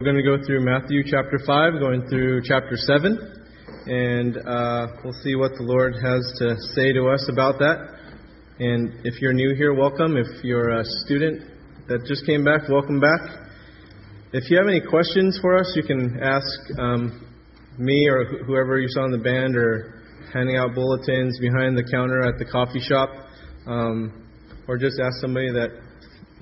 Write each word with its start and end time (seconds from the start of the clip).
We're 0.00 0.14
going 0.14 0.24
to 0.24 0.38
go 0.38 0.42
through 0.46 0.64
Matthew 0.64 1.02
chapter 1.04 1.38
5, 1.46 1.72
going 1.78 2.08
through 2.08 2.40
chapter 2.44 2.72
7, 2.74 3.44
and 3.84 4.34
uh, 4.48 4.86
we'll 5.04 5.12
see 5.22 5.34
what 5.34 5.52
the 5.58 5.62
Lord 5.62 5.92
has 5.92 6.24
to 6.38 6.56
say 6.72 6.94
to 6.94 7.10
us 7.10 7.28
about 7.30 7.58
that. 7.58 8.00
And 8.60 9.04
if 9.04 9.20
you're 9.20 9.34
new 9.34 9.54
here, 9.54 9.74
welcome. 9.74 10.16
If 10.16 10.42
you're 10.42 10.70
a 10.70 10.84
student 11.04 11.42
that 11.88 12.06
just 12.06 12.24
came 12.24 12.42
back, 12.42 12.66
welcome 12.70 12.98
back. 12.98 13.44
If 14.32 14.48
you 14.48 14.56
have 14.56 14.68
any 14.68 14.80
questions 14.80 15.38
for 15.42 15.58
us, 15.58 15.70
you 15.76 15.82
can 15.82 16.18
ask 16.22 16.80
um, 16.80 17.28
me 17.76 18.08
or 18.08 18.24
wh- 18.24 18.46
whoever 18.46 18.78
you 18.78 18.88
saw 18.88 19.04
in 19.04 19.10
the 19.10 19.18
band 19.18 19.54
or 19.54 20.00
handing 20.32 20.56
out 20.56 20.74
bulletins 20.74 21.38
behind 21.40 21.76
the 21.76 21.84
counter 21.84 22.22
at 22.22 22.38
the 22.38 22.46
coffee 22.46 22.80
shop, 22.80 23.10
um, 23.66 24.26
or 24.66 24.78
just 24.78 24.98
ask 24.98 25.20
somebody 25.20 25.52
that 25.52 25.68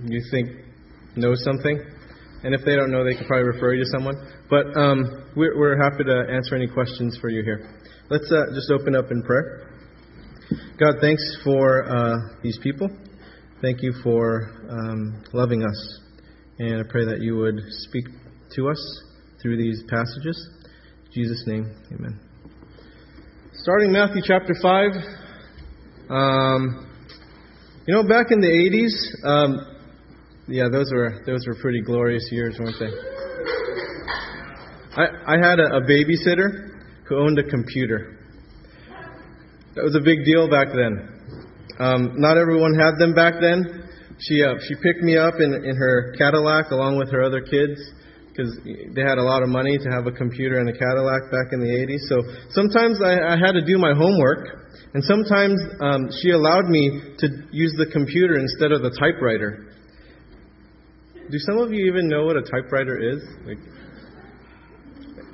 you 0.07 0.23
think 0.31 0.49
knows 1.17 1.43
something. 1.43 1.98
And 2.45 2.55
if 2.55 2.61
they 2.65 2.77
don't 2.77 2.91
know, 2.91 3.05
they 3.05 3.15
could 3.15 3.27
probably 3.27 3.49
refer 3.49 3.75
you 3.75 3.85
to 3.85 3.91
someone. 3.91 4.15
But 4.49 4.67
um, 4.77 5.31
we're, 5.37 5.59
we're 5.59 5.83
happy 5.83 6.05
to 6.05 6.33
answer 6.33 6.55
any 6.55 6.69
questions 6.69 7.19
for 7.21 7.29
you 7.29 7.43
here. 7.43 7.81
Let's 8.11 8.31
uh, 8.31 8.55
just 8.55 8.71
open 8.71 8.95
up 8.95 9.11
in 9.11 9.23
prayer. 9.23 9.69
God, 10.79 10.95
thanks 11.01 11.23
for 11.45 11.85
uh, 11.85 12.17
these 12.43 12.59
people. 12.63 12.89
Thank 13.61 13.83
you 13.83 13.93
for 14.03 14.53
um, 14.71 15.25
loving 15.33 15.65
us. 15.65 16.01
And 16.61 16.81
I 16.81 16.83
pray 16.89 17.05
that 17.05 17.21
you 17.21 17.37
would 17.37 17.61
speak 17.69 18.05
to 18.55 18.69
us 18.69 19.03
through 19.43 19.57
these 19.57 19.83
passages. 19.89 20.49
In 21.07 21.13
Jesus' 21.13 21.45
name, 21.47 21.75
amen. 21.93 22.21
Starting 23.53 23.93
Matthew 23.93 24.23
chapter 24.25 24.55
5. 24.63 24.91
Um, 26.09 26.89
you 27.87 27.95
know, 27.95 28.03
back 28.03 28.27
in 28.31 28.41
the 28.41 28.47
80s, 28.47 29.27
um, 29.27 29.78
yeah, 30.49 30.69
those 30.73 30.91
were 30.93 31.23
those 31.27 31.47
were 31.47 31.55
pretty 31.61 31.83
glorious 31.83 32.27
years, 32.33 32.57
weren't 32.59 32.77
they? 32.81 32.89
I 34.97 35.35
I 35.35 35.37
had 35.37 35.61
a, 35.61 35.77
a 35.77 35.81
babysitter 35.83 36.81
who 37.05 37.19
owned 37.19 37.39
a 37.39 37.45
computer. 37.45 38.17
That 39.75 39.85
was 39.85 39.95
a 39.95 40.01
big 40.01 40.25
deal 40.25 40.49
back 40.49 40.69
then. 40.73 41.15
Um, 41.79 42.15
not 42.17 42.39
everyone 42.39 42.75
had 42.75 42.99
them 42.99 43.15
back 43.15 43.35
then. 43.41 43.89
She 44.21 44.43
uh, 44.43 44.55
she 44.67 44.75
picked 44.83 45.03
me 45.03 45.19
up 45.19 45.35
in 45.39 45.53
in 45.53 45.77
her 45.77 46.15
Cadillac 46.17 46.71
along 46.71 46.97
with 46.97 47.13
her 47.13 47.23
other 47.23 47.43
kids 47.43 47.79
because 48.39 48.57
they 48.65 49.03
had 49.03 49.19
a 49.19 49.23
lot 49.23 49.43
of 49.43 49.51
money 49.51 49.77
to 49.77 49.91
have 49.91 50.07
a 50.07 50.13
computer 50.13 50.61
and 50.61 50.69
a 50.69 50.73
Cadillac 50.73 51.29
back 51.31 51.53
in 51.53 51.59
the 51.59 51.75
80s. 51.75 52.07
So 52.07 52.23
sometimes 52.55 53.03
I, 53.03 53.35
I 53.35 53.37
had 53.37 53.53
to 53.59 53.65
do 53.67 53.79
my 53.79 53.93
homework, 53.93 54.71
and 54.95 55.03
sometimes 55.03 55.59
um, 55.81 56.09
she 56.23 56.31
allowed 56.31 56.71
me 56.71 57.03
to 57.19 57.27
use 57.51 57.75
the 57.77 57.91
computer 57.93 58.39
instead 58.39 58.71
of 58.71 58.83
the 58.83 58.95
typewriter. 58.95 59.68
Do 61.31 61.39
some 61.39 61.59
of 61.59 61.73
you 61.73 61.87
even 61.93 62.09
know 62.09 62.25
what 62.25 62.37
a 62.37 62.43
typewriter 62.43 62.97
is? 62.97 63.23
Like, 63.45 63.59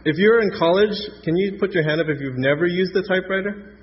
if 0.04 0.16
you're 0.18 0.40
in 0.42 0.50
college, 0.58 0.96
can 1.22 1.36
you 1.36 1.56
put 1.58 1.72
your 1.72 1.84
hand 1.84 2.00
up 2.00 2.08
if 2.08 2.20
you've 2.20 2.36
never 2.36 2.66
used 2.66 2.94
a 2.96 3.02
typewriter? 3.06 3.74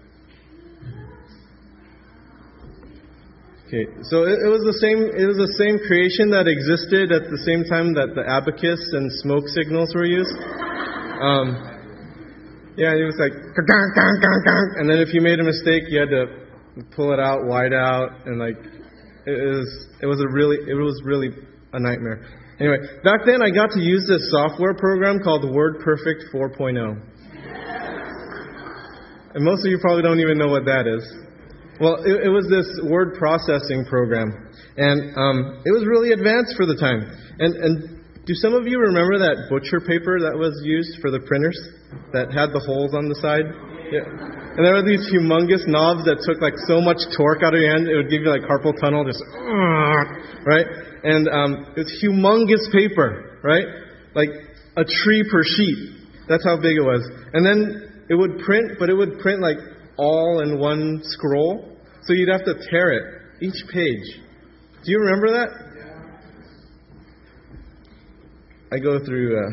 Okay, 3.71 3.87
so 4.11 4.27
it, 4.27 4.35
it 4.35 4.51
was 4.51 4.67
the 4.67 4.75
same. 4.83 4.99
It 5.15 5.23
was 5.23 5.39
the 5.39 5.55
same 5.55 5.79
creation 5.87 6.27
that 6.35 6.43
existed 6.43 7.15
at 7.15 7.31
the 7.31 7.39
same 7.47 7.63
time 7.71 7.95
that 7.95 8.11
the 8.19 8.27
abacus 8.27 8.83
and 8.91 9.07
smoke 9.23 9.47
signals 9.55 9.95
were 9.95 10.03
used. 10.03 10.35
Um, 11.23 11.55
yeah, 12.75 12.91
it 12.91 13.07
was 13.07 13.15
like, 13.15 13.31
and 13.31 14.91
then 14.91 14.99
if 14.99 15.15
you 15.15 15.23
made 15.23 15.39
a 15.39 15.47
mistake, 15.47 15.87
you 15.87 16.03
had 16.03 16.11
to 16.11 16.83
pull 16.91 17.15
it 17.15 17.19
out, 17.23 17.47
white 17.47 17.71
out, 17.71 18.27
and 18.27 18.35
like, 18.43 18.59
it 19.23 19.39
was. 19.39 19.87
It 20.03 20.05
was 20.05 20.19
a 20.19 20.27
really. 20.27 20.57
It 20.67 20.75
was 20.75 20.99
really 21.05 21.31
a 21.73 21.79
nightmare. 21.79 22.25
Anyway, 22.59 22.77
back 23.03 23.21
then 23.25 23.41
I 23.41 23.49
got 23.49 23.71
to 23.71 23.79
use 23.81 24.05
this 24.07 24.29
software 24.31 24.73
program 24.73 25.19
called 25.23 25.43
WordPerfect 25.43 26.29
4.0. 26.33 27.01
And 29.33 29.43
most 29.45 29.65
of 29.65 29.71
you 29.71 29.79
probably 29.79 30.03
don't 30.03 30.19
even 30.19 30.37
know 30.37 30.49
what 30.49 30.65
that 30.65 30.85
is. 30.87 31.03
Well, 31.79 32.03
it, 32.03 32.27
it 32.27 32.29
was 32.29 32.45
this 32.45 32.67
word 32.83 33.15
processing 33.17 33.85
program, 33.89 34.29
and 34.77 35.17
um, 35.17 35.63
it 35.65 35.71
was 35.71 35.87
really 35.87 36.11
advanced 36.11 36.53
for 36.55 36.67
the 36.67 36.75
time. 36.75 37.09
And, 37.39 37.55
and 37.55 38.00
do 38.31 38.35
some 38.39 38.55
of 38.55 38.63
you 38.63 38.79
remember 38.79 39.19
that 39.19 39.51
butcher 39.51 39.83
paper 39.83 40.15
that 40.23 40.31
was 40.31 40.55
used 40.63 41.03
for 41.03 41.11
the 41.11 41.19
printers 41.27 41.59
that 42.15 42.31
had 42.31 42.55
the 42.55 42.63
holes 42.63 42.95
on 42.95 43.11
the 43.11 43.19
side? 43.19 43.43
Yeah. 43.91 44.07
And 44.07 44.63
there 44.63 44.71
were 44.71 44.87
these 44.87 45.03
humongous 45.11 45.67
knobs 45.67 46.07
that 46.07 46.23
took 46.23 46.39
like 46.39 46.55
so 46.63 46.79
much 46.79 47.03
torque 47.11 47.43
out 47.43 47.51
of 47.51 47.59
your 47.59 47.75
hand, 47.75 47.91
it 47.91 47.95
would 47.99 48.07
give 48.07 48.23
you 48.23 48.31
like 48.31 48.47
carpal 48.47 48.71
tunnel, 48.79 49.03
just 49.03 49.19
right. 50.47 50.63
And 51.03 51.27
um, 51.27 51.75
it's 51.75 51.91
humongous 51.99 52.71
paper, 52.71 53.43
right? 53.43 53.67
Like 54.15 54.31
a 54.79 54.87
tree 54.87 55.27
per 55.27 55.43
sheet. 55.43 56.07
That's 56.31 56.47
how 56.47 56.55
big 56.55 56.79
it 56.79 56.87
was. 56.87 57.03
And 57.35 57.43
then 57.43 58.07
it 58.07 58.15
would 58.15 58.39
print, 58.47 58.79
but 58.79 58.87
it 58.87 58.95
would 58.95 59.19
print 59.19 59.43
like 59.43 59.59
all 59.99 60.39
in 60.39 60.55
one 60.55 61.03
scroll. 61.03 61.67
So 62.07 62.15
you'd 62.15 62.31
have 62.31 62.47
to 62.47 62.55
tear 62.71 62.95
it, 62.95 63.43
each 63.43 63.59
page. 63.67 64.07
Do 64.83 64.87
you 64.87 65.03
remember 65.03 65.35
that? 65.35 65.70
I 68.71 68.79
go 68.79 69.03
through 69.03 69.35
a 69.35 69.47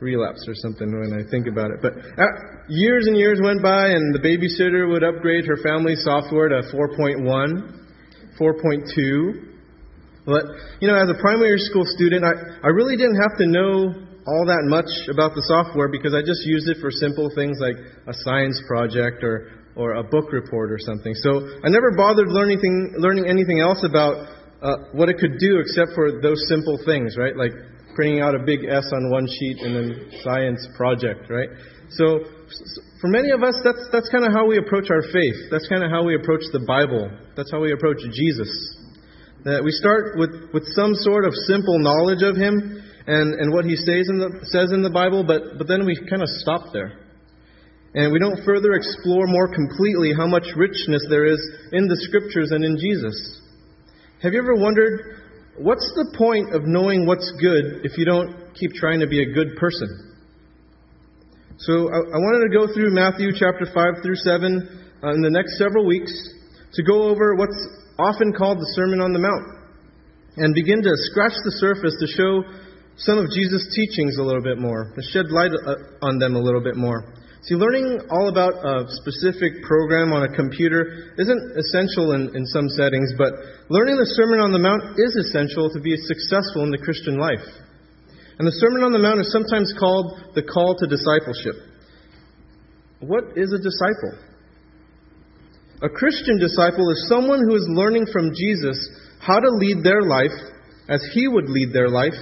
relapse 0.00 0.48
or 0.48 0.54
something 0.56 0.88
when 0.88 1.12
I 1.12 1.28
think 1.30 1.46
about 1.46 1.70
it. 1.72 1.84
But 1.84 1.92
uh, 1.92 2.24
years 2.68 3.04
and 3.06 3.16
years 3.16 3.38
went 3.42 3.62
by, 3.62 3.92
and 3.92 4.14
the 4.16 4.20
babysitter 4.24 4.88
would 4.88 5.04
upgrade 5.04 5.44
her 5.44 5.60
family 5.60 5.92
software 5.96 6.48
to 6.48 6.64
4.1, 6.72 7.20
4.2. 8.40 9.52
But, 10.24 10.42
you 10.80 10.88
know, 10.88 10.96
as 10.96 11.08
a 11.12 11.20
primary 11.20 11.60
school 11.68 11.84
student, 11.84 12.24
I, 12.24 12.32
I 12.64 12.68
really 12.72 12.96
didn't 12.96 13.20
have 13.20 13.36
to 13.38 13.46
know 13.46 13.92
all 14.26 14.44
that 14.48 14.64
much 14.64 14.88
about 15.12 15.36
the 15.36 15.44
software 15.52 15.92
because 15.92 16.16
I 16.16 16.24
just 16.24 16.40
used 16.48 16.66
it 16.72 16.80
for 16.80 16.90
simple 16.90 17.28
things 17.36 17.60
like 17.60 17.76
a 18.08 18.14
science 18.24 18.56
project 18.66 19.22
or, 19.22 19.52
or 19.76 20.00
a 20.00 20.02
book 20.02 20.32
report 20.32 20.72
or 20.72 20.80
something. 20.80 21.12
So 21.20 21.60
I 21.62 21.68
never 21.68 21.92
bothered 21.92 22.32
learning, 22.32 22.58
thing, 22.64 22.96
learning 22.96 23.28
anything 23.28 23.60
else 23.60 23.84
about 23.84 24.32
uh, 24.64 24.96
what 24.96 25.12
it 25.12 25.20
could 25.20 25.36
do 25.38 25.60
except 25.60 25.92
for 25.94 26.24
those 26.24 26.40
simple 26.48 26.80
things, 26.88 27.20
right? 27.20 27.36
Like 27.36 27.52
printing 27.96 28.20
out 28.20 28.36
a 28.36 28.44
big 28.44 28.68
S 28.68 28.84
on 28.92 29.10
one 29.10 29.26
sheet 29.26 29.58
and 29.64 29.74
then 29.74 30.12
science 30.22 30.60
project, 30.76 31.26
right? 31.32 31.48
So 31.96 32.28
for 33.00 33.08
many 33.08 33.32
of 33.32 33.42
us, 33.42 33.56
that's, 33.64 33.88
that's 33.90 34.08
kind 34.12 34.24
of 34.24 34.32
how 34.36 34.46
we 34.46 34.58
approach 34.58 34.92
our 34.92 35.02
faith. 35.08 35.48
That's 35.50 35.66
kind 35.68 35.82
of 35.82 35.90
how 35.90 36.04
we 36.04 36.14
approach 36.14 36.44
the 36.52 36.60
Bible. 36.68 37.08
That's 37.36 37.50
how 37.50 37.60
we 37.60 37.72
approach 37.72 38.04
Jesus. 38.12 38.52
That 39.44 39.64
we 39.64 39.72
start 39.72 40.20
with, 40.20 40.52
with 40.52 40.68
some 40.76 40.92
sort 40.94 41.24
of 41.24 41.32
simple 41.48 41.78
knowledge 41.80 42.20
of 42.20 42.36
Him 42.36 42.84
and, 43.06 43.40
and 43.40 43.52
what 43.52 43.64
He 43.64 43.76
says 43.76 44.06
in, 44.12 44.20
the, 44.20 44.30
says 44.52 44.72
in 44.72 44.82
the 44.84 44.92
Bible, 44.92 45.24
but, 45.24 45.56
but 45.56 45.66
then 45.66 45.86
we 45.86 45.96
kind 46.08 46.20
of 46.20 46.28
stop 46.44 46.72
there. 46.72 47.00
And 47.96 48.12
we 48.12 48.20
don't 48.20 48.44
further 48.44 48.76
explore 48.76 49.24
more 49.24 49.48
completely 49.48 50.12
how 50.12 50.28
much 50.28 50.44
richness 50.52 51.00
there 51.08 51.24
is 51.24 51.40
in 51.72 51.88
the 51.88 51.96
Scriptures 52.04 52.52
and 52.52 52.60
in 52.60 52.76
Jesus. 52.76 53.40
Have 54.20 54.32
you 54.32 54.40
ever 54.40 54.54
wondered 54.54 55.25
what's 55.58 55.90
the 55.94 56.14
point 56.16 56.54
of 56.54 56.62
knowing 56.64 57.06
what's 57.06 57.32
good 57.40 57.84
if 57.84 57.96
you 57.98 58.04
don't 58.04 58.54
keep 58.54 58.72
trying 58.72 59.00
to 59.00 59.06
be 59.06 59.22
a 59.22 59.32
good 59.32 59.56
person? 59.58 60.14
So 61.58 61.88
I, 61.88 61.98
I 61.98 62.18
wanted 62.20 62.48
to 62.48 62.52
go 62.52 62.72
through 62.72 62.92
Matthew 62.92 63.32
chapter 63.32 63.64
5 63.64 64.02
through 64.02 64.16
7 64.16 65.02
uh, 65.02 65.12
in 65.12 65.22
the 65.22 65.30
next 65.30 65.58
several 65.58 65.86
weeks 65.86 66.12
to 66.74 66.82
go 66.82 67.08
over 67.08 67.34
what's 67.34 67.56
often 67.98 68.32
called 68.32 68.58
the 68.58 68.70
Sermon 68.76 69.00
on 69.00 69.12
the 69.12 69.18
Mount 69.18 69.56
and 70.36 70.54
begin 70.54 70.82
to 70.82 70.92
scratch 71.08 71.32
the 71.44 71.56
surface 71.56 71.96
to 72.00 72.06
show 72.12 72.44
some 72.98 73.18
of 73.18 73.30
Jesus' 73.30 73.72
teachings 73.74 74.18
a 74.18 74.22
little 74.22 74.42
bit 74.42 74.58
more, 74.58 74.92
to 74.94 75.02
shed 75.12 75.30
light 75.30 75.50
uh, 75.52 76.04
on 76.04 76.18
them 76.18 76.36
a 76.36 76.40
little 76.40 76.62
bit 76.62 76.76
more. 76.76 77.12
See, 77.46 77.54
learning 77.54 78.10
all 78.10 78.26
about 78.26 78.58
a 78.58 78.90
specific 78.90 79.62
program 79.62 80.10
on 80.10 80.26
a 80.26 80.34
computer 80.34 81.14
isn't 81.14 81.42
essential 81.54 82.18
in, 82.18 82.34
in 82.34 82.44
some 82.50 82.66
settings, 82.74 83.14
but 83.16 83.30
learning 83.70 83.94
the 84.02 84.10
Sermon 84.18 84.42
on 84.42 84.50
the 84.50 84.58
Mount 84.58 84.98
is 84.98 85.14
essential 85.14 85.70
to 85.70 85.78
be 85.78 85.94
successful 85.94 86.66
in 86.66 86.74
the 86.74 86.82
Christian 86.82 87.22
life. 87.22 87.46
And 88.42 88.50
the 88.50 88.58
Sermon 88.58 88.82
on 88.82 88.90
the 88.90 88.98
Mount 88.98 89.20
is 89.22 89.30
sometimes 89.30 89.72
called 89.78 90.34
the 90.34 90.42
call 90.42 90.74
to 90.74 90.90
discipleship. 90.90 91.54
What 92.98 93.38
is 93.38 93.54
a 93.54 93.62
disciple? 93.62 94.18
A 95.86 95.88
Christian 95.88 96.42
disciple 96.42 96.90
is 96.90 97.06
someone 97.06 97.46
who 97.46 97.54
is 97.54 97.70
learning 97.70 98.10
from 98.10 98.34
Jesus 98.34 98.74
how 99.22 99.38
to 99.38 99.50
lead 99.62 99.84
their 99.86 100.02
life 100.02 100.34
as 100.88 100.98
he 101.14 101.28
would 101.28 101.48
lead 101.48 101.72
their 101.72 101.90
life 101.90 102.18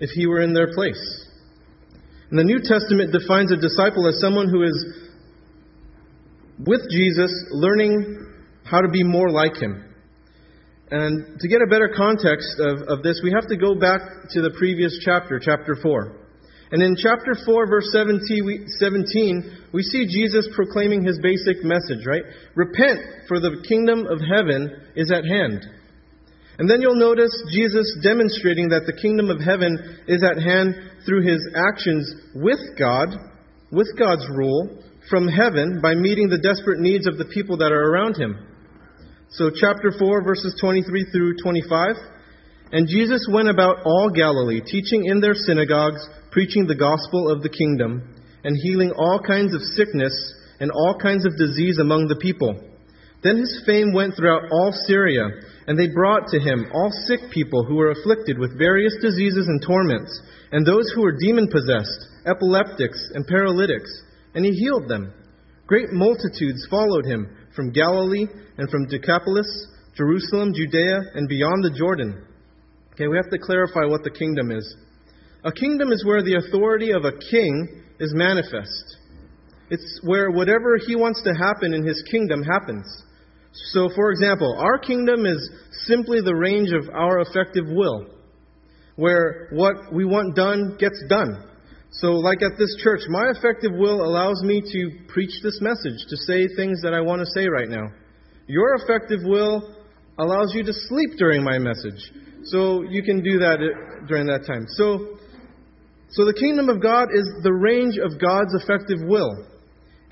if 0.00 0.08
he 0.16 0.26
were 0.26 0.40
in 0.40 0.54
their 0.54 0.72
place. 0.72 1.21
And 2.32 2.40
the 2.40 2.48
New 2.48 2.64
Testament 2.64 3.12
defines 3.12 3.52
a 3.52 3.60
disciple 3.60 4.08
as 4.08 4.16
someone 4.18 4.48
who 4.48 4.62
is 4.62 4.72
with 6.64 6.80
Jesus, 6.88 7.28
learning 7.50 8.24
how 8.64 8.80
to 8.80 8.88
be 8.88 9.04
more 9.04 9.28
like 9.28 9.60
him. 9.60 9.84
And 10.90 11.38
to 11.38 11.46
get 11.46 11.60
a 11.60 11.68
better 11.68 11.92
context 11.94 12.56
of, 12.58 12.88
of 12.88 13.02
this, 13.02 13.20
we 13.22 13.32
have 13.36 13.48
to 13.48 13.56
go 13.58 13.74
back 13.74 14.00
to 14.30 14.40
the 14.40 14.48
previous 14.56 14.98
chapter, 15.04 15.38
chapter 15.44 15.76
4. 15.76 16.16
And 16.70 16.82
in 16.82 16.96
chapter 16.96 17.36
4, 17.44 17.66
verse 17.66 17.92
17 17.92 18.46
we, 18.46 18.64
17, 18.80 19.68
we 19.74 19.82
see 19.82 20.06
Jesus 20.08 20.48
proclaiming 20.56 21.04
his 21.04 21.18
basic 21.20 21.62
message, 21.62 22.06
right? 22.06 22.24
Repent, 22.54 23.28
for 23.28 23.40
the 23.40 23.62
kingdom 23.68 24.06
of 24.06 24.20
heaven 24.24 24.72
is 24.96 25.12
at 25.12 25.26
hand. 25.26 25.68
And 26.58 26.68
then 26.68 26.82
you'll 26.82 27.00
notice 27.00 27.32
Jesus 27.50 27.98
demonstrating 28.02 28.68
that 28.68 28.84
the 28.86 29.00
kingdom 29.00 29.30
of 29.30 29.40
heaven 29.40 29.78
is 30.06 30.22
at 30.22 30.42
hand 30.42 30.74
through 31.06 31.22
his 31.22 31.40
actions 31.56 32.04
with 32.34 32.60
God, 32.78 33.08
with 33.70 33.88
God's 33.98 34.28
rule, 34.28 34.82
from 35.08 35.28
heaven 35.28 35.80
by 35.82 35.94
meeting 35.94 36.28
the 36.28 36.38
desperate 36.38 36.78
needs 36.78 37.06
of 37.06 37.18
the 37.18 37.30
people 37.32 37.56
that 37.58 37.72
are 37.72 37.90
around 37.90 38.16
him. 38.16 38.36
So, 39.30 39.50
chapter 39.50 39.92
4, 39.98 40.22
verses 40.24 40.54
23 40.60 41.06
through 41.10 41.36
25. 41.42 41.96
And 42.72 42.88
Jesus 42.88 43.26
went 43.30 43.48
about 43.48 43.84
all 43.84 44.10
Galilee, 44.14 44.60
teaching 44.64 45.04
in 45.06 45.20
their 45.20 45.34
synagogues, 45.34 46.06
preaching 46.30 46.66
the 46.66 46.74
gospel 46.74 47.30
of 47.30 47.42
the 47.42 47.48
kingdom, 47.48 48.14
and 48.44 48.56
healing 48.62 48.92
all 48.96 49.20
kinds 49.20 49.54
of 49.54 49.60
sickness 49.60 50.12
and 50.60 50.70
all 50.70 50.98
kinds 51.00 51.26
of 51.26 51.36
disease 51.36 51.78
among 51.78 52.08
the 52.08 52.16
people. 52.16 52.60
Then 53.22 53.38
his 53.38 53.62
fame 53.66 53.92
went 53.92 54.16
throughout 54.16 54.50
all 54.50 54.72
Syria, 54.86 55.28
and 55.66 55.78
they 55.78 55.88
brought 55.88 56.28
to 56.28 56.40
him 56.40 56.66
all 56.72 56.90
sick 57.06 57.20
people 57.30 57.64
who 57.64 57.76
were 57.76 57.90
afflicted 57.90 58.38
with 58.38 58.58
various 58.58 58.94
diseases 59.00 59.46
and 59.48 59.62
torments, 59.62 60.20
and 60.50 60.66
those 60.66 60.90
who 60.94 61.02
were 61.02 61.18
demon 61.18 61.48
possessed, 61.48 62.06
epileptics, 62.26 62.98
and 63.14 63.26
paralytics, 63.26 63.90
and 64.34 64.44
he 64.44 64.52
healed 64.52 64.88
them. 64.88 65.12
Great 65.66 65.90
multitudes 65.92 66.66
followed 66.68 67.04
him 67.04 67.36
from 67.54 67.72
Galilee 67.72 68.26
and 68.58 68.68
from 68.70 68.88
Decapolis, 68.88 69.68
Jerusalem, 69.96 70.52
Judea, 70.54 71.00
and 71.14 71.28
beyond 71.28 71.64
the 71.64 71.76
Jordan. 71.76 72.24
Okay, 72.94 73.08
we 73.08 73.16
have 73.16 73.30
to 73.30 73.38
clarify 73.38 73.84
what 73.84 74.02
the 74.04 74.10
kingdom 74.10 74.50
is. 74.50 74.76
A 75.44 75.52
kingdom 75.52 75.92
is 75.92 76.04
where 76.04 76.22
the 76.22 76.36
authority 76.36 76.92
of 76.92 77.04
a 77.04 77.18
king 77.30 77.82
is 77.98 78.12
manifest. 78.14 78.96
It's 79.70 80.00
where 80.04 80.30
whatever 80.30 80.76
he 80.86 80.96
wants 80.96 81.22
to 81.22 81.32
happen 81.32 81.72
in 81.72 81.86
his 81.86 82.02
kingdom 82.10 82.42
happens. 82.42 82.86
So, 83.52 83.90
for 83.94 84.10
example, 84.10 84.56
our 84.58 84.78
kingdom 84.78 85.26
is 85.26 85.50
simply 85.86 86.20
the 86.20 86.34
range 86.34 86.70
of 86.72 86.88
our 86.94 87.20
effective 87.20 87.66
will, 87.68 88.06
where 88.96 89.48
what 89.52 89.92
we 89.92 90.04
want 90.04 90.34
done 90.34 90.76
gets 90.78 91.02
done. 91.08 91.48
So, 91.90 92.12
like 92.12 92.40
at 92.42 92.58
this 92.58 92.74
church, 92.82 93.00
my 93.08 93.30
effective 93.36 93.72
will 93.74 94.02
allows 94.02 94.42
me 94.42 94.62
to 94.62 94.90
preach 95.08 95.42
this 95.42 95.60
message, 95.60 95.98
to 96.08 96.16
say 96.16 96.48
things 96.56 96.80
that 96.82 96.94
I 96.94 97.00
want 97.02 97.20
to 97.20 97.26
say 97.26 97.46
right 97.46 97.68
now. 97.68 97.88
Your 98.46 98.76
effective 98.76 99.20
will 99.22 99.76
allows 100.18 100.54
you 100.54 100.62
to 100.64 100.72
sleep 100.72 101.10
during 101.18 101.44
my 101.44 101.58
message. 101.58 102.00
So, 102.44 102.82
you 102.82 103.02
can 103.02 103.22
do 103.22 103.38
that 103.40 103.58
uh, 103.60 104.06
during 104.06 104.26
that 104.26 104.46
time. 104.46 104.64
So, 104.68 105.18
so 106.08 106.24
the 106.24 106.34
kingdom 106.34 106.70
of 106.70 106.82
God 106.82 107.08
is 107.12 107.28
the 107.42 107.52
range 107.52 107.98
of 107.98 108.18
God's 108.18 108.54
effective 108.54 108.98
will. 109.02 109.46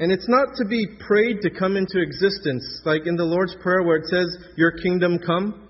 And 0.00 0.10
it's 0.10 0.28
not 0.28 0.56
to 0.56 0.64
be 0.64 0.86
prayed 0.98 1.42
to 1.42 1.50
come 1.50 1.76
into 1.76 2.00
existence, 2.00 2.80
like 2.86 3.06
in 3.06 3.16
the 3.16 3.24
Lord's 3.24 3.54
Prayer 3.60 3.82
where 3.82 3.98
it 3.98 4.06
says, 4.06 4.34
Your 4.56 4.72
kingdom 4.72 5.18
come. 5.18 5.68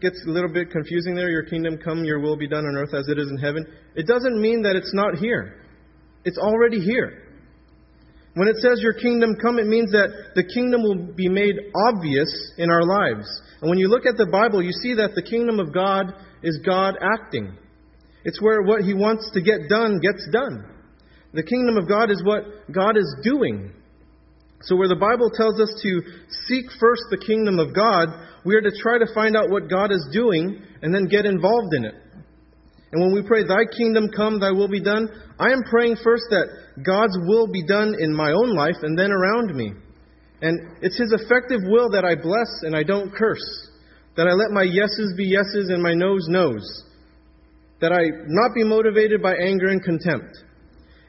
Gets 0.00 0.24
a 0.26 0.30
little 0.30 0.52
bit 0.52 0.70
confusing 0.70 1.14
there. 1.14 1.28
Your 1.28 1.44
kingdom 1.44 1.76
come, 1.76 2.02
your 2.02 2.18
will 2.18 2.36
be 2.36 2.48
done 2.48 2.64
on 2.64 2.74
earth 2.76 2.94
as 2.94 3.06
it 3.08 3.18
is 3.18 3.28
in 3.28 3.36
heaven. 3.36 3.66
It 3.94 4.06
doesn't 4.06 4.40
mean 4.40 4.62
that 4.62 4.74
it's 4.74 4.94
not 4.94 5.18
here, 5.18 5.60
it's 6.24 6.38
already 6.38 6.80
here. 6.80 7.28
When 8.34 8.48
it 8.48 8.56
says 8.56 8.80
your 8.80 8.94
kingdom 8.94 9.36
come, 9.40 9.58
it 9.58 9.66
means 9.66 9.92
that 9.92 10.08
the 10.34 10.44
kingdom 10.44 10.82
will 10.82 11.12
be 11.14 11.28
made 11.28 11.56
obvious 11.88 12.52
in 12.56 12.70
our 12.70 12.82
lives. 12.82 13.28
And 13.60 13.68
when 13.68 13.78
you 13.78 13.88
look 13.88 14.06
at 14.06 14.16
the 14.16 14.30
Bible, 14.32 14.62
you 14.62 14.72
see 14.72 14.94
that 14.94 15.14
the 15.14 15.22
kingdom 15.22 15.60
of 15.60 15.74
God 15.74 16.14
is 16.42 16.58
God 16.64 16.94
acting. 17.02 17.52
It's 18.24 18.40
where 18.40 18.62
what 18.62 18.80
he 18.80 18.94
wants 18.94 19.30
to 19.34 19.42
get 19.42 19.68
done 19.68 20.00
gets 20.00 20.26
done. 20.32 20.71
The 21.34 21.42
kingdom 21.42 21.76
of 21.76 21.88
God 21.88 22.10
is 22.10 22.22
what 22.24 22.44
God 22.70 22.96
is 22.96 23.16
doing. 23.22 23.72
So, 24.62 24.76
where 24.76 24.88
the 24.88 25.00
Bible 25.00 25.30
tells 25.34 25.58
us 25.58 25.72
to 25.82 26.02
seek 26.46 26.66
first 26.78 27.02
the 27.10 27.18
kingdom 27.18 27.58
of 27.58 27.74
God, 27.74 28.08
we 28.44 28.54
are 28.54 28.60
to 28.60 28.70
try 28.80 28.98
to 28.98 29.14
find 29.14 29.36
out 29.36 29.50
what 29.50 29.68
God 29.68 29.90
is 29.90 30.06
doing 30.12 30.62
and 30.82 30.94
then 30.94 31.06
get 31.06 31.26
involved 31.26 31.74
in 31.74 31.84
it. 31.84 31.94
And 32.92 33.00
when 33.00 33.14
we 33.14 33.26
pray, 33.26 33.42
Thy 33.42 33.64
kingdom 33.76 34.08
come, 34.14 34.38
Thy 34.38 34.52
will 34.52 34.68
be 34.68 34.82
done, 34.82 35.08
I 35.40 35.50
am 35.50 35.64
praying 35.68 35.96
first 36.04 36.24
that 36.30 36.84
God's 36.84 37.16
will 37.26 37.50
be 37.50 37.66
done 37.66 37.96
in 37.98 38.14
my 38.14 38.30
own 38.30 38.54
life 38.54 38.76
and 38.82 38.96
then 38.96 39.10
around 39.10 39.56
me. 39.56 39.72
And 40.42 40.76
it's 40.82 40.98
His 40.98 41.12
effective 41.12 41.60
will 41.64 41.90
that 41.90 42.04
I 42.04 42.14
bless 42.14 42.62
and 42.62 42.76
I 42.76 42.82
don't 42.82 43.12
curse. 43.14 43.70
That 44.16 44.28
I 44.28 44.32
let 44.32 44.50
my 44.52 44.62
yeses 44.62 45.14
be 45.16 45.24
yeses 45.24 45.70
and 45.70 45.82
my 45.82 45.94
noes 45.94 46.26
noes. 46.28 46.84
That 47.80 47.92
I 47.92 48.02
not 48.28 48.54
be 48.54 48.62
motivated 48.62 49.22
by 49.22 49.34
anger 49.34 49.68
and 49.68 49.82
contempt. 49.82 50.36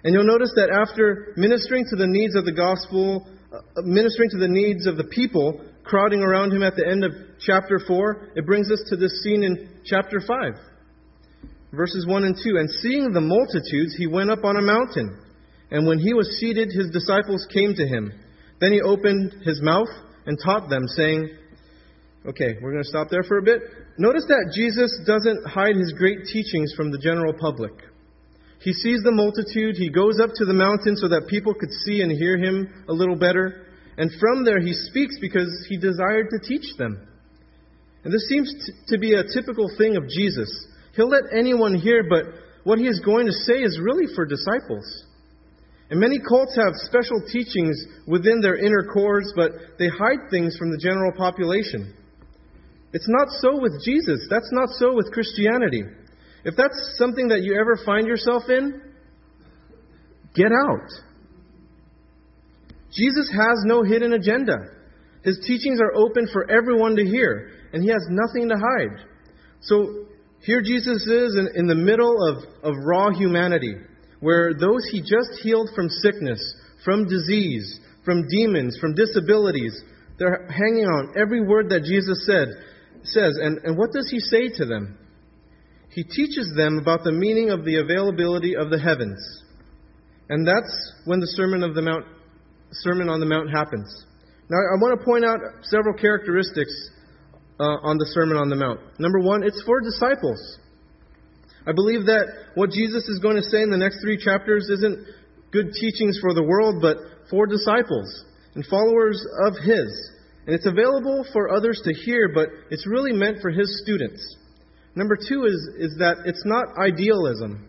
And 0.03 0.13
you'll 0.13 0.27
notice 0.27 0.51
that 0.55 0.69
after 0.69 1.33
ministering 1.38 1.85
to 1.89 1.95
the 1.95 2.07
needs 2.07 2.35
of 2.35 2.44
the 2.44 2.51
gospel, 2.51 3.25
uh, 3.53 3.59
ministering 3.83 4.29
to 4.31 4.38
the 4.38 4.50
needs 4.50 4.85
of 4.85 4.97
the 4.97 5.05
people 5.05 5.63
crowding 5.83 6.19
around 6.19 6.51
him 6.51 6.63
at 6.63 6.75
the 6.75 6.85
end 6.85 7.03
of 7.03 7.11
chapter 7.39 7.79
4, 7.88 8.31
it 8.35 8.45
brings 8.45 8.71
us 8.71 8.83
to 8.89 8.97
this 8.97 9.23
scene 9.23 9.44
in 9.44 9.69
chapter 9.85 10.19
5, 10.19 10.53
verses 11.71 12.05
1 12.05 12.23
and 12.23 12.35
2. 12.35 12.57
And 12.57 12.69
seeing 12.69 13.11
the 13.11 13.21
multitudes, 13.21 13.95
he 13.97 14.07
went 14.07 14.29
up 14.29 14.44
on 14.44 14.57
a 14.57 14.61
mountain. 14.61 15.19
And 15.71 15.88
when 15.88 16.00
he 16.00 16.13
was 16.13 16.38
seated, 16.39 16.69
his 16.71 16.91
disciples 16.91 17.47
came 17.51 17.73
to 17.75 17.88
him. 17.88 18.11
Then 18.59 18.73
he 18.73 18.81
opened 18.81 19.44
his 19.44 19.61
mouth 19.61 19.89
and 20.25 20.38
taught 20.44 20.69
them, 20.69 20.83
saying, 20.88 21.29
Okay, 22.25 22.55
we're 22.61 22.71
going 22.71 22.83
to 22.83 22.89
stop 22.89 23.09
there 23.09 23.23
for 23.23 23.38
a 23.38 23.44
bit. 23.44 23.59
Notice 23.97 24.23
that 24.27 24.51
Jesus 24.55 25.01
doesn't 25.05 25.45
hide 25.45 25.75
his 25.75 25.94
great 25.97 26.23
teachings 26.31 26.73
from 26.75 26.91
the 26.91 26.97
general 26.97 27.33
public. 27.33 27.73
He 28.63 28.71
sees 28.71 29.04
the 29.04 29.12
multitude. 29.12 29.75
He 29.75 29.89
goes 29.89 30.24
up 30.24 30.31
to 30.36 30.45
the 30.45 30.56
mountain 30.56 30.95
so 30.95 31.10
that 31.10 31.27
people 31.27 31.54
could 31.54 31.71
see 31.83 32.00
and 32.01 32.10
hear 32.10 32.38
him 32.38 32.86
a 32.88 32.94
little 32.94 33.18
better. 33.18 33.68
And 33.98 34.10
from 34.19 34.45
there, 34.45 34.62
he 34.62 34.71
speaks 34.71 35.19
because 35.19 35.51
he 35.68 35.75
desired 35.75 36.27
to 36.31 36.39
teach 36.39 36.77
them. 36.77 36.95
And 38.06 38.13
this 38.13 38.27
seems 38.30 38.48
to 38.88 38.98
be 38.98 39.13
a 39.15 39.27
typical 39.27 39.69
thing 39.77 39.98
of 39.98 40.07
Jesus. 40.07 40.48
He'll 40.95 41.10
let 41.10 41.36
anyone 41.36 41.75
hear, 41.75 42.07
but 42.07 42.24
what 42.63 42.80
he 42.80 42.88
is 42.88 43.01
going 43.04 43.27
to 43.27 43.33
say 43.33 43.60
is 43.60 43.80
really 43.83 44.07
for 44.15 44.25
disciples. 44.25 44.88
And 45.89 46.00
many 46.00 46.18
cults 46.18 46.56
have 46.56 46.74
special 46.88 47.19
teachings 47.31 47.75
within 48.07 48.39
their 48.39 48.56
inner 48.56 48.88
cores, 48.94 49.31
but 49.36 49.51
they 49.77 49.89
hide 49.89 50.31
things 50.31 50.56
from 50.57 50.71
the 50.71 50.77
general 50.77 51.12
population. 51.12 51.94
It's 52.94 53.10
not 53.10 53.27
so 53.42 53.60
with 53.60 53.83
Jesus. 53.83 54.25
That's 54.30 54.50
not 54.54 54.69
so 54.80 54.95
with 54.95 55.12
Christianity. 55.12 55.83
If 56.44 56.56
that's 56.56 56.95
something 56.98 57.30
that 57.30 57.42
you 57.42 57.57
ever 57.60 57.80
find 57.86 58.07
yourself 58.07 58.44
in, 58.50 58.81
get 60.36 60.51
out. 60.51 60.90
Jesus 62.92 63.30
has 63.31 63.63
no 63.66 63.84
hidden 63.84 64.13
agenda. 64.13 64.57
His 65.24 65.40
teachings 65.48 65.80
are 65.80 65.95
open 65.95 66.28
for 66.31 66.50
everyone 66.51 66.95
to 66.98 67.06
hear, 67.06 67.51
and 67.72 67.81
he 67.81 67.90
has 67.90 68.06
nothing 68.10 68.50
to 68.50 68.56
hide. 68.56 69.06
So 69.62 70.06
here 70.42 70.62
Jesus 70.62 71.07
is 71.07 71.38
in, 71.38 71.50
in 71.56 71.68
the 71.68 71.75
middle 71.75 72.18
of, 72.28 72.44
of 72.62 72.75
raw 72.84 73.12
humanity, 73.12 73.75
where 74.20 74.53
those 74.53 74.86
he 74.91 75.00
just 75.00 75.41
healed 75.41 75.70
from 75.74 75.88
sickness, 75.88 76.39
from 76.84 77.08
disease, 77.08 77.79
from 78.03 78.27
demons, 78.27 78.77
from 78.79 78.94
disabilities, 78.94 79.82
they're 80.20 80.48
hanging 80.50 80.86
on 80.86 81.13
every 81.17 81.41
word 81.46 81.70
that 81.70 81.84
Jesus 81.84 82.25
said 82.25 82.50
says. 83.03 83.38
And, 83.41 83.60
and 83.63 83.77
what 83.77 83.91
does 83.91 84.10
he 84.10 84.20
say 84.20 84.50
to 84.58 84.65
them? 84.65 84.98
He 85.93 86.03
teaches 86.03 86.51
them 86.57 86.79
about 86.79 87.03
the 87.03 87.12
meaning 87.12 87.51
of 87.51 87.65
the 87.65 87.77
availability 87.77 88.55
of 88.55 88.69
the 88.69 88.79
heavens. 88.79 89.21
And 90.29 90.47
that's 90.47 90.93
when 91.05 91.19
the 91.19 91.27
Sermon, 91.27 91.62
of 91.62 91.75
the 91.75 91.81
Mount, 91.81 92.05
Sermon 92.71 93.09
on 93.09 93.19
the 93.19 93.25
Mount 93.25 93.51
happens. 93.51 93.88
Now, 94.50 94.57
I 94.57 94.81
want 94.81 95.00
to 95.00 95.05
point 95.05 95.23
out 95.23 95.38
several 95.63 95.93
characteristics 95.93 96.73
uh, 97.59 97.85
on 97.85 97.97
the 97.97 98.09
Sermon 98.09 98.38
on 98.38 98.50
the 98.50 98.55
Mount. 98.55 98.79
Number 99.00 99.19
one, 99.19 99.43
it's 99.43 99.62
for 99.65 99.81
disciples. 99.81 100.57
I 101.67 101.71
believe 101.71 102.05
that 102.07 102.25
what 102.55 102.71
Jesus 102.71 103.07
is 103.07 103.19
going 103.21 103.38
to 103.38 103.43
say 103.43 103.62
in 103.62 103.69
the 103.69 103.77
next 103.77 104.01
three 104.01 104.17
chapters 104.17 104.69
isn't 104.69 105.05
good 105.51 105.71
teachings 105.79 106.17
for 106.19 106.33
the 106.33 106.43
world, 106.43 106.81
but 106.81 106.97
for 107.29 107.45
disciples 107.45 108.25
and 108.55 108.65
followers 108.65 109.23
of 109.45 109.53
His. 109.62 110.12
And 110.45 110.55
it's 110.55 110.65
available 110.65 111.25
for 111.31 111.53
others 111.53 111.79
to 111.85 111.93
hear, 111.93 112.31
but 112.33 112.50
it's 112.69 112.88
really 112.88 113.13
meant 113.13 113.39
for 113.41 113.51
His 113.51 113.81
students. 113.83 114.19
Number 114.95 115.17
two 115.17 115.45
is, 115.45 115.69
is 115.77 115.97
that 116.00 116.17
it's 116.25 116.43
not 116.45 116.77
idealism, 116.77 117.67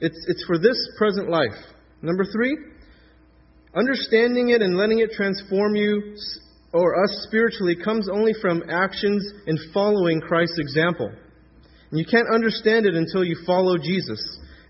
it's, 0.00 0.18
it's 0.28 0.44
for 0.46 0.58
this 0.58 0.76
present 0.98 1.30
life. 1.30 1.54
Number 2.02 2.24
three, 2.24 2.56
understanding 3.76 4.50
it 4.50 4.60
and 4.60 4.76
letting 4.76 4.98
it 4.98 5.12
transform 5.12 5.74
you 5.76 6.16
or 6.72 7.02
us 7.04 7.24
spiritually 7.28 7.76
comes 7.76 8.08
only 8.08 8.32
from 8.42 8.62
actions 8.68 9.24
and 9.46 9.58
following 9.72 10.20
Christ's 10.20 10.58
example. 10.58 11.10
And 11.90 11.98
you 11.98 12.04
can't 12.04 12.34
understand 12.34 12.86
it 12.86 12.94
until 12.94 13.24
you 13.24 13.36
follow 13.46 13.78
Jesus. 13.78 14.20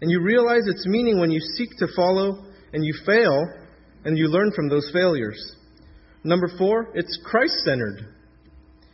And 0.02 0.11
you 0.11 0.20
realize 0.20 0.66
its 0.66 0.87
meaning 0.87 1.18
when 1.18 1.30
you 1.30 1.40
seek 1.40 1.70
to 1.78 1.87
follow 1.96 2.44
and 2.75 2.84
you 2.84 2.92
fail 3.06 3.46
and 4.04 4.18
you 4.18 4.28
learn 4.28 4.52
from 4.52 4.68
those 4.68 4.90
failures. 4.92 5.56
Number 6.23 6.50
four, 6.58 6.90
it's 6.94 7.18
Christ 7.25 7.54
centered. 7.64 8.13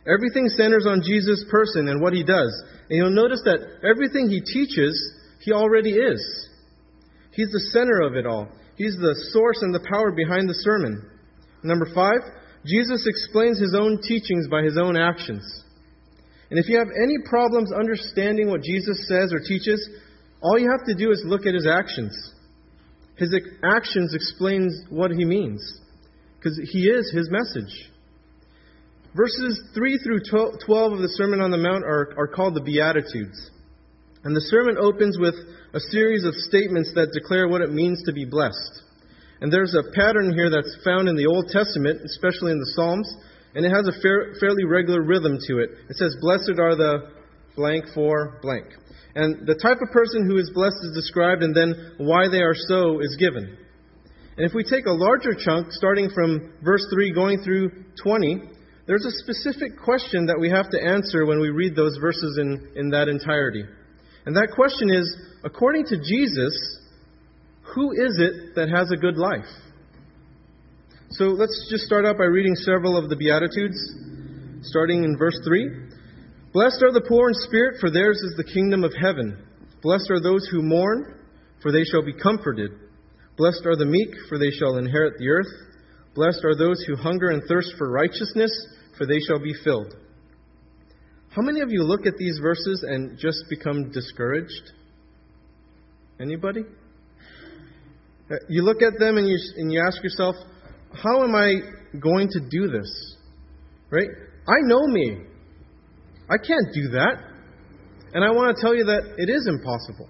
Everything 0.07 0.49
centers 0.49 0.87
on 0.87 1.03
Jesus' 1.05 1.45
person 1.49 1.87
and 1.87 2.01
what 2.01 2.13
he 2.13 2.23
does. 2.23 2.63
And 2.89 2.97
you'll 2.97 3.15
notice 3.15 3.41
that 3.45 3.61
everything 3.87 4.29
he 4.29 4.41
teaches, 4.41 4.97
he 5.41 5.51
already 5.51 5.91
is. 5.91 6.49
He's 7.31 7.51
the 7.51 7.69
center 7.71 8.01
of 8.01 8.15
it 8.15 8.25
all. 8.25 8.47
He's 8.75 8.97
the 8.97 9.15
source 9.31 9.61
and 9.61 9.73
the 9.73 9.87
power 9.87 10.11
behind 10.11 10.49
the 10.49 10.55
sermon. 10.55 11.07
Number 11.63 11.87
five, 11.93 12.21
Jesus 12.65 13.05
explains 13.05 13.59
his 13.59 13.75
own 13.77 14.01
teachings 14.01 14.47
by 14.47 14.63
his 14.63 14.77
own 14.77 14.97
actions. 14.97 15.43
And 16.49 16.59
if 16.59 16.67
you 16.67 16.77
have 16.79 16.89
any 16.89 17.17
problems 17.29 17.71
understanding 17.71 18.49
what 18.49 18.63
Jesus 18.63 19.07
says 19.07 19.31
or 19.31 19.39
teaches, 19.39 19.87
all 20.41 20.59
you 20.59 20.69
have 20.69 20.85
to 20.87 20.95
do 20.95 21.11
is 21.11 21.23
look 21.25 21.45
at 21.45 21.53
his 21.53 21.67
actions. 21.67 22.33
His 23.15 23.33
actions 23.63 24.13
explains 24.15 24.83
what 24.89 25.11
he 25.11 25.25
means 25.25 25.79
because 26.37 26.59
he 26.71 26.87
is 26.87 27.11
his 27.15 27.29
message. 27.29 27.90
Verses 29.15 29.61
3 29.73 29.99
through 29.99 30.21
12 30.29 30.93
of 30.93 30.99
the 30.99 31.13
Sermon 31.19 31.41
on 31.41 31.51
the 31.51 31.57
Mount 31.57 31.83
are, 31.83 32.15
are 32.17 32.27
called 32.27 32.55
the 32.55 32.61
Beatitudes. 32.61 33.51
And 34.23 34.35
the 34.35 34.47
sermon 34.47 34.77
opens 34.77 35.17
with 35.19 35.35
a 35.73 35.79
series 35.91 36.23
of 36.23 36.33
statements 36.35 36.93
that 36.95 37.11
declare 37.11 37.49
what 37.49 37.61
it 37.61 37.73
means 37.73 38.03
to 38.05 38.13
be 38.13 38.23
blessed. 38.23 38.83
And 39.41 39.51
there's 39.51 39.75
a 39.75 39.91
pattern 39.91 40.31
here 40.31 40.49
that's 40.49 40.77
found 40.85 41.09
in 41.09 41.17
the 41.17 41.25
Old 41.25 41.49
Testament, 41.49 42.05
especially 42.05 42.53
in 42.53 42.59
the 42.59 42.71
Psalms, 42.77 43.09
and 43.55 43.65
it 43.65 43.73
has 43.73 43.87
a 43.89 43.99
fair, 43.99 44.37
fairly 44.39 44.63
regular 44.63 45.01
rhythm 45.01 45.39
to 45.47 45.59
it. 45.59 45.71
It 45.89 45.97
says, 45.97 46.15
Blessed 46.21 46.55
are 46.61 46.77
the 46.77 47.11
blank 47.55 47.85
for 47.93 48.39
blank. 48.41 48.67
And 49.15 49.45
the 49.45 49.59
type 49.59 49.81
of 49.81 49.91
person 49.91 50.23
who 50.23 50.37
is 50.37 50.51
blessed 50.53 50.79
is 50.87 50.95
described, 50.95 51.43
and 51.43 51.51
then 51.51 51.95
why 51.97 52.29
they 52.31 52.39
are 52.39 52.55
so 52.55 53.01
is 53.01 53.17
given. 53.19 53.57
And 54.37 54.47
if 54.47 54.53
we 54.53 54.63
take 54.63 54.85
a 54.85 54.95
larger 54.95 55.35
chunk, 55.35 55.73
starting 55.73 56.09
from 56.15 56.53
verse 56.63 56.85
3 56.93 57.11
going 57.11 57.43
through 57.43 57.71
20, 58.01 58.50
there's 58.91 59.05
a 59.05 59.23
specific 59.23 59.79
question 59.79 60.25
that 60.25 60.35
we 60.37 60.49
have 60.49 60.69
to 60.69 60.75
answer 60.75 61.25
when 61.25 61.39
we 61.39 61.47
read 61.47 61.77
those 61.77 61.95
verses 62.01 62.37
in, 62.41 62.73
in 62.75 62.89
that 62.89 63.07
entirety. 63.07 63.63
And 64.25 64.35
that 64.35 64.51
question 64.53 64.89
is 64.89 65.07
according 65.45 65.85
to 65.85 65.95
Jesus, 65.95 66.51
who 67.73 67.93
is 67.93 68.19
it 68.19 68.55
that 68.55 68.67
has 68.67 68.91
a 68.91 68.97
good 68.97 69.15
life? 69.15 69.47
So 71.11 71.31
let's 71.31 71.69
just 71.71 71.85
start 71.85 72.03
out 72.03 72.17
by 72.17 72.25
reading 72.25 72.53
several 72.53 72.97
of 72.97 73.07
the 73.07 73.15
Beatitudes, 73.15 73.79
starting 74.67 75.05
in 75.05 75.15
verse 75.17 75.39
3. 75.47 76.51
Blessed 76.51 76.83
are 76.83 76.91
the 76.91 77.07
poor 77.07 77.29
in 77.29 77.35
spirit, 77.47 77.79
for 77.79 77.91
theirs 77.91 78.17
is 78.17 78.35
the 78.35 78.51
kingdom 78.51 78.83
of 78.83 78.91
heaven. 78.91 79.39
Blessed 79.81 80.11
are 80.11 80.19
those 80.19 80.45
who 80.51 80.61
mourn, 80.61 81.15
for 81.61 81.71
they 81.71 81.85
shall 81.85 82.03
be 82.03 82.11
comforted. 82.11 82.71
Blessed 83.37 83.65
are 83.65 83.77
the 83.77 83.85
meek, 83.85 84.11
for 84.27 84.37
they 84.37 84.51
shall 84.51 84.75
inherit 84.75 85.13
the 85.17 85.29
earth. 85.29 85.71
Blessed 86.13 86.43
are 86.43 86.57
those 86.57 86.83
who 86.83 86.97
hunger 86.97 87.29
and 87.29 87.41
thirst 87.47 87.71
for 87.77 87.89
righteousness, 87.89 88.51
for 88.97 89.05
they 89.05 89.19
shall 89.27 89.39
be 89.39 89.53
filled. 89.63 89.93
How 91.29 91.41
many 91.41 91.61
of 91.61 91.71
you 91.71 91.83
look 91.83 92.05
at 92.05 92.17
these 92.17 92.39
verses 92.41 92.83
and 92.87 93.17
just 93.17 93.45
become 93.49 93.91
discouraged? 93.91 94.71
Anybody? 96.19 96.61
Uh, 98.29 98.35
you 98.49 98.63
look 98.63 98.81
at 98.81 98.99
them 98.99 99.17
and 99.17 99.27
you, 99.27 99.37
and 99.57 99.71
you 99.71 99.81
ask 99.85 100.03
yourself, 100.03 100.35
how 100.93 101.23
am 101.23 101.33
I 101.33 101.53
going 101.99 102.27
to 102.29 102.39
do 102.49 102.67
this? 102.67 103.17
Right? 103.89 104.09
I 104.47 104.55
know 104.63 104.87
me. 104.87 105.23
I 106.29 106.37
can't 106.37 106.73
do 106.73 106.89
that. 106.89 107.15
And 108.13 108.25
I 108.25 108.31
want 108.31 108.55
to 108.55 108.61
tell 108.61 108.75
you 108.75 108.83
that 108.85 109.15
it 109.17 109.29
is 109.29 109.47
impossible. 109.47 110.09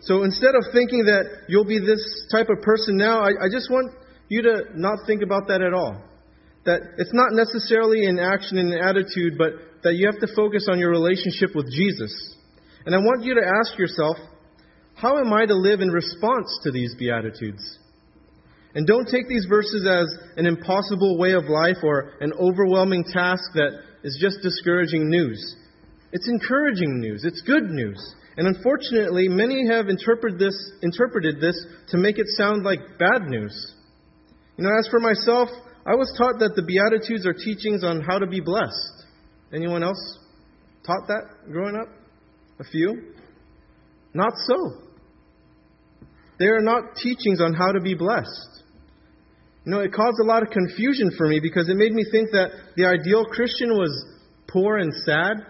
So 0.00 0.22
instead 0.22 0.54
of 0.54 0.62
thinking 0.72 1.04
that 1.06 1.24
you'll 1.48 1.64
be 1.64 1.78
this 1.80 2.26
type 2.30 2.48
of 2.50 2.62
person 2.62 2.96
now, 2.96 3.20
I, 3.20 3.46
I 3.46 3.48
just 3.50 3.70
want 3.70 3.92
you 4.28 4.42
to 4.42 4.64
not 4.74 4.98
think 5.06 5.22
about 5.22 5.48
that 5.48 5.60
at 5.60 5.72
all. 5.72 6.02
That 6.64 6.80
it's 6.98 7.12
not 7.12 7.32
necessarily 7.32 8.06
an 8.06 8.18
action 8.18 8.58
and 8.58 8.72
an 8.72 8.80
attitude, 8.80 9.36
but 9.36 9.52
that 9.82 9.94
you 9.94 10.06
have 10.10 10.20
to 10.20 10.34
focus 10.34 10.66
on 10.70 10.78
your 10.78 10.90
relationship 10.90 11.54
with 11.54 11.70
Jesus. 11.70 12.34
And 12.86 12.94
I 12.94 12.98
want 12.98 13.22
you 13.22 13.34
to 13.34 13.44
ask 13.60 13.78
yourself, 13.78 14.16
how 14.94 15.18
am 15.18 15.32
I 15.32 15.44
to 15.46 15.54
live 15.54 15.80
in 15.80 15.90
response 15.90 16.60
to 16.62 16.70
these 16.70 16.94
Beatitudes? 16.98 17.78
And 18.74 18.86
don't 18.86 19.06
take 19.06 19.28
these 19.28 19.46
verses 19.48 19.86
as 19.86 20.06
an 20.36 20.46
impossible 20.46 21.18
way 21.18 21.32
of 21.32 21.44
life 21.44 21.76
or 21.82 22.12
an 22.20 22.32
overwhelming 22.32 23.04
task 23.04 23.42
that 23.54 23.80
is 24.02 24.18
just 24.20 24.42
discouraging 24.42 25.08
news. 25.08 25.56
It's 26.12 26.28
encouraging 26.28 27.00
news. 27.00 27.24
It's 27.24 27.40
good 27.42 27.70
news. 27.70 28.14
And 28.36 28.48
unfortunately, 28.48 29.28
many 29.28 29.68
have 29.68 29.88
interpreted 29.88 30.38
this, 30.38 30.72
interpreted 30.82 31.40
this 31.40 31.56
to 31.90 31.98
make 31.98 32.18
it 32.18 32.26
sound 32.36 32.64
like 32.64 32.80
bad 32.98 33.28
news. 33.28 33.72
You 34.56 34.64
know, 34.64 34.70
as 34.78 34.88
for 34.88 35.00
myself, 35.00 35.48
I 35.86 35.94
was 35.94 36.12
taught 36.16 36.38
that 36.38 36.56
the 36.56 36.62
Beatitudes 36.62 37.26
are 37.26 37.34
teachings 37.34 37.84
on 37.84 38.00
how 38.00 38.18
to 38.18 38.26
be 38.26 38.40
blessed. 38.40 39.04
Anyone 39.52 39.82
else 39.82 40.18
taught 40.86 41.06
that 41.08 41.50
growing 41.50 41.76
up? 41.76 41.88
A 42.58 42.64
few? 42.64 43.12
Not 44.14 44.32
so. 44.46 44.56
They 46.38 46.46
are 46.46 46.60
not 46.60 46.96
teachings 46.96 47.40
on 47.40 47.52
how 47.52 47.72
to 47.72 47.80
be 47.80 47.94
blessed. 47.94 48.62
You 49.66 49.72
know, 49.72 49.80
it 49.80 49.92
caused 49.92 50.16
a 50.22 50.26
lot 50.26 50.42
of 50.42 50.50
confusion 50.50 51.10
for 51.16 51.26
me 51.26 51.40
because 51.40 51.68
it 51.68 51.76
made 51.76 51.92
me 51.92 52.04
think 52.10 52.30
that 52.32 52.50
the 52.76 52.86
ideal 52.86 53.24
Christian 53.24 53.70
was 53.70 53.90
poor 54.48 54.78
and 54.78 54.92
sad, 55.04 55.44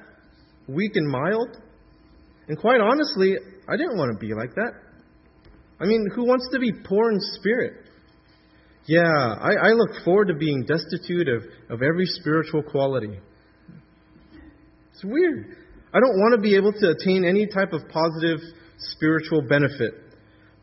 weak 0.68 0.92
and 0.94 1.08
mild. 1.08 1.56
And 2.48 2.58
quite 2.58 2.80
honestly, 2.80 3.36
I 3.68 3.76
didn't 3.76 3.96
want 3.96 4.12
to 4.12 4.18
be 4.18 4.34
like 4.34 4.54
that. 4.54 4.72
I 5.80 5.86
mean, 5.86 6.08
who 6.14 6.24
wants 6.24 6.48
to 6.52 6.58
be 6.58 6.72
poor 6.72 7.10
in 7.10 7.18
spirit? 7.20 7.83
Yeah, 8.86 9.00
I, 9.02 9.52
I 9.52 9.68
look 9.70 10.04
forward 10.04 10.28
to 10.28 10.34
being 10.34 10.64
destitute 10.66 11.28
of, 11.28 11.42
of 11.70 11.82
every 11.82 12.04
spiritual 12.04 12.62
quality. 12.62 13.18
It's 14.92 15.04
weird. 15.04 15.56
I 15.94 16.00
don't 16.00 16.18
want 16.18 16.34
to 16.34 16.40
be 16.40 16.56
able 16.56 16.72
to 16.72 16.90
attain 16.90 17.24
any 17.24 17.46
type 17.46 17.72
of 17.72 17.88
positive 17.88 18.40
spiritual 18.78 19.42
benefit. 19.48 19.94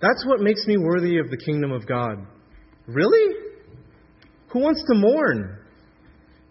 That's 0.01 0.25
what 0.25 0.39
makes 0.39 0.65
me 0.67 0.77
worthy 0.77 1.17
of 1.17 1.29
the 1.29 1.37
kingdom 1.37 1.71
of 1.71 1.87
God. 1.87 2.25
Really? 2.85 3.35
Who 4.49 4.59
wants 4.59 4.83
to 4.87 4.93
mourn? 4.93 5.57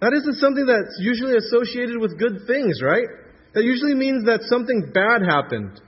That 0.01 0.13
isn't 0.15 0.37
something 0.37 0.67
that's 0.67 0.97
usually 1.01 1.37
associated 1.37 1.99
with 2.01 2.19
good 2.19 2.47
things, 2.47 2.81
right? 2.83 3.07
That 3.55 3.65
usually 3.65 3.95
means 3.95 4.25
that 4.25 4.41
something 4.45 4.91
bad 4.95 5.23
happened. 5.29 5.81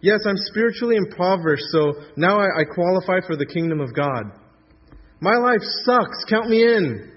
Yes, 0.00 0.20
I'm 0.26 0.36
spiritually 0.36 0.96
impoverished, 0.96 1.64
so 1.70 1.92
now 2.16 2.38
I, 2.40 2.46
I 2.60 2.64
qualify 2.64 3.26
for 3.26 3.36
the 3.36 3.46
kingdom 3.46 3.80
of 3.80 3.94
God. 3.94 4.43
My 5.24 5.36
life 5.36 5.62
sucks. 5.86 6.22
Count 6.28 6.50
me 6.50 6.62
in. 6.62 7.10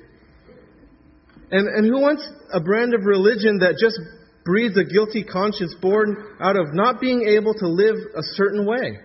And, 1.52 1.68
and 1.68 1.86
who 1.86 2.00
wants 2.00 2.26
a 2.54 2.62
brand 2.62 2.94
of 2.94 3.04
religion 3.04 3.60
that 3.60 3.76
just 3.76 4.00
breeds 4.46 4.78
a 4.78 4.86
guilty 4.86 5.26
conscience 5.26 5.76
born 5.82 6.16
out 6.40 6.56
of 6.56 6.74
not 6.74 7.02
being 7.02 7.28
able 7.28 7.54
to 7.54 7.68
live 7.68 7.96
a 8.16 8.24
certain 8.40 8.66
way? 8.66 9.00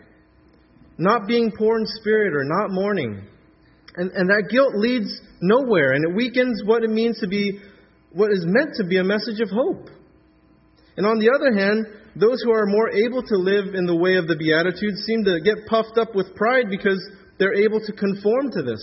Not 0.99 1.26
being 1.26 1.50
poor 1.50 1.80
in 1.80 1.87
spirit 1.87 2.32
or 2.32 2.44
not 2.44 2.71
mourning. 2.71 3.26
And, 3.97 4.12
and 4.12 4.30
that 4.30 4.47
guilt 4.49 4.76
leads 4.76 5.21
nowhere, 5.40 5.94
and 5.94 6.04
it 6.09 6.14
weakens 6.14 6.62
what 6.64 6.85
it 6.85 6.90
means 6.90 7.18
to 7.21 7.26
be 7.26 7.59
what 8.12 8.30
is 8.30 8.44
meant 8.47 8.76
to 8.76 8.85
be 8.87 8.99
a 8.99 9.04
message 9.04 9.40
of 9.40 9.50
hope. 9.50 9.88
And 10.97 11.04
on 11.04 11.18
the 11.18 11.35
other 11.35 11.50
hand, 11.59 11.87
those 12.14 12.40
who 12.44 12.52
are 12.52 12.66
more 12.66 12.88
able 12.90 13.23
to 13.23 13.37
live 13.37 13.75
in 13.75 13.85
the 13.85 13.97
way 13.97 14.14
of 14.14 14.28
the 14.28 14.37
Beatitudes 14.37 15.02
seem 15.02 15.25
to 15.25 15.40
get 15.40 15.66
puffed 15.66 15.99
up 15.99 16.14
with 16.14 16.37
pride 16.37 16.66
because 16.71 17.02
they're 17.42 17.66
able 17.66 17.80
to 17.80 17.92
conform 17.92 18.52
to 18.52 18.62
this. 18.62 18.78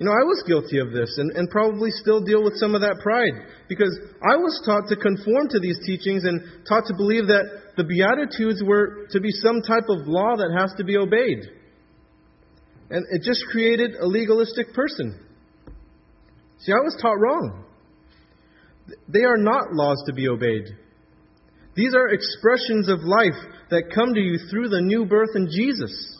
You 0.00 0.06
know, 0.06 0.10
I 0.10 0.26
was 0.26 0.42
guilty 0.48 0.80
of 0.80 0.90
this 0.90 1.14
and, 1.16 1.30
and 1.36 1.48
probably 1.48 1.90
still 1.92 2.24
deal 2.24 2.42
with 2.42 2.58
some 2.58 2.74
of 2.74 2.80
that 2.80 2.98
pride 3.00 3.38
because 3.68 3.96
I 4.18 4.34
was 4.34 4.60
taught 4.66 4.88
to 4.88 4.96
conform 4.96 5.46
to 5.50 5.60
these 5.60 5.78
teachings 5.86 6.24
and 6.24 6.42
taught 6.66 6.86
to 6.86 6.94
believe 6.96 7.28
that 7.28 7.46
the 7.76 7.84
Beatitudes 7.84 8.64
were 8.66 9.06
to 9.12 9.20
be 9.20 9.30
some 9.30 9.62
type 9.62 9.86
of 9.88 10.08
law 10.08 10.34
that 10.34 10.50
has 10.58 10.74
to 10.78 10.82
be 10.82 10.96
obeyed. 10.96 11.38
And 12.90 13.06
it 13.12 13.22
just 13.22 13.44
created 13.52 13.94
a 13.94 14.08
legalistic 14.08 14.74
person. 14.74 15.20
See, 16.58 16.72
I 16.72 16.82
was 16.82 16.98
taught 17.00 17.14
wrong. 17.14 17.64
They 19.06 19.22
are 19.22 19.38
not 19.38 19.72
laws 19.72 20.02
to 20.06 20.12
be 20.12 20.26
obeyed. 20.26 20.66
These 21.76 21.94
are 21.94 22.08
expressions 22.08 22.88
of 22.88 23.04
life 23.04 23.38
that 23.70 23.94
come 23.94 24.14
to 24.14 24.20
you 24.20 24.36
through 24.50 24.68
the 24.68 24.80
new 24.80 25.06
birth 25.06 25.30
in 25.36 25.46
Jesus. 25.46 26.18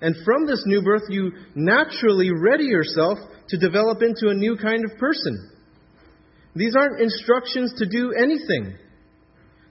And 0.00 0.14
from 0.24 0.46
this 0.46 0.62
new 0.66 0.82
birth, 0.82 1.04
you 1.08 1.32
naturally 1.54 2.30
ready 2.30 2.64
yourself 2.64 3.18
to 3.48 3.58
develop 3.58 4.02
into 4.02 4.28
a 4.28 4.34
new 4.34 4.56
kind 4.56 4.84
of 4.84 4.98
person. 4.98 5.50
These 6.54 6.74
aren't 6.76 7.00
instructions 7.00 7.74
to 7.78 7.86
do 7.86 8.12
anything. 8.12 8.76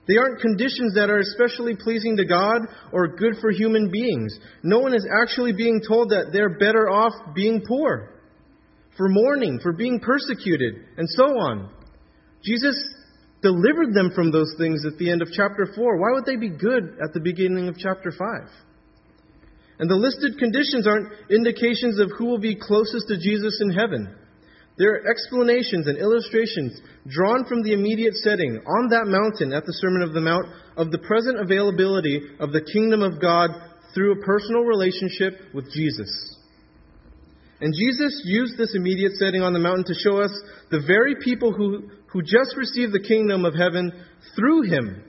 They 0.08 0.16
aren't 0.16 0.40
conditions 0.40 0.94
that 0.94 1.10
are 1.10 1.18
especially 1.18 1.74
pleasing 1.74 2.16
to 2.16 2.24
God 2.24 2.62
or 2.92 3.16
good 3.16 3.34
for 3.40 3.50
human 3.50 3.90
beings. 3.90 4.38
No 4.62 4.78
one 4.78 4.94
is 4.94 5.06
actually 5.22 5.52
being 5.52 5.80
told 5.86 6.10
that 6.10 6.30
they're 6.32 6.58
better 6.58 6.88
off 6.88 7.12
being 7.34 7.62
poor, 7.66 8.20
for 8.96 9.08
mourning, 9.08 9.58
for 9.62 9.72
being 9.72 9.98
persecuted, 9.98 10.74
and 10.96 11.08
so 11.10 11.24
on. 11.24 11.70
Jesus 12.44 12.76
delivered 13.42 13.94
them 13.94 14.12
from 14.14 14.30
those 14.30 14.54
things 14.58 14.84
at 14.86 14.96
the 14.98 15.10
end 15.10 15.22
of 15.22 15.28
chapter 15.32 15.72
4. 15.74 15.98
Why 15.98 16.12
would 16.12 16.24
they 16.24 16.36
be 16.36 16.50
good 16.50 16.98
at 17.04 17.12
the 17.12 17.20
beginning 17.20 17.68
of 17.68 17.76
chapter 17.76 18.12
5? 18.12 18.48
And 19.78 19.90
the 19.90 19.96
listed 19.96 20.38
conditions 20.38 20.86
aren't 20.86 21.12
indications 21.30 21.98
of 22.00 22.10
who 22.16 22.26
will 22.26 22.38
be 22.38 22.56
closest 22.56 23.08
to 23.08 23.18
Jesus 23.18 23.60
in 23.60 23.70
heaven. 23.70 24.14
They're 24.78 25.08
explanations 25.08 25.86
and 25.86 25.98
illustrations 25.98 26.80
drawn 27.08 27.44
from 27.46 27.62
the 27.62 27.72
immediate 27.72 28.14
setting 28.16 28.60
on 28.66 28.88
that 28.90 29.06
mountain 29.06 29.52
at 29.52 29.64
the 29.64 29.72
Sermon 29.72 30.02
of 30.02 30.12
the 30.12 30.20
Mount 30.20 30.46
of 30.76 30.90
the 30.90 30.98
present 30.98 31.40
availability 31.40 32.20
of 32.40 32.52
the 32.52 32.60
kingdom 32.60 33.02
of 33.02 33.20
God 33.20 33.50
through 33.94 34.12
a 34.12 34.24
personal 34.24 34.62
relationship 34.62 35.40
with 35.54 35.72
Jesus. 35.72 36.36
And 37.60 37.72
Jesus 37.72 38.20
used 38.24 38.58
this 38.58 38.74
immediate 38.74 39.12
setting 39.12 39.40
on 39.40 39.54
the 39.54 39.58
mountain 39.58 39.84
to 39.84 39.94
show 39.94 40.20
us 40.20 40.32
the 40.70 40.84
very 40.86 41.16
people 41.24 41.52
who, 41.52 41.88
who 42.08 42.20
just 42.20 42.54
received 42.56 42.92
the 42.92 43.00
kingdom 43.00 43.46
of 43.46 43.54
heaven 43.54 43.92
through 44.34 44.62
him. 44.62 45.02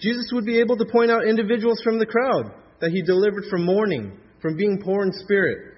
Jesus 0.00 0.30
would 0.32 0.44
be 0.44 0.60
able 0.60 0.76
to 0.76 0.84
point 0.84 1.10
out 1.10 1.26
individuals 1.26 1.80
from 1.82 1.98
the 1.98 2.06
crowd 2.06 2.52
that 2.80 2.90
he 2.90 3.02
delivered 3.02 3.44
from 3.50 3.64
mourning, 3.64 4.18
from 4.40 4.56
being 4.56 4.80
poor 4.82 5.02
in 5.04 5.12
spirit. 5.12 5.74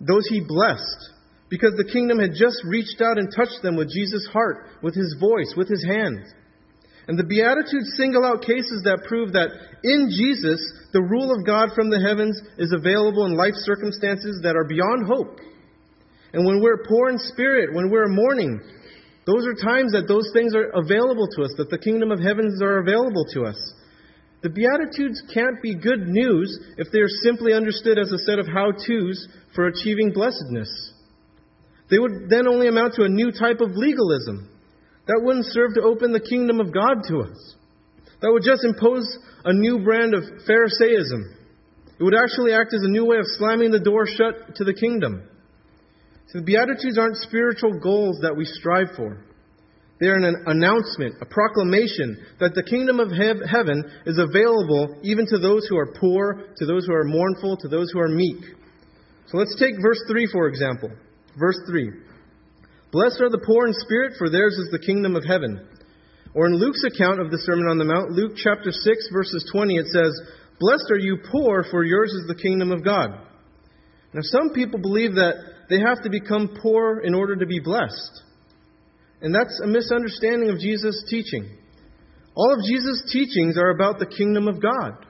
Those 0.00 0.26
he 0.28 0.40
blessed, 0.40 1.10
because 1.50 1.74
the 1.76 1.90
kingdom 1.92 2.18
had 2.18 2.30
just 2.34 2.56
reached 2.64 3.00
out 3.02 3.18
and 3.18 3.28
touched 3.34 3.62
them 3.62 3.76
with 3.76 3.92
Jesus' 3.92 4.28
heart, 4.32 4.68
with 4.82 4.94
his 4.94 5.16
voice, 5.20 5.52
with 5.56 5.68
his 5.68 5.84
hand. 5.84 6.24
And 7.08 7.18
the 7.18 7.24
Beatitudes 7.24 7.96
single 7.96 8.24
out 8.24 8.42
cases 8.42 8.82
that 8.84 9.04
prove 9.08 9.32
that 9.32 9.50
in 9.82 10.08
Jesus, 10.14 10.60
the 10.92 11.02
rule 11.02 11.34
of 11.34 11.44
God 11.44 11.70
from 11.74 11.90
the 11.90 11.98
heavens 11.98 12.40
is 12.56 12.72
available 12.72 13.26
in 13.26 13.36
life 13.36 13.54
circumstances 13.66 14.40
that 14.44 14.54
are 14.54 14.68
beyond 14.68 15.06
hope. 15.06 15.40
And 16.32 16.46
when 16.46 16.62
we're 16.62 16.86
poor 16.86 17.10
in 17.10 17.18
spirit, 17.18 17.74
when 17.74 17.90
we're 17.90 18.06
mourning, 18.06 18.60
those 19.26 19.44
are 19.44 19.54
times 19.54 19.92
that 19.92 20.06
those 20.06 20.30
things 20.32 20.54
are 20.54 20.70
available 20.70 21.26
to 21.36 21.42
us, 21.42 21.52
that 21.58 21.68
the 21.68 21.82
kingdom 21.82 22.12
of 22.12 22.20
heavens 22.20 22.62
are 22.62 22.78
available 22.78 23.24
to 23.34 23.42
us. 23.42 23.58
The 24.42 24.48
Beatitudes 24.48 25.22
can't 25.34 25.60
be 25.60 25.74
good 25.74 26.08
news 26.08 26.58
if 26.78 26.88
they 26.92 27.00
are 27.00 27.08
simply 27.22 27.52
understood 27.52 27.98
as 27.98 28.10
a 28.10 28.18
set 28.18 28.38
of 28.38 28.46
how 28.46 28.72
to's 28.72 29.28
for 29.54 29.66
achieving 29.66 30.12
blessedness. 30.12 30.70
They 31.90 31.98
would 31.98 32.30
then 32.30 32.48
only 32.48 32.68
amount 32.68 32.94
to 32.94 33.04
a 33.04 33.08
new 33.08 33.32
type 33.32 33.60
of 33.60 33.76
legalism. 33.76 34.48
That 35.06 35.20
wouldn't 35.22 35.46
serve 35.46 35.74
to 35.74 35.82
open 35.82 36.12
the 36.12 36.20
kingdom 36.20 36.60
of 36.60 36.72
God 36.72 37.04
to 37.08 37.20
us. 37.20 37.54
That 38.22 38.30
would 38.32 38.44
just 38.44 38.64
impose 38.64 39.04
a 39.44 39.52
new 39.52 39.82
brand 39.82 40.14
of 40.14 40.22
Pharisaism. 40.46 41.36
It 41.98 42.04
would 42.04 42.14
actually 42.14 42.54
act 42.54 42.72
as 42.72 42.82
a 42.82 42.88
new 42.88 43.04
way 43.04 43.18
of 43.18 43.26
slamming 43.26 43.72
the 43.72 43.80
door 43.80 44.06
shut 44.06 44.56
to 44.56 44.64
the 44.64 44.72
kingdom. 44.72 45.24
So 46.28 46.38
the 46.38 46.44
Beatitudes 46.44 46.96
aren't 46.96 47.16
spiritual 47.16 47.78
goals 47.78 48.20
that 48.22 48.36
we 48.36 48.44
strive 48.44 48.96
for. 48.96 49.18
They 50.00 50.06
are 50.06 50.16
an 50.16 50.44
announcement, 50.46 51.16
a 51.20 51.26
proclamation 51.26 52.24
that 52.40 52.54
the 52.54 52.64
kingdom 52.64 53.00
of 53.00 53.12
heaven 53.12 53.84
is 54.06 54.16
available 54.16 54.96
even 55.02 55.26
to 55.26 55.38
those 55.38 55.68
who 55.68 55.76
are 55.76 55.92
poor, 55.92 56.48
to 56.56 56.64
those 56.66 56.86
who 56.86 56.94
are 56.94 57.04
mournful, 57.04 57.58
to 57.58 57.68
those 57.68 57.92
who 57.92 58.00
are 58.00 58.08
meek. 58.08 58.40
So 59.28 59.36
let's 59.36 59.54
take 59.60 59.74
verse 59.82 60.00
3 60.08 60.26
for 60.32 60.48
example. 60.48 60.90
Verse 61.38 61.60
3 61.68 61.92
Blessed 62.92 63.20
are 63.20 63.30
the 63.30 63.44
poor 63.46 63.66
in 63.66 63.74
spirit, 63.74 64.14
for 64.18 64.30
theirs 64.30 64.54
is 64.54 64.70
the 64.72 64.84
kingdom 64.84 65.14
of 65.14 65.24
heaven. 65.24 65.68
Or 66.34 66.46
in 66.46 66.56
Luke's 66.56 66.82
account 66.84 67.20
of 67.20 67.30
the 67.30 67.38
Sermon 67.44 67.68
on 67.68 67.78
the 67.78 67.84
Mount, 67.84 68.10
Luke 68.10 68.32
chapter 68.36 68.72
6, 68.72 69.08
verses 69.12 69.48
20, 69.52 69.74
it 69.74 69.86
says, 69.86 70.10
Blessed 70.58 70.90
are 70.90 70.98
you 70.98 71.18
poor, 71.30 71.64
for 71.70 71.84
yours 71.84 72.10
is 72.10 72.26
the 72.26 72.40
kingdom 72.40 72.72
of 72.72 72.84
God. 72.84 73.10
Now, 74.12 74.22
some 74.22 74.50
people 74.54 74.80
believe 74.80 75.14
that 75.14 75.34
they 75.68 75.78
have 75.78 76.02
to 76.02 76.10
become 76.10 76.56
poor 76.62 77.00
in 77.00 77.14
order 77.14 77.36
to 77.36 77.46
be 77.46 77.60
blessed. 77.60 78.22
And 79.22 79.34
that's 79.34 79.60
a 79.62 79.66
misunderstanding 79.66 80.50
of 80.50 80.58
Jesus' 80.58 81.04
teaching. 81.08 81.58
All 82.34 82.54
of 82.54 82.64
Jesus' 82.64 83.10
teachings 83.12 83.58
are 83.58 83.70
about 83.70 83.98
the 83.98 84.06
kingdom 84.06 84.48
of 84.48 84.62
God. 84.62 85.06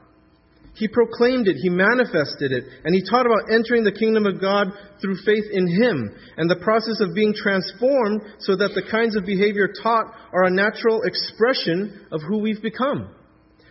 He 0.74 0.88
proclaimed 0.88 1.46
it, 1.46 1.56
he 1.56 1.68
manifested 1.68 2.52
it, 2.52 2.64
and 2.84 2.94
he 2.94 3.02
taught 3.02 3.26
about 3.26 3.50
entering 3.52 3.84
the 3.84 3.92
kingdom 3.92 4.24
of 4.24 4.40
God 4.40 4.68
through 5.00 5.16
faith 5.26 5.44
in 5.52 5.66
him 5.66 6.14
and 6.36 6.48
the 6.48 6.62
process 6.62 7.00
of 7.00 7.14
being 7.14 7.34
transformed 7.34 8.22
so 8.38 8.56
that 8.56 8.72
the 8.74 8.88
kinds 8.90 9.16
of 9.16 9.26
behavior 9.26 9.68
taught 9.82 10.06
are 10.32 10.44
a 10.44 10.50
natural 10.50 11.02
expression 11.02 12.06
of 12.12 12.22
who 12.22 12.38
we've 12.38 12.62
become. 12.62 13.10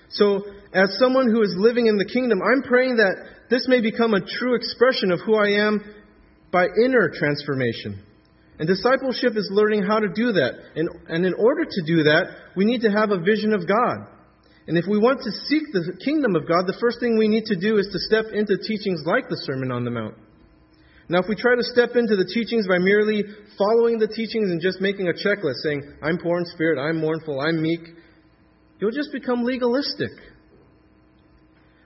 So, 0.10 0.44
as 0.74 0.98
someone 1.00 1.30
who 1.32 1.42
is 1.42 1.56
living 1.58 1.88
in 1.88 1.98
the 1.98 2.06
kingdom, 2.06 2.42
I'm 2.42 2.64
praying 2.64 2.98
that 2.98 3.16
this 3.50 3.68
may 3.68 3.82
become 3.82 4.14
a 4.14 4.26
true 4.26 4.56
expression 4.56 5.12
of 5.12 5.20
who 5.22 5.36
I 5.36 5.66
am 5.66 5.82
by 6.52 6.66
inner 6.86 7.10
transformation. 7.14 8.04
And 8.60 8.68
discipleship 8.68 9.38
is 9.38 9.48
learning 9.52 9.84
how 9.84 10.00
to 10.00 10.10
do 10.12 10.34
that. 10.34 10.52
And, 10.76 10.90
and 11.08 11.26
in 11.26 11.34
order 11.34 11.64
to 11.64 11.82
do 11.88 12.04
that, 12.04 12.54
we 12.56 12.66
need 12.66 12.82
to 12.82 12.92
have 12.92 13.12
a 13.12 13.20
vision 13.20 13.54
of 13.54 13.66
God. 13.66 14.04
And 14.68 14.78
if 14.78 14.86
we 14.86 15.00
want 15.00 15.24
to 15.24 15.32
seek 15.48 15.64
the 15.72 15.98
kingdom 16.04 16.36
of 16.36 16.46
God, 16.46 16.68
the 16.68 16.78
first 16.80 17.00
thing 17.00 17.18
we 17.18 17.28
need 17.28 17.46
to 17.46 17.56
do 17.56 17.78
is 17.80 17.88
to 17.88 18.00
step 18.06 18.36
into 18.36 18.60
teachings 18.60 19.02
like 19.08 19.30
the 19.30 19.40
Sermon 19.48 19.72
on 19.72 19.86
the 19.86 19.92
Mount. 19.92 20.14
Now, 21.08 21.20
if 21.20 21.26
we 21.28 21.36
try 21.36 21.56
to 21.56 21.64
step 21.64 21.96
into 21.96 22.16
the 22.20 22.30
teachings 22.30 22.68
by 22.68 22.78
merely 22.78 23.24
following 23.58 23.98
the 23.98 24.12
teachings 24.12 24.52
and 24.52 24.62
just 24.62 24.80
making 24.80 25.08
a 25.08 25.18
checklist 25.18 25.66
saying, 25.66 25.82
I'm 26.04 26.20
poor 26.20 26.38
in 26.38 26.46
spirit, 26.46 26.78
I'm 26.78 27.02
mournful, 27.02 27.42
I'm 27.42 27.64
meek, 27.64 27.82
you'll 28.78 28.92
just 28.92 29.12
become 29.12 29.42
legalistic. 29.42 30.12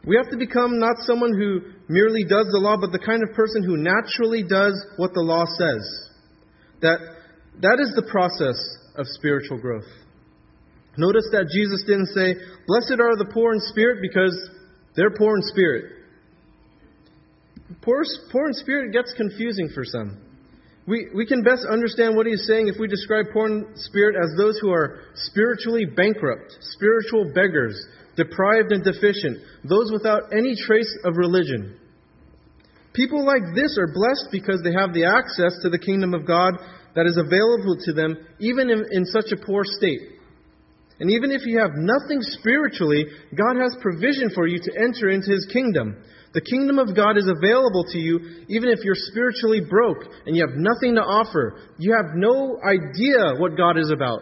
We 0.06 0.18
have 0.18 0.30
to 0.32 0.38
become 0.38 0.80
not 0.80 0.98
someone 1.08 1.32
who 1.32 1.62
merely 1.88 2.26
does 2.26 2.52
the 2.52 2.60
law, 2.60 2.76
but 2.76 2.92
the 2.92 3.00
kind 3.00 3.24
of 3.24 3.34
person 3.34 3.64
who 3.64 3.78
naturally 3.78 4.44
does 4.44 4.76
what 4.98 5.14
the 5.14 5.22
law 5.22 5.46
says. 5.46 6.13
That, 6.84 7.00
that 7.64 7.80
is 7.80 7.96
the 7.96 8.04
process 8.12 8.60
of 9.00 9.08
spiritual 9.08 9.58
growth. 9.58 9.88
Notice 10.98 11.26
that 11.32 11.48
Jesus 11.50 11.82
didn't 11.88 12.12
say, 12.14 12.36
Blessed 12.68 13.00
are 13.00 13.18
the 13.18 13.32
poor 13.34 13.54
in 13.54 13.60
spirit 13.72 14.00
because 14.02 14.36
they're 14.96 15.16
poor 15.16 15.36
in 15.36 15.42
spirit. 15.48 16.04
Poor, 17.82 18.04
poor 18.32 18.48
in 18.48 18.54
spirit 18.54 18.94
gets 18.94 19.14
confusing 19.16 19.70
for 19.74 19.84
some. 19.84 20.22
We, 20.86 21.08
we 21.16 21.26
can 21.26 21.42
best 21.42 21.64
understand 21.72 22.16
what 22.16 22.28
he's 22.28 22.46
saying 22.46 22.68
if 22.68 22.76
we 22.78 22.88
describe 22.88 23.28
poor 23.32 23.48
in 23.48 23.72
spirit 23.76 24.16
as 24.22 24.36
those 24.38 24.60
who 24.60 24.70
are 24.70 25.00
spiritually 25.16 25.86
bankrupt, 25.86 26.52
spiritual 26.60 27.32
beggars, 27.34 27.80
deprived 28.18 28.72
and 28.72 28.84
deficient, 28.84 29.40
those 29.64 29.90
without 29.92 30.36
any 30.36 30.54
trace 30.68 30.92
of 31.06 31.16
religion. 31.16 31.80
People 32.94 33.26
like 33.26 33.56
this 33.56 33.78
are 33.78 33.90
blessed 33.94 34.30
because 34.32 34.62
they 34.64 34.74
have 34.74 34.94
the 34.94 35.06
access 35.06 35.58
to 35.64 35.70
the 35.70 35.82
kingdom 35.82 36.14
of 36.14 36.28
God 36.28 36.54
that 36.96 37.08
is 37.08 37.18
available 37.18 37.78
to 37.86 37.94
them 37.94 38.18
even 38.40 38.70
in, 38.70 38.86
in 38.92 39.06
such 39.06 39.34
a 39.34 39.46
poor 39.46 39.64
state. 39.66 40.14
And 41.00 41.10
even 41.10 41.32
if 41.32 41.42
you 41.46 41.60
have 41.60 41.74
nothing 41.74 42.22
spiritually, 42.22 43.06
God 43.36 43.58
has 43.58 43.76
provision 43.82 44.30
for 44.34 44.46
you 44.46 44.60
to 44.62 44.72
enter 44.78 45.10
into 45.10 45.32
His 45.32 45.50
kingdom. 45.52 45.98
The 46.34 46.42
kingdom 46.42 46.78
of 46.78 46.96
God 46.96 47.18
is 47.18 47.30
available 47.30 47.86
to 47.94 47.98
you 47.98 48.46
even 48.50 48.70
if 48.70 48.80
you're 48.84 48.98
spiritually 49.10 49.62
broke 49.62 50.06
and 50.26 50.36
you 50.36 50.46
have 50.46 50.56
nothing 50.56 50.96
to 50.96 51.02
offer. 51.02 51.60
You 51.78 51.98
have 51.98 52.14
no 52.16 52.62
idea 52.62 53.38
what 53.38 53.58
God 53.58 53.78
is 53.78 53.92
about. 53.92 54.22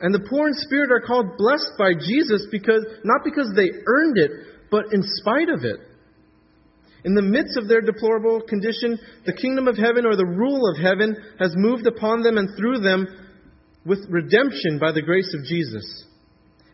And 0.00 0.12
the 0.12 0.26
poor 0.28 0.48
in 0.48 0.54
spirit 0.54 0.90
are 0.90 1.06
called 1.06 1.38
blessed 1.38 1.78
by 1.78 1.94
Jesus 1.94 2.46
because 2.50 2.84
not 3.04 3.22
because 3.24 3.50
they 3.54 3.70
earned 3.70 4.18
it, 4.18 4.30
but 4.70 4.92
in 4.92 5.02
spite 5.22 5.48
of 5.48 5.62
it. 5.62 5.78
In 7.04 7.14
the 7.14 7.22
midst 7.22 7.58
of 7.58 7.68
their 7.68 7.82
deplorable 7.82 8.40
condition, 8.40 8.98
the 9.26 9.34
kingdom 9.36 9.68
of 9.68 9.76
heaven 9.76 10.06
or 10.06 10.16
the 10.16 10.24
rule 10.24 10.68
of 10.70 10.80
heaven 10.80 11.16
has 11.38 11.52
moved 11.54 11.86
upon 11.86 12.22
them 12.22 12.38
and 12.38 12.48
through 12.56 12.80
them 12.80 13.06
with 13.84 14.06
redemption 14.08 14.78
by 14.80 14.92
the 14.92 15.02
grace 15.02 15.34
of 15.34 15.44
Jesus. 15.44 16.04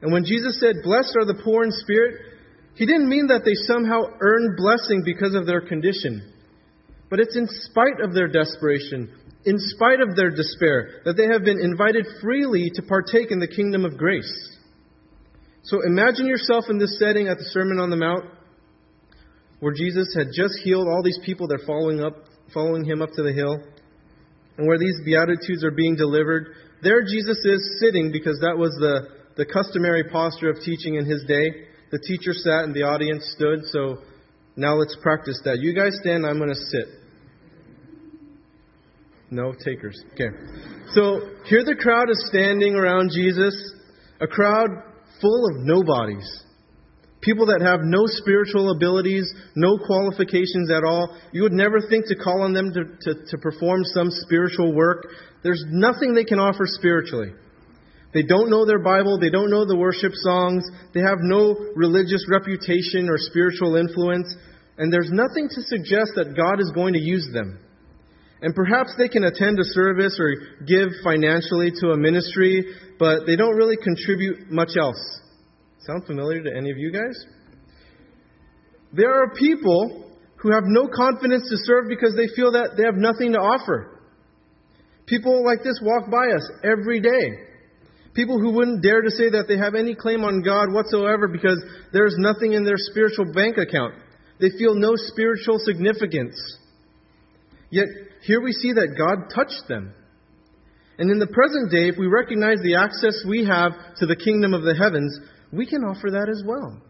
And 0.02 0.12
when 0.12 0.24
Jesus 0.24 0.60
said, 0.60 0.84
Blessed 0.84 1.16
are 1.20 1.26
the 1.26 1.42
poor 1.42 1.64
in 1.64 1.72
spirit, 1.72 2.14
he 2.74 2.86
didn't 2.86 3.08
mean 3.08 3.26
that 3.26 3.44
they 3.44 3.54
somehow 3.66 4.02
earned 4.20 4.56
blessing 4.56 5.02
because 5.04 5.34
of 5.34 5.46
their 5.46 5.60
condition. 5.60 6.32
But 7.10 7.18
it's 7.18 7.36
in 7.36 7.48
spite 7.66 8.00
of 8.00 8.14
their 8.14 8.28
desperation, 8.28 9.10
in 9.44 9.56
spite 9.58 10.00
of 10.00 10.14
their 10.14 10.30
despair, 10.30 11.02
that 11.04 11.16
they 11.16 11.26
have 11.26 11.42
been 11.42 11.60
invited 11.60 12.06
freely 12.22 12.70
to 12.74 12.82
partake 12.82 13.32
in 13.32 13.40
the 13.40 13.48
kingdom 13.48 13.84
of 13.84 13.98
grace. 13.98 14.30
So 15.64 15.82
imagine 15.84 16.26
yourself 16.26 16.66
in 16.70 16.78
this 16.78 16.98
setting 16.98 17.28
at 17.28 17.36
the 17.36 17.50
Sermon 17.50 17.80
on 17.80 17.90
the 17.90 17.96
Mount, 17.96 18.24
where 19.60 19.72
Jesus 19.72 20.14
had 20.16 20.28
just 20.34 20.54
healed 20.64 20.88
all 20.88 21.02
these 21.02 21.18
people 21.24 21.46
that 21.48 21.60
are 21.62 21.66
following 21.66 22.00
up, 22.00 22.16
following 22.52 22.84
him 22.84 23.02
up 23.02 23.10
to 23.14 23.22
the 23.22 23.32
hill, 23.32 23.56
and 24.56 24.66
where 24.66 24.78
these 24.78 25.00
beatitudes 25.04 25.62
are 25.64 25.70
being 25.70 25.96
delivered. 25.96 26.48
There 26.82 27.02
Jesus 27.02 27.38
is 27.44 27.80
sitting 27.80 28.10
because 28.10 28.40
that 28.40 28.56
was 28.56 28.70
the, 28.80 29.08
the 29.36 29.46
customary 29.46 30.04
posture 30.04 30.50
of 30.50 30.56
teaching 30.64 30.96
in 30.96 31.04
his 31.04 31.24
day. 31.28 31.68
The 31.90 31.98
teacher 31.98 32.32
sat 32.32 32.64
and 32.64 32.74
the 32.74 32.82
audience 32.82 33.24
stood, 33.36 33.60
so 33.66 33.98
now 34.56 34.74
let's 34.74 34.96
practice 35.02 35.40
that. 35.44 35.58
You 35.60 35.74
guys 35.74 35.92
stand, 36.00 36.26
I'm 36.26 36.38
going 36.38 36.50
to 36.50 36.54
sit. 36.54 37.00
No 39.30 39.52
takers. 39.52 40.02
Okay. 40.14 40.28
So 40.92 41.20
here 41.46 41.64
the 41.64 41.76
crowd 41.80 42.10
is 42.10 42.24
standing 42.28 42.74
around 42.74 43.10
Jesus, 43.14 43.54
a 44.20 44.26
crowd 44.26 44.68
full 45.20 45.46
of 45.50 45.64
nobodies. 45.64 46.44
People 47.20 47.46
that 47.46 47.60
have 47.60 47.80
no 47.84 48.04
spiritual 48.06 48.70
abilities, 48.70 49.30
no 49.54 49.76
qualifications 49.76 50.70
at 50.70 50.84
all. 50.84 51.16
You 51.32 51.42
would 51.42 51.52
never 51.52 51.80
think 51.80 52.06
to 52.06 52.16
call 52.16 52.42
on 52.42 52.54
them 52.54 52.72
to, 52.72 52.84
to, 52.84 53.26
to 53.28 53.38
perform 53.38 53.84
some 53.84 54.08
spiritual 54.24 54.74
work. 54.74 55.06
There's 55.42 55.62
nothing 55.68 56.14
they 56.14 56.24
can 56.24 56.38
offer 56.38 56.64
spiritually. 56.64 57.32
They 58.12 58.22
don't 58.22 58.50
know 58.50 58.64
their 58.64 58.82
Bible. 58.82 59.20
They 59.20 59.30
don't 59.30 59.50
know 59.50 59.66
the 59.66 59.76
worship 59.76 60.12
songs. 60.14 60.64
They 60.94 61.00
have 61.00 61.18
no 61.20 61.54
religious 61.76 62.26
reputation 62.28 63.08
or 63.08 63.18
spiritual 63.18 63.76
influence. 63.76 64.34
And 64.78 64.92
there's 64.92 65.10
nothing 65.12 65.48
to 65.48 65.62
suggest 65.62 66.16
that 66.16 66.34
God 66.34 66.58
is 66.58 66.72
going 66.74 66.94
to 66.94 67.00
use 67.00 67.28
them. 67.32 67.60
And 68.42 68.54
perhaps 68.54 68.94
they 68.96 69.08
can 69.08 69.24
attend 69.24 69.60
a 69.60 69.64
service 69.64 70.18
or 70.18 70.32
give 70.64 70.88
financially 71.04 71.70
to 71.80 71.92
a 71.92 71.98
ministry, 71.98 72.64
but 72.98 73.26
they 73.26 73.36
don't 73.36 73.56
really 73.56 73.76
contribute 73.76 74.50
much 74.50 74.70
else. 74.80 75.20
Sound 75.90 76.06
familiar 76.06 76.40
to 76.40 76.56
any 76.56 76.70
of 76.70 76.78
you 76.78 76.92
guys? 76.92 77.18
There 78.92 79.10
are 79.10 79.34
people 79.34 80.06
who 80.36 80.52
have 80.52 80.62
no 80.66 80.86
confidence 80.86 81.48
to 81.50 81.56
serve 81.64 81.88
because 81.88 82.14
they 82.14 82.28
feel 82.36 82.52
that 82.52 82.74
they 82.76 82.84
have 82.84 82.94
nothing 82.94 83.32
to 83.32 83.38
offer. 83.38 83.98
People 85.06 85.44
like 85.44 85.64
this 85.64 85.80
walk 85.82 86.08
by 86.08 86.30
us 86.30 86.48
every 86.62 87.00
day. 87.00 87.26
People 88.14 88.38
who 88.38 88.52
wouldn't 88.52 88.84
dare 88.84 89.02
to 89.02 89.10
say 89.10 89.30
that 89.30 89.46
they 89.48 89.58
have 89.58 89.74
any 89.74 89.96
claim 89.96 90.22
on 90.22 90.42
God 90.42 90.72
whatsoever 90.72 91.26
because 91.26 91.60
there 91.92 92.06
is 92.06 92.14
nothing 92.18 92.52
in 92.52 92.64
their 92.64 92.78
spiritual 92.78 93.32
bank 93.34 93.58
account. 93.58 93.94
They 94.38 94.50
feel 94.58 94.76
no 94.76 94.92
spiritual 94.94 95.58
significance. 95.58 96.38
Yet 97.70 97.86
here 98.22 98.40
we 98.40 98.52
see 98.52 98.74
that 98.74 98.94
God 98.96 99.34
touched 99.34 99.66
them. 99.66 99.92
And 100.98 101.10
in 101.10 101.18
the 101.18 101.26
present 101.26 101.72
day, 101.72 101.88
if 101.88 101.96
we 101.98 102.06
recognize 102.06 102.58
the 102.62 102.76
access 102.76 103.24
we 103.26 103.44
have 103.46 103.72
to 103.98 104.06
the 104.06 104.14
kingdom 104.14 104.54
of 104.54 104.62
the 104.62 104.76
heavens, 104.76 105.18
we 105.52 105.66
can 105.66 105.82
offer 105.82 106.10
that 106.10 106.28
as 106.28 106.42
well. 106.46 106.80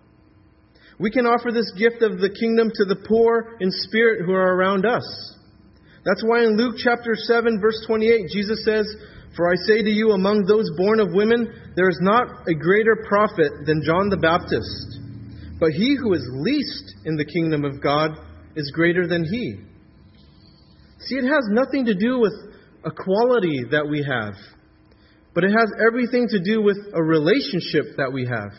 We 0.99 1.11
can 1.11 1.25
offer 1.25 1.51
this 1.51 1.73
gift 1.79 2.03
of 2.03 2.21
the 2.21 2.29
kingdom 2.29 2.71
to 2.75 2.85
the 2.85 3.07
poor 3.09 3.57
in 3.59 3.71
spirit 3.89 4.25
who 4.27 4.33
are 4.33 4.55
around 4.55 4.85
us. 4.85 5.05
That's 6.05 6.23
why 6.25 6.45
in 6.45 6.57
Luke 6.57 6.77
chapter 6.77 7.15
7, 7.15 7.61
verse 7.61 7.83
28, 7.87 8.29
Jesus 8.33 8.65
says, 8.65 8.85
For 9.35 9.51
I 9.51 9.57
say 9.67 9.83
to 9.83 9.91
you, 9.91 10.13
among 10.13 10.45
those 10.45 10.71
born 10.77 11.01
of 11.01 11.13
women, 11.13 11.73
there 11.75 11.89
is 11.89 11.99
not 12.03 12.49
a 12.49 12.55
greater 12.55 13.05
prophet 13.09 13.65
than 13.65 13.83
John 13.85 14.09
the 14.09 14.21
Baptist. 14.21 15.01
But 15.59 15.73
he 15.73 15.97
who 15.97 16.13
is 16.13 16.27
least 16.33 16.95
in 17.05 17.17
the 17.17 17.25
kingdom 17.25 17.65
of 17.65 17.83
God 17.83 18.13
is 18.57 18.73
greater 18.75 19.07
than 19.07 19.25
he. 19.25 19.57
See, 21.01 21.17
it 21.17 21.25
has 21.25 21.49
nothing 21.49 21.87
to 21.87 21.95
do 21.95 22.19
with 22.19 22.33
a 22.85 22.91
quality 22.91 23.65
that 23.71 23.89
we 23.89 24.03
have, 24.03 24.35
but 25.35 25.45
it 25.45 25.51
has 25.51 25.73
everything 25.87 26.29
to 26.29 26.43
do 26.43 26.63
with 26.63 26.79
a 26.95 27.03
relationship 27.03 27.97
that 27.97 28.13
we 28.13 28.27
have. 28.27 28.53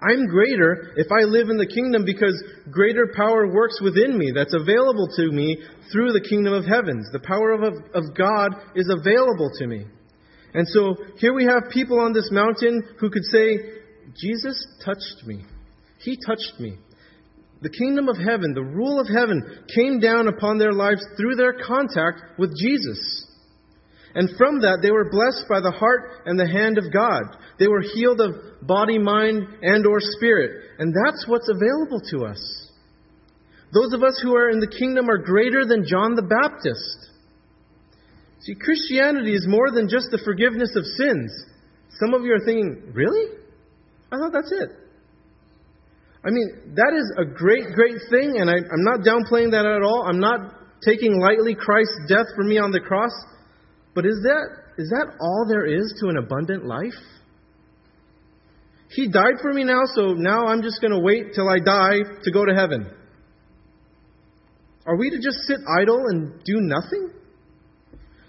I'm 0.00 0.26
greater 0.26 0.94
if 0.96 1.08
I 1.10 1.24
live 1.24 1.48
in 1.48 1.58
the 1.58 1.66
kingdom 1.66 2.04
because 2.04 2.40
greater 2.70 3.10
power 3.16 3.52
works 3.52 3.80
within 3.82 4.16
me 4.16 4.30
that's 4.32 4.54
available 4.54 5.08
to 5.16 5.32
me 5.32 5.58
through 5.90 6.12
the 6.12 6.26
kingdom 6.28 6.52
of 6.52 6.64
heavens. 6.64 7.08
The 7.10 7.18
power 7.18 7.50
of, 7.50 7.62
of 7.94 8.14
God 8.16 8.54
is 8.76 8.88
available 8.88 9.50
to 9.58 9.66
me. 9.66 9.86
And 10.54 10.66
so 10.68 10.94
here 11.16 11.34
we 11.34 11.44
have 11.44 11.72
people 11.72 11.98
on 11.98 12.12
this 12.12 12.30
mountain 12.30 12.82
who 13.00 13.10
could 13.10 13.24
say, 13.24 13.58
Jesus 14.16 14.66
touched 14.84 15.26
me. 15.26 15.44
He 15.98 16.16
touched 16.24 16.60
me. 16.60 16.78
The 17.60 17.70
kingdom 17.70 18.08
of 18.08 18.16
heaven, 18.16 18.54
the 18.54 18.62
rule 18.62 19.00
of 19.00 19.08
heaven, 19.08 19.42
came 19.74 19.98
down 19.98 20.28
upon 20.28 20.58
their 20.58 20.72
lives 20.72 21.04
through 21.16 21.34
their 21.34 21.54
contact 21.54 22.38
with 22.38 22.56
Jesus. 22.56 23.26
And 24.14 24.30
from 24.36 24.60
that, 24.62 24.78
they 24.82 24.90
were 24.90 25.10
blessed 25.10 25.44
by 25.48 25.60
the 25.60 25.70
heart 25.70 26.22
and 26.26 26.38
the 26.38 26.48
hand 26.48 26.78
of 26.78 26.92
God. 26.92 27.36
They 27.58 27.68
were 27.68 27.82
healed 27.82 28.20
of 28.20 28.66
body, 28.66 28.98
mind, 28.98 29.46
and 29.62 29.86
or 29.86 29.98
spirit. 30.00 30.50
And 30.78 30.94
that's 30.94 31.26
what's 31.28 31.48
available 31.48 32.00
to 32.10 32.24
us. 32.24 32.40
Those 33.72 33.92
of 33.92 34.02
us 34.02 34.18
who 34.22 34.34
are 34.34 34.48
in 34.48 34.60
the 34.60 34.72
kingdom 34.78 35.10
are 35.10 35.18
greater 35.18 35.66
than 35.66 35.84
John 35.86 36.14
the 36.14 36.22
Baptist. 36.22 37.08
See, 38.40 38.54
Christianity 38.54 39.34
is 39.34 39.46
more 39.46 39.70
than 39.70 39.88
just 39.88 40.08
the 40.10 40.22
forgiveness 40.24 40.72
of 40.74 40.84
sins. 40.84 41.30
Some 42.00 42.14
of 42.14 42.24
you 42.24 42.32
are 42.32 42.44
thinking, 42.44 42.92
really? 42.94 43.36
I 44.10 44.16
thought 44.16 44.32
that's 44.32 44.52
it. 44.52 44.70
I 46.24 46.30
mean, 46.30 46.74
that 46.74 46.92
is 46.96 47.12
a 47.18 47.24
great, 47.24 47.72
great 47.74 48.00
thing, 48.10 48.40
and 48.40 48.48
I, 48.48 48.56
am 48.56 48.84
not 48.84 49.00
downplaying 49.00 49.52
that 49.52 49.66
at 49.66 49.82
all. 49.82 50.06
I'm 50.06 50.20
not 50.20 50.54
taking 50.82 51.20
lightly 51.20 51.54
Christ's 51.54 52.00
death 52.08 52.26
for 52.34 52.44
me 52.44 52.58
on 52.58 52.70
the 52.70 52.80
cross. 52.80 53.12
But 53.98 54.06
is 54.06 54.22
that, 54.22 54.46
is 54.78 54.90
that 54.90 55.16
all 55.20 55.44
there 55.48 55.66
is 55.66 55.92
to 55.98 56.08
an 56.08 56.18
abundant 56.18 56.64
life? 56.64 56.94
He 58.90 59.10
died 59.10 59.42
for 59.42 59.52
me 59.52 59.64
now, 59.64 59.80
so 59.92 60.14
now 60.14 60.46
I'm 60.46 60.62
just 60.62 60.80
going 60.80 60.92
to 60.92 61.00
wait 61.00 61.34
till 61.34 61.48
I 61.48 61.58
die 61.58 61.98
to 62.22 62.30
go 62.30 62.44
to 62.44 62.54
heaven. 62.54 62.88
Are 64.86 64.96
we 64.96 65.10
to 65.10 65.16
just 65.16 65.38
sit 65.48 65.58
idle 65.80 66.04
and 66.06 66.30
do 66.44 66.60
nothing? 66.60 67.10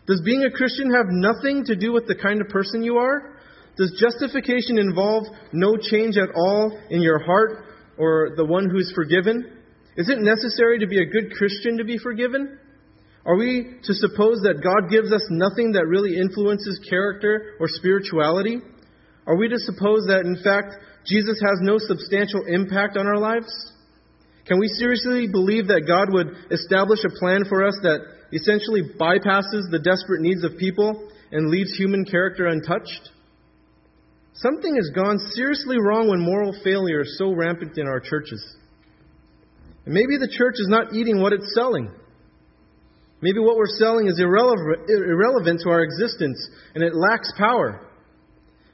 Does 0.08 0.24
being 0.26 0.44
a 0.44 0.50
Christian 0.50 0.92
have 0.92 1.06
nothing 1.10 1.66
to 1.66 1.76
do 1.76 1.94
with 1.94 2.08
the 2.08 2.16
kind 2.16 2.42
of 2.42 2.50
person 2.50 2.82
you 2.82 2.98
are? 2.98 3.38
Does 3.78 3.96
justification 4.02 4.80
involve 4.80 5.26
no 5.54 5.78
change 5.78 6.18
at 6.18 6.30
all 6.36 6.80
in 6.90 7.04
your 7.04 7.20
heart 7.20 7.64
or 7.96 8.32
the 8.36 8.44
one 8.44 8.72
who's 8.72 8.92
forgiven? 8.96 9.56
Is 9.98 10.10
it 10.10 10.18
necessary 10.18 10.80
to 10.80 10.88
be 10.88 10.98
a 10.98 11.06
good 11.06 11.32
Christian 11.38 11.78
to 11.78 11.84
be 11.84 12.00
forgiven? 12.00 12.58
Are 13.30 13.38
we 13.38 13.78
to 13.86 13.94
suppose 13.94 14.42
that 14.42 14.66
God 14.66 14.90
gives 14.90 15.14
us 15.14 15.22
nothing 15.30 15.74
that 15.74 15.86
really 15.86 16.18
influences 16.18 16.82
character 16.90 17.54
or 17.60 17.68
spirituality? 17.70 18.58
Are 19.28 19.38
we 19.38 19.48
to 19.50 19.60
suppose 19.60 20.10
that, 20.10 20.26
in 20.26 20.42
fact, 20.42 20.74
Jesus 21.06 21.38
has 21.38 21.62
no 21.62 21.78
substantial 21.78 22.42
impact 22.50 22.98
on 22.98 23.06
our 23.06 23.22
lives? 23.22 23.54
Can 24.48 24.58
we 24.58 24.68
seriously 24.82 25.28
believe 25.30 25.68
that 25.68 25.86
God 25.86 26.10
would 26.10 26.34
establish 26.50 27.06
a 27.06 27.14
plan 27.22 27.46
for 27.46 27.62
us 27.62 27.78
that 27.84 28.02
essentially 28.34 28.98
bypasses 28.98 29.70
the 29.70 29.78
desperate 29.78 30.26
needs 30.26 30.44
of 30.44 30.58
people 30.58 30.98
and 31.32 31.54
leaves 31.54 31.78
human 31.78 32.06
character 32.06 32.48
untouched? 32.48 33.14
Something 34.34 34.74
has 34.74 34.90
gone 34.96 35.20
seriously 35.38 35.78
wrong 35.78 36.10
when 36.10 36.20
moral 36.20 36.58
failure 36.64 37.02
is 37.02 37.16
so 37.20 37.36
rampant 37.36 37.78
in 37.78 37.86
our 37.86 38.00
churches. 38.00 38.42
And 39.86 39.94
maybe 39.94 40.18
the 40.18 40.34
church 40.34 40.58
is 40.58 40.68
not 40.68 40.96
eating 40.96 41.22
what 41.22 41.34
it's 41.34 41.54
selling. 41.54 41.94
Maybe 43.22 43.40
what 43.40 43.58
we're 43.58 43.78
selling 43.78 44.08
is 44.08 44.20
irrelevant, 44.20 44.90
irrelevant 44.90 45.62
to 45.64 45.70
our 45.70 45.82
existence 45.82 46.40
and 46.76 46.84
it 46.84 46.96
lacks 46.96 47.32
power. 47.38 47.86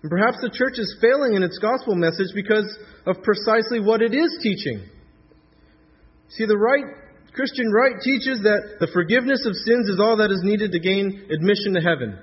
And 0.03 0.09
perhaps 0.11 0.37
the 0.41 0.53
church 0.53 0.77
is 0.77 0.97
failing 1.01 1.33
in 1.33 1.41
its 1.41 1.57
gospel 1.57 1.95
message 1.95 2.29
because 2.35 2.65
of 3.07 3.23
precisely 3.23 3.79
what 3.79 4.03
it 4.03 4.13
is 4.13 4.37
teaching. 4.43 4.85
See, 6.29 6.45
the 6.45 6.57
right 6.57 6.85
Christian 7.33 7.71
right 7.71 7.99
teaches 8.01 8.39
that 8.43 8.77
the 8.79 8.87
forgiveness 8.93 9.45
of 9.45 9.55
sins 9.55 9.89
is 9.89 9.99
all 9.99 10.17
that 10.17 10.31
is 10.31 10.41
needed 10.43 10.71
to 10.71 10.79
gain 10.79 11.27
admission 11.29 11.73
to 11.73 11.81
heaven. 11.81 12.19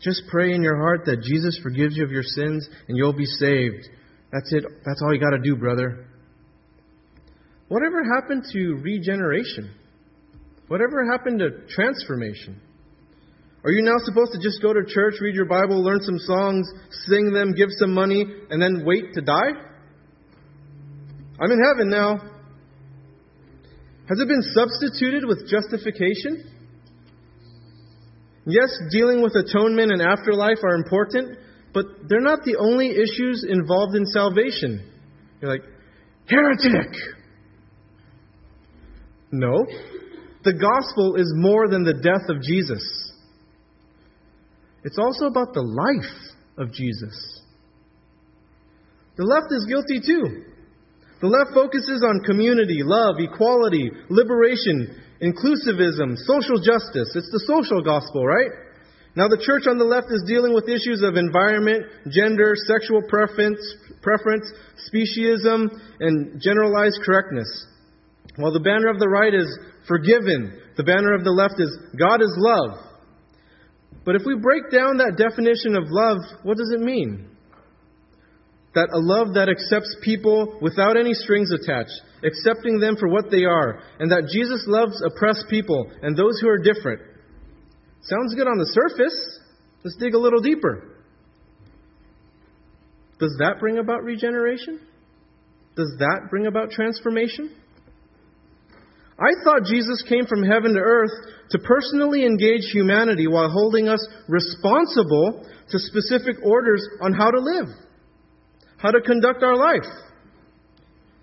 Just 0.00 0.22
pray 0.30 0.54
in 0.54 0.62
your 0.62 0.76
heart 0.76 1.04
that 1.06 1.22
Jesus 1.22 1.60
forgives 1.62 1.96
you 1.96 2.04
of 2.04 2.10
your 2.10 2.22
sins 2.22 2.68
and 2.88 2.96
you'll 2.96 3.12
be 3.12 3.26
saved. 3.26 3.88
That's 4.32 4.52
it. 4.52 4.64
That's 4.84 5.02
all 5.02 5.12
you 5.12 5.20
got 5.20 5.36
to 5.36 5.42
do, 5.42 5.56
brother. 5.56 6.06
Whatever 7.68 8.02
happened 8.02 8.44
to 8.52 8.80
regeneration? 8.82 9.70
Whatever 10.68 11.10
happened 11.10 11.40
to 11.40 11.66
transformation? 11.68 12.60
Are 13.64 13.70
you 13.70 13.82
now 13.82 13.96
supposed 14.04 14.32
to 14.32 14.38
just 14.38 14.62
go 14.62 14.72
to 14.72 14.80
church, 14.86 15.14
read 15.20 15.34
your 15.34 15.46
Bible, 15.46 15.82
learn 15.82 16.00
some 16.02 16.18
songs, 16.18 16.70
sing 17.06 17.32
them, 17.32 17.54
give 17.54 17.68
some 17.78 17.92
money, 17.92 18.24
and 18.50 18.62
then 18.62 18.84
wait 18.84 19.14
to 19.14 19.20
die? 19.20 19.50
I'm 21.40 21.50
in 21.50 21.60
heaven 21.64 21.90
now. 21.90 22.18
Has 24.08 24.18
it 24.20 24.28
been 24.28 24.42
substituted 24.42 25.24
with 25.26 25.48
justification? 25.48 26.44
Yes, 28.46 28.70
dealing 28.90 29.22
with 29.22 29.34
atonement 29.34 29.92
and 29.92 30.00
afterlife 30.00 30.64
are 30.64 30.74
important, 30.74 31.38
but 31.74 31.84
they're 32.08 32.20
not 32.20 32.44
the 32.44 32.56
only 32.56 32.90
issues 32.90 33.44
involved 33.46 33.94
in 33.94 34.06
salvation. 34.06 34.90
You're 35.40 35.50
like, 35.50 35.64
heretic! 36.26 36.92
No. 39.30 39.66
The 40.44 40.52
gospel 40.54 41.16
is 41.16 41.32
more 41.34 41.68
than 41.68 41.84
the 41.84 41.94
death 41.94 42.28
of 42.28 42.42
Jesus. 42.42 42.82
It's 44.84 44.98
also 44.98 45.26
about 45.26 45.52
the 45.52 45.62
life 45.62 46.14
of 46.56 46.72
Jesus. 46.72 47.42
The 49.16 49.24
left 49.24 49.50
is 49.50 49.66
guilty 49.66 50.00
too. 50.00 50.44
The 51.20 51.26
left 51.26 51.50
focuses 51.52 52.06
on 52.06 52.22
community, 52.22 52.86
love, 52.86 53.16
equality, 53.18 53.90
liberation, 54.08 54.94
inclusivism, 55.18 56.14
social 56.22 56.62
justice. 56.62 57.10
It's 57.18 57.32
the 57.34 57.42
social 57.46 57.82
gospel, 57.82 58.24
right? 58.24 58.50
Now, 59.16 59.26
the 59.26 59.42
church 59.42 59.66
on 59.66 59.78
the 59.78 59.84
left 59.84 60.06
is 60.14 60.22
dealing 60.28 60.54
with 60.54 60.70
issues 60.70 61.02
of 61.02 61.16
environment, 61.16 61.82
gender, 62.06 62.54
sexual 62.54 63.02
preference, 63.02 63.58
preference, 64.00 64.46
speciesism, 64.86 65.66
and 65.98 66.40
generalized 66.40 67.02
correctness. 67.02 67.50
While 68.38 68.52
the 68.52 68.62
banner 68.62 68.86
of 68.86 69.00
the 69.00 69.08
right 69.08 69.34
is 69.34 69.50
forgiven, 69.88 70.62
the 70.76 70.84
banner 70.84 71.12
of 71.12 71.24
the 71.24 71.34
left 71.34 71.58
is 71.58 71.76
God 71.98 72.22
is 72.22 72.30
love. 72.38 72.78
But 74.06 74.14
if 74.14 74.22
we 74.24 74.38
break 74.38 74.70
down 74.70 74.98
that 74.98 75.18
definition 75.18 75.74
of 75.74 75.90
love, 75.90 76.18
what 76.44 76.56
does 76.56 76.70
it 76.70 76.80
mean? 76.80 77.26
That 78.76 78.94
a 78.94 79.02
love 79.02 79.34
that 79.34 79.50
accepts 79.50 79.90
people 80.04 80.56
without 80.62 80.96
any 80.96 81.14
strings 81.14 81.50
attached, 81.50 81.98
accepting 82.22 82.78
them 82.78 82.94
for 82.94 83.08
what 83.08 83.28
they 83.28 83.42
are, 83.42 83.82
and 83.98 84.12
that 84.12 84.30
Jesus 84.30 84.62
loves 84.68 85.02
oppressed 85.02 85.46
people 85.50 85.90
and 86.02 86.16
those 86.16 86.38
who 86.40 86.48
are 86.48 86.62
different. 86.62 87.02
Sounds 88.02 88.36
good 88.36 88.46
on 88.46 88.58
the 88.58 88.70
surface. 88.70 89.40
Let's 89.82 89.96
dig 89.96 90.14
a 90.14 90.18
little 90.18 90.40
deeper. 90.40 90.94
Does 93.18 93.34
that 93.40 93.58
bring 93.58 93.78
about 93.78 94.04
regeneration? 94.04 94.78
Does 95.74 95.92
that 95.98 96.28
bring 96.30 96.46
about 96.46 96.70
transformation? 96.70 97.50
I 99.18 99.34
thought 99.42 99.66
Jesus 99.66 100.02
came 100.08 100.26
from 100.26 100.42
heaven 100.42 100.74
to 100.74 100.80
earth 100.80 101.10
to 101.50 101.58
personally 101.58 102.24
engage 102.24 102.70
humanity 102.72 103.26
while 103.26 103.50
holding 103.50 103.88
us 103.88 104.06
responsible 104.28 105.44
to 105.70 105.78
specific 105.78 106.36
orders 106.44 106.86
on 107.02 107.12
how 107.12 107.30
to 107.30 107.40
live 107.40 107.68
how 108.78 108.90
to 108.92 109.00
conduct 109.00 109.42
our 109.42 109.56
life. 109.56 109.90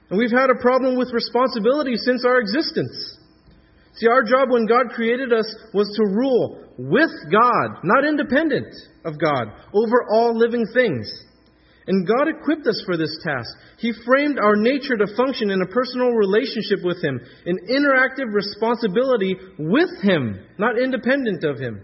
And 0.10 0.20
we've 0.20 0.32
had 0.32 0.50
a 0.52 0.62
problem 0.62 0.98
with 0.98 1.12
responsibility 1.14 1.96
since 1.96 2.24
our 2.24 2.40
existence. 2.40 3.18
See, 3.96 4.08
our 4.08 4.24
job 4.24 4.52
when 4.52 4.68
God 4.68 4.92
created 4.94 5.34
us 5.34 5.48
was 5.74 5.88
to 5.96 6.04
rule 6.04 6.64
with 6.78 7.10
God, 7.32 7.80
not 7.84 8.06
independent 8.06 8.68
of 9.06 9.18
God, 9.20 9.48
over 9.74 10.06
all 10.12 10.38
living 10.38 10.66
things. 10.74 11.10
And 11.88 12.08
God 12.08 12.28
equipped 12.28 12.66
us 12.66 12.82
for 12.86 12.98
this 12.98 13.16
task. 13.24 13.48
He 13.78 13.94
framed 14.06 14.40
our 14.40 14.56
nature 14.56 14.98
to 14.98 15.16
function 15.16 15.52
in 15.52 15.62
a 15.62 15.68
personal 15.68 16.12
relationship 16.12 16.80
with 16.84 17.04
Him, 17.04 17.20
an 17.46 17.60
interactive 17.70 18.34
responsibility 18.34 19.36
with 19.60 20.02
Him, 20.02 20.40
not 20.58 20.80
independent 20.80 21.44
of 21.44 21.60
Him. 21.60 21.82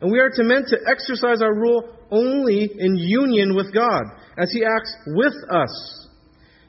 And 0.00 0.10
we 0.10 0.18
are 0.18 0.30
to 0.30 0.42
meant 0.42 0.66
to 0.68 0.78
exercise 0.90 1.42
our 1.42 1.54
rule 1.54 1.96
only 2.10 2.68
in 2.76 2.96
union 2.96 3.54
with 3.54 3.72
God, 3.72 4.02
as 4.36 4.50
He 4.52 4.64
acts 4.64 4.94
with 5.06 5.34
us. 5.48 6.08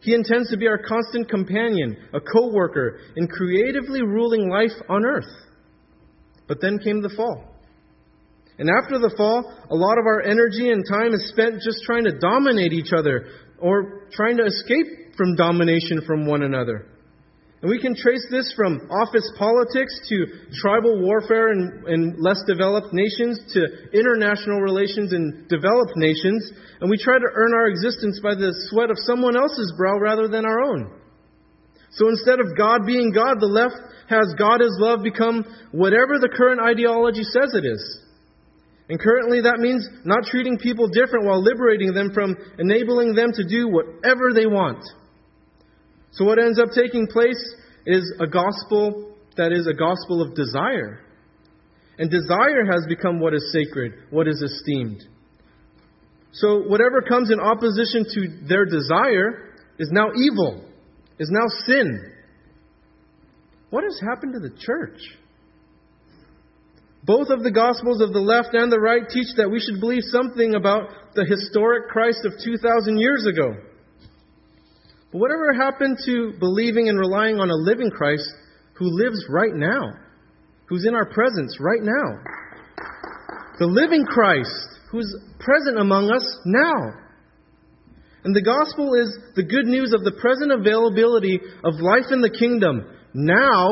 He 0.01 0.13
intends 0.13 0.51
to 0.51 0.57
be 0.57 0.67
our 0.67 0.77
constant 0.77 1.27
companion, 1.27 1.97
a 2.13 2.19
co 2.19 2.53
worker, 2.53 2.99
in 3.15 3.27
creatively 3.27 4.03
ruling 4.03 4.49
life 4.49 4.79
on 4.87 5.03
earth. 5.03 5.25
But 6.47 6.61
then 6.61 6.77
came 6.77 7.01
the 7.01 7.09
fall. 7.09 7.54
And 8.57 8.69
after 8.69 8.99
the 8.99 9.13
fall, 9.17 9.43
a 9.69 9.75
lot 9.75 9.97
of 9.99 10.05
our 10.05 10.21
energy 10.21 10.71
and 10.71 10.85
time 10.87 11.13
is 11.13 11.29
spent 11.29 11.61
just 11.61 11.83
trying 11.83 12.05
to 12.05 12.17
dominate 12.17 12.71
each 12.71 12.93
other 12.95 13.27
or 13.59 14.07
trying 14.11 14.37
to 14.37 14.45
escape 14.45 15.15
from 15.17 15.35
domination 15.35 16.01
from 16.05 16.25
one 16.25 16.43
another. 16.43 16.87
And 17.61 17.71
we 17.71 17.81
can 17.81 17.95
trace 17.95 18.25
this 18.29 18.53
from 18.55 18.77
office 18.91 19.25
politics 19.37 19.91
to 20.09 20.25
tribal 20.61 21.01
warfare 21.01 21.51
in, 21.51 21.83
in, 21.87 22.15
less 22.19 22.37
developed 22.45 22.93
nations 22.93 23.39
to 23.53 23.89
international 23.91 24.61
relations 24.61 25.13
in 25.13 25.47
developed 25.49 25.93
nations. 25.95 26.51
And 26.79 26.91
we 26.91 26.97
try 26.97 27.17
to 27.17 27.25
earn 27.33 27.53
our 27.55 27.67
existence 27.67 28.19
by 28.21 28.35
the 28.35 28.53
sweat 28.69 28.91
of 28.91 28.97
someone 28.99 29.35
else's 29.35 29.73
brow 29.77 29.97
rather 29.97 30.27
than 30.27 30.45
our 30.45 30.61
own. 30.61 30.93
So 31.91 32.09
instead 32.09 32.39
of 32.39 32.55
God 32.57 32.85
being 32.85 33.11
God, 33.11 33.39
the 33.39 33.47
left 33.47 33.81
has 34.09 34.35
God 34.37 34.61
as 34.61 34.75
love 34.77 35.01
become 35.01 35.43
whatever 35.71 36.19
the 36.19 36.29
current 36.29 36.61
ideology 36.61 37.23
says 37.23 37.55
it 37.55 37.65
is. 37.65 37.81
And 38.89 38.99
currently 38.99 39.41
that 39.41 39.57
means 39.57 39.87
not 40.03 40.25
treating 40.25 40.57
people 40.57 40.87
different 40.87 41.25
while 41.25 41.41
liberating 41.41 41.93
them 41.93 42.11
from 42.13 42.37
enabling 42.59 43.15
them 43.15 43.31
to 43.33 43.43
do 43.47 43.67
whatever 43.67 44.31
they 44.33 44.45
want. 44.45 44.83
So 46.11 46.23
what 46.23 46.39
ends 46.39 46.59
up 46.59 46.69
taking 46.75 47.07
place 47.07 47.55
is 47.85 48.13
a 48.19 48.27
gospel 48.27 49.15
that 49.37 49.51
is 49.51 49.67
a 49.67 49.73
gospel 49.73 50.21
of 50.21 50.35
desire. 50.35 51.01
And 51.97 52.11
desire 52.11 52.65
has 52.71 52.85
become 52.87 53.19
what 53.19 53.33
is 53.33 53.51
sacred, 53.51 53.93
what 54.11 54.27
is 54.27 54.41
esteemed. 54.41 55.03
So 56.31 56.61
whatever 56.63 57.01
comes 57.01 57.31
in 57.31 57.39
opposition 57.39 58.05
to 58.13 58.47
their 58.47 58.65
desire 58.65 59.55
is 59.79 59.89
now 59.91 60.09
evil, 60.15 60.69
is 61.17 61.29
now 61.31 61.45
sin. 61.65 62.11
What 63.69 63.83
has 63.83 63.99
happened 64.07 64.33
to 64.33 64.39
the 64.39 64.55
church? 64.57 64.99
Both 67.05 67.29
of 67.29 67.43
the 67.43 67.51
Gospels 67.51 68.01
of 68.01 68.13
the 68.13 68.19
left 68.19 68.55
and 68.55 68.71
the 68.71 68.79
right 68.79 69.07
teach 69.07 69.27
that 69.37 69.49
we 69.49 69.59
should 69.59 69.79
believe 69.79 70.01
something 70.09 70.55
about 70.55 70.89
the 71.13 71.25
historic 71.25 71.87
Christ 71.89 72.25
of 72.25 72.33
2,000 72.43 72.97
years 72.97 73.27
ago. 73.27 73.53
But 75.11 75.19
whatever 75.19 75.53
happened 75.53 75.99
to 76.05 76.33
believing 76.39 76.89
and 76.89 76.97
relying 76.97 77.39
on 77.39 77.51
a 77.51 77.61
living 77.61 77.91
Christ 77.91 78.25
who 78.73 78.89
lives 78.89 79.23
right 79.29 79.53
now, 79.53 79.93
who's 80.65 80.85
in 80.87 80.95
our 80.95 81.05
presence 81.05 81.59
right 81.59 81.83
now? 81.83 82.23
The 83.59 83.67
living 83.67 84.05
Christ 84.05 84.67
who's 84.89 85.15
present 85.37 85.77
among 85.77 86.09
us 86.09 86.25
now. 86.45 86.89
And 88.23 88.35
the 88.35 88.41
gospel 88.41 88.95
is 88.95 89.15
the 89.35 89.43
good 89.43 89.67
news 89.67 89.93
of 89.93 90.03
the 90.03 90.17
present 90.19 90.51
availability 90.51 91.39
of 91.63 91.75
life 91.75 92.09
in 92.09 92.21
the 92.21 92.31
kingdom 92.31 92.87
now 93.13 93.69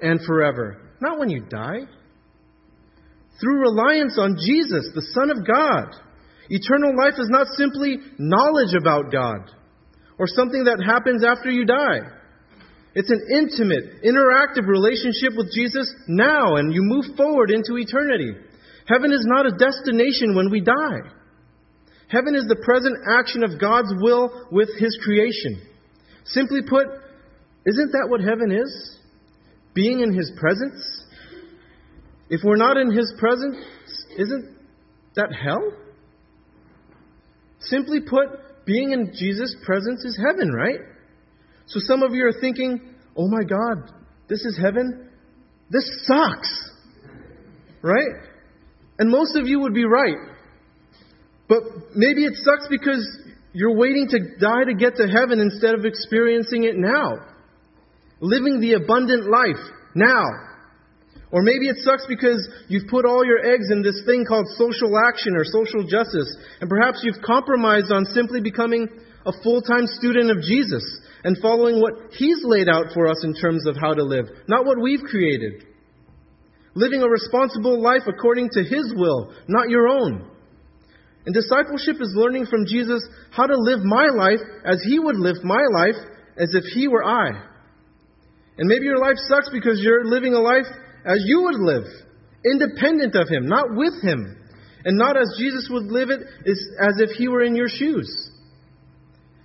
and 0.00 0.18
forever, 0.24 0.80
not 1.02 1.18
when 1.18 1.28
you 1.28 1.44
die. 1.44 1.80
Through 3.40 3.60
reliance 3.60 4.18
on 4.18 4.36
Jesus, 4.36 4.92
the 4.94 5.08
Son 5.16 5.30
of 5.30 5.46
God. 5.46 5.96
Eternal 6.50 6.96
life 6.96 7.14
is 7.18 7.28
not 7.30 7.46
simply 7.56 7.96
knowledge 8.18 8.74
about 8.78 9.12
God 9.12 9.50
or 10.18 10.26
something 10.26 10.64
that 10.64 10.84
happens 10.84 11.24
after 11.24 11.48
you 11.48 11.64
die. 11.64 12.04
It's 12.94 13.10
an 13.10 13.22
intimate, 13.32 14.02
interactive 14.02 14.66
relationship 14.66 15.38
with 15.38 15.54
Jesus 15.54 15.88
now, 16.08 16.56
and 16.56 16.74
you 16.74 16.82
move 16.82 17.16
forward 17.16 17.50
into 17.50 17.78
eternity. 17.78 18.34
Heaven 18.86 19.12
is 19.12 19.24
not 19.24 19.46
a 19.46 19.56
destination 19.56 20.34
when 20.34 20.50
we 20.50 20.60
die. 20.60 21.00
Heaven 22.08 22.34
is 22.34 22.46
the 22.48 22.60
present 22.64 22.98
action 23.08 23.44
of 23.44 23.60
God's 23.60 23.94
will 24.02 24.48
with 24.50 24.68
His 24.76 24.98
creation. 25.04 25.62
Simply 26.24 26.60
put, 26.68 26.84
isn't 27.64 27.92
that 27.92 28.08
what 28.08 28.20
heaven 28.20 28.50
is? 28.50 28.98
Being 29.72 30.00
in 30.00 30.12
His 30.12 30.32
presence? 30.36 30.99
If 32.30 32.42
we're 32.44 32.56
not 32.56 32.76
in 32.76 32.92
His 32.92 33.12
presence, 33.18 33.56
isn't 34.16 34.56
that 35.16 35.30
hell? 35.34 35.72
Simply 37.58 38.00
put, 38.00 38.64
being 38.64 38.92
in 38.92 39.12
Jesus' 39.18 39.54
presence 39.64 40.04
is 40.04 40.18
heaven, 40.24 40.50
right? 40.52 40.78
So 41.66 41.80
some 41.80 42.02
of 42.02 42.14
you 42.14 42.24
are 42.26 42.40
thinking, 42.40 42.80
oh 43.16 43.28
my 43.28 43.42
God, 43.42 43.92
this 44.28 44.44
is 44.44 44.58
heaven? 44.60 45.10
This 45.70 45.84
sucks. 46.04 46.70
Right? 47.82 48.28
And 48.98 49.10
most 49.10 49.36
of 49.36 49.46
you 49.46 49.60
would 49.60 49.74
be 49.74 49.84
right. 49.84 50.16
But 51.48 51.62
maybe 51.96 52.24
it 52.24 52.34
sucks 52.36 52.68
because 52.68 53.04
you're 53.52 53.76
waiting 53.76 54.06
to 54.10 54.18
die 54.38 54.64
to 54.66 54.74
get 54.74 54.96
to 54.96 55.08
heaven 55.08 55.40
instead 55.40 55.74
of 55.74 55.84
experiencing 55.84 56.64
it 56.64 56.76
now. 56.76 57.14
Living 58.20 58.60
the 58.60 58.74
abundant 58.74 59.28
life 59.28 59.60
now. 59.94 60.26
Or 61.32 61.42
maybe 61.42 61.68
it 61.68 61.76
sucks 61.84 62.06
because 62.08 62.48
you've 62.66 62.88
put 62.90 63.04
all 63.04 63.24
your 63.24 63.38
eggs 63.38 63.70
in 63.70 63.82
this 63.82 64.02
thing 64.04 64.24
called 64.26 64.46
social 64.58 64.98
action 64.98 65.36
or 65.36 65.44
social 65.44 65.86
justice, 65.86 66.36
and 66.60 66.68
perhaps 66.68 67.02
you've 67.04 67.22
compromised 67.22 67.92
on 67.92 68.04
simply 68.06 68.40
becoming 68.40 68.88
a 69.26 69.32
full 69.42 69.62
time 69.62 69.86
student 69.86 70.30
of 70.30 70.42
Jesus 70.42 70.82
and 71.22 71.38
following 71.38 71.80
what 71.80 72.12
He's 72.12 72.42
laid 72.42 72.68
out 72.68 72.86
for 72.94 73.06
us 73.06 73.22
in 73.24 73.34
terms 73.34 73.66
of 73.66 73.76
how 73.76 73.94
to 73.94 74.02
live, 74.02 74.26
not 74.48 74.64
what 74.64 74.80
we've 74.80 75.02
created. 75.02 75.66
Living 76.74 77.02
a 77.02 77.08
responsible 77.08 77.80
life 77.80 78.02
according 78.08 78.50
to 78.50 78.62
His 78.62 78.92
will, 78.96 79.32
not 79.46 79.68
your 79.68 79.88
own. 79.88 80.30
And 81.26 81.34
discipleship 81.34 81.96
is 82.00 82.14
learning 82.16 82.46
from 82.46 82.66
Jesus 82.66 83.06
how 83.30 83.46
to 83.46 83.56
live 83.56 83.80
my 83.84 84.06
life 84.06 84.40
as 84.64 84.82
He 84.88 84.98
would 84.98 85.16
live 85.16 85.44
my 85.44 85.62
life 85.72 85.96
as 86.38 86.54
if 86.54 86.64
He 86.74 86.88
were 86.88 87.04
I. 87.04 87.28
And 88.56 88.68
maybe 88.68 88.84
your 88.86 88.98
life 88.98 89.16
sucks 89.28 89.50
because 89.52 89.80
you're 89.80 90.06
living 90.06 90.34
a 90.34 90.40
life 90.40 90.66
as 91.04 91.22
you 91.26 91.42
would 91.42 91.60
live, 91.60 91.84
independent 92.44 93.14
of 93.14 93.28
Him, 93.28 93.46
not 93.46 93.66
with 93.74 94.02
Him, 94.02 94.36
and 94.84 94.96
not 94.96 95.16
as 95.16 95.34
Jesus 95.38 95.68
would 95.70 95.86
live 95.86 96.10
it, 96.10 96.20
as 96.20 96.94
if 96.98 97.10
He 97.16 97.28
were 97.28 97.42
in 97.42 97.54
your 97.54 97.68
shoes. 97.68 98.30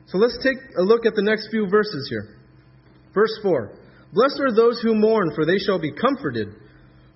So 0.07 0.17
let's 0.17 0.37
take 0.43 0.57
a 0.77 0.81
look 0.81 1.05
at 1.05 1.15
the 1.15 1.23
next 1.23 1.49
few 1.49 1.67
verses 1.69 2.07
here. 2.09 2.37
Verse 3.13 3.39
4 3.41 3.71
Blessed 4.13 4.39
are 4.39 4.55
those 4.55 4.79
who 4.81 4.95
mourn, 4.95 5.31
for 5.35 5.45
they 5.45 5.57
shall 5.57 5.79
be 5.79 5.91
comforted. 5.91 6.49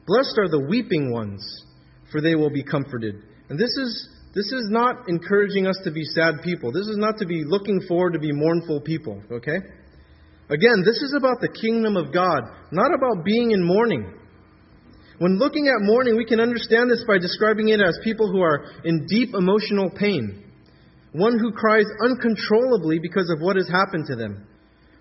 Blessed 0.06 0.38
are 0.38 0.49
the 0.49 0.65
weeping 0.67 1.12
ones, 1.12 1.41
for 2.12 2.19
they 2.19 2.36
will 2.36 2.49
be 2.49 2.63
comforted. 2.63 3.15
And 3.49 3.60
this 3.60 3.69
is 3.78 4.10
this 4.34 4.45
is 4.45 4.67
not 4.69 5.08
encouraging 5.08 5.65
us 5.65 5.80
to 5.84 5.91
be 5.91 6.04
sad 6.04 6.41
people. 6.43 6.71
This 6.71 6.88
is 6.88 6.97
not 6.97 7.17
to 7.17 7.25
be 7.25 7.43
looking 7.45 7.82
forward 7.88 8.13
to 8.13 8.19
be 8.19 8.32
mournful 8.32 8.82
people, 8.82 9.21
okay? 9.32 9.58
Again, 10.49 10.84
this 10.86 11.02
is 11.02 11.13
about 11.17 11.41
the 11.41 11.49
kingdom 11.49 11.95
of 11.97 12.13
God, 12.13 12.41
not 12.71 12.93
about 12.93 13.25
being 13.25 13.52
in 13.52 13.65
mourning. 13.65 14.13
When 15.19 15.38
looking 15.38 15.67
at 15.67 15.86
mourning, 15.86 16.15
we 16.15 16.25
can 16.25 16.39
understand 16.39 16.89
this 16.89 17.03
by 17.05 17.17
describing 17.17 17.69
it 17.69 17.82
as 17.82 17.99
people 18.03 18.32
who 18.32 18.41
are 18.41 18.65
in 18.86 19.05
deep 19.05 19.36
emotional 19.36 19.89
pain. 19.89 20.45
One 21.12 21.38
who 21.38 21.51
cries 21.51 21.86
uncontrollably 22.03 22.99
because 22.99 23.29
of 23.29 23.41
what 23.41 23.58
has 23.58 23.67
happened 23.67 24.05
to 24.08 24.15
them. 24.15 24.47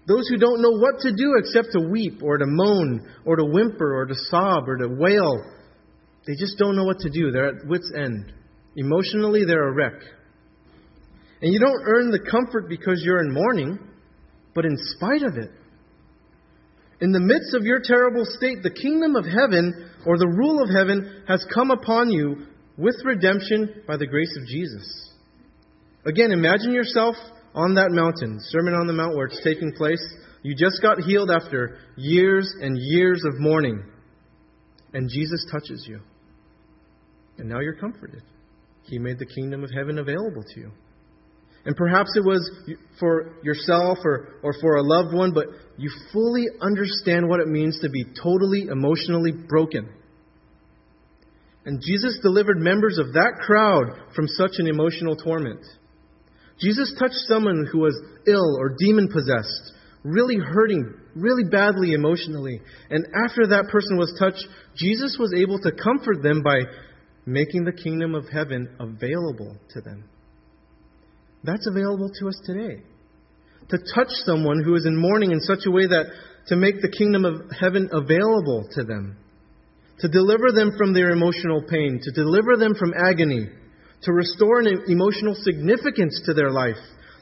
Those 0.08 0.26
who 0.28 0.38
don't 0.38 0.62
know 0.62 0.72
what 0.72 1.00
to 1.00 1.12
do 1.12 1.34
except 1.38 1.68
to 1.72 1.88
weep 1.88 2.22
or 2.22 2.38
to 2.38 2.46
moan 2.46 3.06
or 3.24 3.36
to 3.36 3.44
whimper 3.44 3.94
or 3.94 4.06
to 4.06 4.14
sob 4.14 4.68
or 4.68 4.78
to 4.78 4.88
wail. 4.88 5.44
They 6.26 6.34
just 6.34 6.58
don't 6.58 6.76
know 6.76 6.84
what 6.84 6.98
to 7.00 7.10
do. 7.10 7.30
They're 7.30 7.48
at 7.48 7.66
wits' 7.66 7.92
end. 7.94 8.32
Emotionally, 8.76 9.44
they're 9.44 9.68
a 9.68 9.72
wreck. 9.72 10.00
And 11.42 11.52
you 11.52 11.60
don't 11.60 11.82
earn 11.84 12.10
the 12.10 12.26
comfort 12.28 12.68
because 12.68 13.02
you're 13.04 13.22
in 13.22 13.32
mourning, 13.32 13.78
but 14.54 14.64
in 14.64 14.76
spite 14.76 15.22
of 15.22 15.36
it. 15.36 15.50
In 17.00 17.12
the 17.12 17.20
midst 17.20 17.54
of 17.54 17.62
your 17.62 17.80
terrible 17.84 18.24
state, 18.24 18.62
the 18.62 18.70
kingdom 18.70 19.14
of 19.14 19.24
heaven, 19.24 19.87
or 20.08 20.16
the 20.16 20.26
rule 20.26 20.62
of 20.62 20.70
heaven, 20.70 21.22
has 21.28 21.46
come 21.52 21.70
upon 21.70 22.10
you 22.10 22.46
with 22.78 22.96
redemption 23.04 23.82
by 23.86 23.98
the 23.98 24.06
grace 24.06 24.34
of 24.40 24.46
Jesus. 24.46 25.12
Again, 26.06 26.32
imagine 26.32 26.72
yourself 26.72 27.14
on 27.54 27.74
that 27.74 27.90
mountain, 27.90 28.38
Sermon 28.48 28.72
on 28.72 28.86
the 28.86 28.94
Mount, 28.94 29.14
where 29.14 29.26
it's 29.26 29.44
taking 29.44 29.70
place. 29.76 30.02
You 30.42 30.54
just 30.54 30.80
got 30.80 31.00
healed 31.00 31.30
after 31.30 31.76
years 31.98 32.50
and 32.58 32.78
years 32.80 33.22
of 33.26 33.38
mourning. 33.38 33.84
And 34.94 35.10
Jesus 35.10 35.44
touches 35.52 35.84
you. 35.86 36.00
And 37.36 37.46
now 37.46 37.60
you're 37.60 37.76
comforted. 37.76 38.22
He 38.84 38.98
made 38.98 39.18
the 39.18 39.26
kingdom 39.26 39.62
of 39.62 39.70
heaven 39.70 39.98
available 39.98 40.42
to 40.54 40.60
you. 40.60 40.70
And 41.66 41.76
perhaps 41.76 42.16
it 42.16 42.24
was 42.24 42.50
for 42.98 43.34
yourself 43.42 43.98
or, 44.04 44.36
or 44.42 44.54
for 44.58 44.76
a 44.76 44.82
loved 44.82 45.14
one, 45.14 45.34
but 45.34 45.48
you 45.76 45.90
fully 46.14 46.46
understand 46.62 47.28
what 47.28 47.40
it 47.40 47.48
means 47.48 47.78
to 47.82 47.90
be 47.90 48.06
totally 48.22 48.68
emotionally 48.70 49.32
broken. 49.32 49.90
And 51.68 51.82
Jesus 51.84 52.18
delivered 52.22 52.56
members 52.56 52.96
of 52.96 53.12
that 53.12 53.42
crowd 53.44 54.14
from 54.16 54.26
such 54.26 54.52
an 54.56 54.68
emotional 54.68 55.14
torment. 55.16 55.60
Jesus 56.58 56.94
touched 56.98 57.28
someone 57.28 57.68
who 57.70 57.80
was 57.80 57.94
ill 58.26 58.56
or 58.58 58.74
demon 58.78 59.08
possessed, 59.12 59.74
really 60.02 60.38
hurting, 60.38 60.94
really 61.14 61.44
badly 61.44 61.92
emotionally. 61.92 62.62
And 62.88 63.04
after 63.22 63.48
that 63.48 63.68
person 63.70 63.98
was 63.98 64.16
touched, 64.18 64.42
Jesus 64.78 65.18
was 65.20 65.34
able 65.36 65.58
to 65.58 65.70
comfort 65.72 66.22
them 66.22 66.42
by 66.42 66.56
making 67.26 67.64
the 67.64 67.72
kingdom 67.72 68.14
of 68.14 68.24
heaven 68.32 68.74
available 68.80 69.54
to 69.74 69.82
them. 69.82 70.04
That's 71.44 71.66
available 71.66 72.10
to 72.18 72.28
us 72.28 72.40
today. 72.46 72.82
To 73.68 73.78
touch 73.94 74.08
someone 74.24 74.64
who 74.64 74.74
is 74.74 74.86
in 74.86 74.96
mourning 74.96 75.32
in 75.32 75.40
such 75.40 75.66
a 75.66 75.70
way 75.70 75.86
that 75.86 76.06
to 76.46 76.56
make 76.56 76.80
the 76.80 76.88
kingdom 76.96 77.26
of 77.26 77.42
heaven 77.60 77.90
available 77.92 78.66
to 78.72 78.84
them. 78.84 79.18
To 80.00 80.08
deliver 80.08 80.52
them 80.54 80.72
from 80.76 80.94
their 80.94 81.10
emotional 81.10 81.62
pain, 81.62 82.00
to 82.02 82.12
deliver 82.12 82.56
them 82.56 82.74
from 82.74 82.94
agony, 82.94 83.48
to 84.02 84.12
restore 84.12 84.60
an 84.60 84.84
emotional 84.86 85.34
significance 85.34 86.22
to 86.26 86.34
their 86.34 86.50
life, 86.50 86.76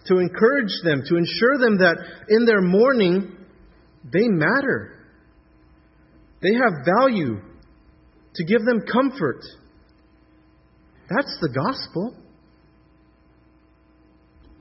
to 0.07 0.19
encourage 0.19 0.73
them, 0.85 1.03
to 1.07 1.17
ensure 1.17 1.59
them 1.59 1.79
that 1.79 1.97
in 2.29 2.45
their 2.45 2.61
mourning, 2.61 3.35
they 4.12 4.29
matter. 4.29 4.93
They 6.43 6.53
have 6.55 6.85
value, 7.01 7.41
to 8.35 8.45
give 8.45 8.65
them 8.65 8.83
comfort. 8.93 9.43
That's 11.09 11.39
the 11.41 11.49
gospel. 11.49 12.15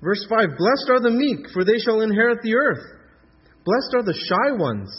Verse 0.02 0.26
5 0.30 0.50
Blessed 0.58 0.90
are 0.90 1.02
the 1.02 1.12
meek, 1.12 1.52
for 1.54 1.66
they 1.66 1.80
shall 1.84 2.02
inherit 2.02 2.40
the 2.42 2.56
earth. 2.56 2.84
Blessed 3.66 3.96
are 3.96 4.04
the 4.04 4.14
shy 4.14 4.58
ones, 4.58 4.90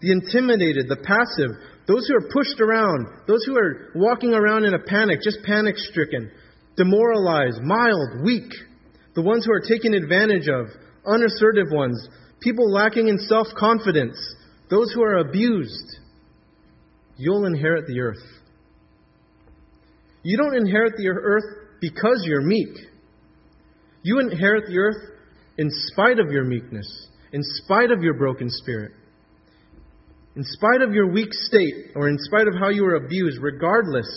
the 0.00 0.12
intimidated, 0.12 0.88
the 0.88 0.96
passive, 0.96 1.50
those 1.86 2.06
who 2.06 2.16
are 2.16 2.30
pushed 2.32 2.60
around, 2.60 3.06
those 3.26 3.44
who 3.44 3.56
are 3.56 3.90
walking 3.94 4.32
around 4.32 4.64
in 4.64 4.74
a 4.74 4.78
panic, 4.78 5.20
just 5.22 5.42
panic 5.42 5.76
stricken, 5.76 6.30
demoralized, 6.76 7.60
mild, 7.62 8.22
weak, 8.24 8.50
the 9.14 9.22
ones 9.22 9.44
who 9.44 9.52
are 9.52 9.60
taken 9.60 9.94
advantage 9.94 10.48
of, 10.48 10.66
unassertive 11.06 11.70
ones, 11.70 12.08
people 12.40 12.70
lacking 12.70 13.08
in 13.08 13.18
self 13.18 13.48
confidence, 13.58 14.16
those 14.68 14.92
who 14.92 15.02
are 15.02 15.18
abused. 15.18 15.96
You'll 17.16 17.44
inherit 17.44 17.86
the 17.86 18.00
earth. 18.00 18.22
You 20.22 20.36
don't 20.36 20.56
inherit 20.56 20.94
the 20.96 21.08
earth 21.08 21.44
because 21.80 22.22
you're 22.24 22.42
meek. 22.42 22.76
You 24.02 24.20
inherit 24.20 24.64
the 24.66 24.78
earth 24.78 25.10
in 25.58 25.68
spite 25.70 26.18
of 26.18 26.30
your 26.30 26.44
meekness, 26.44 27.08
in 27.32 27.42
spite 27.42 27.90
of 27.90 28.02
your 28.02 28.14
broken 28.14 28.48
spirit, 28.48 28.92
in 30.40 30.44
spite 30.46 30.80
of 30.80 30.94
your 30.94 31.12
weak 31.12 31.34
state, 31.34 31.92
or 31.94 32.08
in 32.08 32.16
spite 32.18 32.48
of 32.48 32.54
how 32.58 32.70
you 32.70 32.82
were 32.82 32.94
abused, 32.94 33.42
regardless 33.42 34.08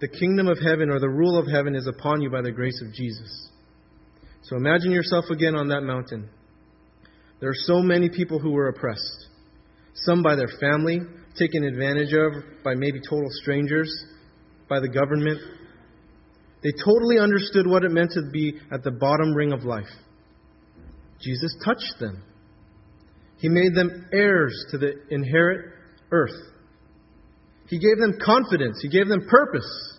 the 0.00 0.06
kingdom 0.06 0.46
of 0.46 0.58
heaven 0.64 0.90
or 0.90 1.00
the 1.00 1.08
rule 1.08 1.36
of 1.36 1.48
heaven 1.50 1.74
is 1.74 1.88
upon 1.88 2.22
you 2.22 2.30
by 2.30 2.40
the 2.40 2.52
grace 2.52 2.80
of 2.86 2.94
Jesus. 2.94 3.48
So 4.44 4.54
imagine 4.54 4.92
yourself 4.92 5.24
again 5.28 5.56
on 5.56 5.70
that 5.70 5.80
mountain. 5.80 6.28
There 7.40 7.50
are 7.50 7.64
so 7.64 7.82
many 7.82 8.08
people 8.08 8.38
who 8.38 8.52
were 8.52 8.68
oppressed. 8.68 9.26
Some 9.92 10.22
by 10.22 10.36
their 10.36 10.50
family, 10.60 11.00
taken 11.36 11.64
advantage 11.64 12.12
of 12.12 12.62
by 12.62 12.76
maybe 12.76 13.00
total 13.00 13.28
strangers, 13.42 13.92
by 14.68 14.78
the 14.78 14.88
government. 14.88 15.40
They 16.62 16.70
totally 16.84 17.18
understood 17.18 17.66
what 17.66 17.82
it 17.82 17.90
meant 17.90 18.12
to 18.12 18.30
be 18.32 18.60
at 18.70 18.84
the 18.84 18.92
bottom 18.92 19.34
ring 19.34 19.50
of 19.50 19.64
life. 19.64 19.90
Jesus 21.20 21.56
touched 21.64 21.98
them. 21.98 22.22
He 23.38 23.48
made 23.48 23.74
them 23.74 24.06
heirs 24.12 24.66
to 24.70 24.78
the 24.78 24.94
inherit 25.10 25.72
earth. 26.10 26.34
He 27.68 27.78
gave 27.78 27.98
them 27.98 28.18
confidence. 28.24 28.80
He 28.82 28.88
gave 28.88 29.08
them 29.08 29.26
purpose, 29.28 29.98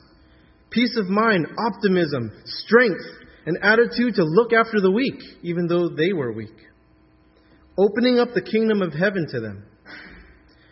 peace 0.72 0.98
of 0.98 1.08
mind, 1.08 1.48
optimism, 1.58 2.32
strength, 2.46 3.06
an 3.46 3.58
attitude 3.62 4.16
to 4.16 4.24
look 4.24 4.54
after 4.54 4.82
the 4.82 4.92
weak, 4.92 5.20
even 5.44 5.68
though 5.68 5.90
they 5.90 6.14
were 6.14 6.34
weak. 6.34 6.56
Opening 7.78 8.20
up 8.20 8.30
the 8.34 8.42
kingdom 8.42 8.82
of 8.82 8.94
heaven 8.94 9.28
to 9.32 9.40
them. 9.40 9.64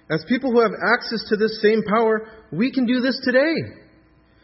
As 0.09 0.25
people 0.27 0.51
who 0.51 0.61
have 0.61 0.71
access 0.95 1.23
to 1.29 1.37
this 1.37 1.61
same 1.61 1.83
power, 1.83 2.27
we 2.51 2.71
can 2.71 2.85
do 2.85 2.99
this 3.01 3.19
today. 3.23 3.53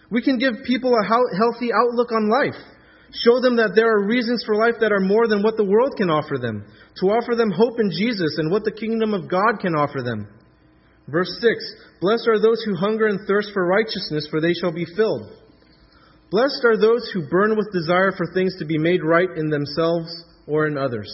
We 0.09 0.21
can 0.21 0.37
give 0.37 0.63
people 0.65 0.93
a 0.93 1.05
healthy 1.05 1.71
outlook 1.73 2.11
on 2.11 2.29
life. 2.29 2.61
Show 3.21 3.39
them 3.39 3.57
that 3.57 3.73
there 3.75 3.93
are 3.93 4.07
reasons 4.07 4.43
for 4.43 4.55
life 4.55 4.81
that 4.81 4.91
are 4.91 4.99
more 4.99 5.27
than 5.27 5.43
what 5.43 5.55
the 5.55 5.69
world 5.69 5.93
can 5.97 6.09
offer 6.09 6.37
them. 6.41 6.65
To 6.97 7.13
offer 7.13 7.35
them 7.35 7.51
hope 7.51 7.79
in 7.79 7.91
Jesus 7.91 8.37
and 8.39 8.49
what 8.49 8.63
the 8.63 8.73
kingdom 8.73 9.13
of 9.13 9.29
God 9.29 9.61
can 9.61 9.75
offer 9.75 10.01
them. 10.01 10.27
Verse 11.07 11.29
6 11.39 12.01
Blessed 12.01 12.27
are 12.27 12.41
those 12.41 12.63
who 12.65 12.75
hunger 12.75 13.05
and 13.07 13.19
thirst 13.27 13.51
for 13.53 13.65
righteousness, 13.67 14.27
for 14.31 14.41
they 14.41 14.53
shall 14.53 14.73
be 14.73 14.87
filled. 14.97 15.29
Blessed 16.31 16.65
are 16.65 16.77
those 16.77 17.11
who 17.13 17.29
burn 17.29 17.55
with 17.55 17.71
desire 17.71 18.11
for 18.11 18.25
things 18.33 18.55
to 18.57 18.65
be 18.65 18.79
made 18.79 19.03
right 19.03 19.29
in 19.37 19.49
themselves 19.49 20.09
or 20.47 20.65
in 20.65 20.77
others. 20.77 21.11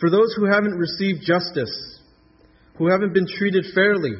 For 0.00 0.10
those 0.10 0.34
who 0.34 0.46
haven't 0.50 0.76
received 0.76 1.22
justice, 1.22 2.00
who 2.76 2.90
haven't 2.90 3.14
been 3.14 3.28
treated 3.38 3.66
fairly, 3.72 4.12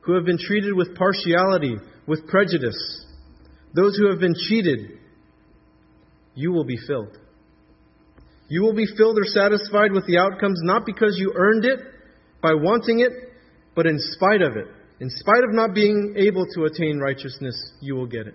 who 0.00 0.14
have 0.14 0.24
been 0.24 0.38
treated 0.38 0.74
with 0.74 0.96
partiality, 0.96 1.76
with 2.06 2.26
prejudice, 2.26 3.04
those 3.74 3.96
who 3.98 4.08
have 4.08 4.18
been 4.18 4.34
cheated, 4.34 4.97
you 6.38 6.52
will 6.52 6.64
be 6.64 6.78
filled. 6.86 7.18
You 8.48 8.62
will 8.62 8.72
be 8.72 8.86
filled 8.96 9.18
or 9.18 9.24
satisfied 9.24 9.90
with 9.90 10.06
the 10.06 10.18
outcomes 10.18 10.60
not 10.62 10.86
because 10.86 11.16
you 11.18 11.32
earned 11.34 11.64
it 11.64 11.80
by 12.40 12.54
wanting 12.54 13.00
it, 13.00 13.10
but 13.74 13.86
in 13.86 13.98
spite 13.98 14.40
of 14.40 14.56
it, 14.56 14.68
in 15.00 15.10
spite 15.10 15.42
of 15.42 15.52
not 15.52 15.74
being 15.74 16.14
able 16.16 16.46
to 16.54 16.64
attain 16.64 17.00
righteousness, 17.00 17.56
you 17.80 17.96
will 17.96 18.06
get 18.06 18.28
it. 18.28 18.34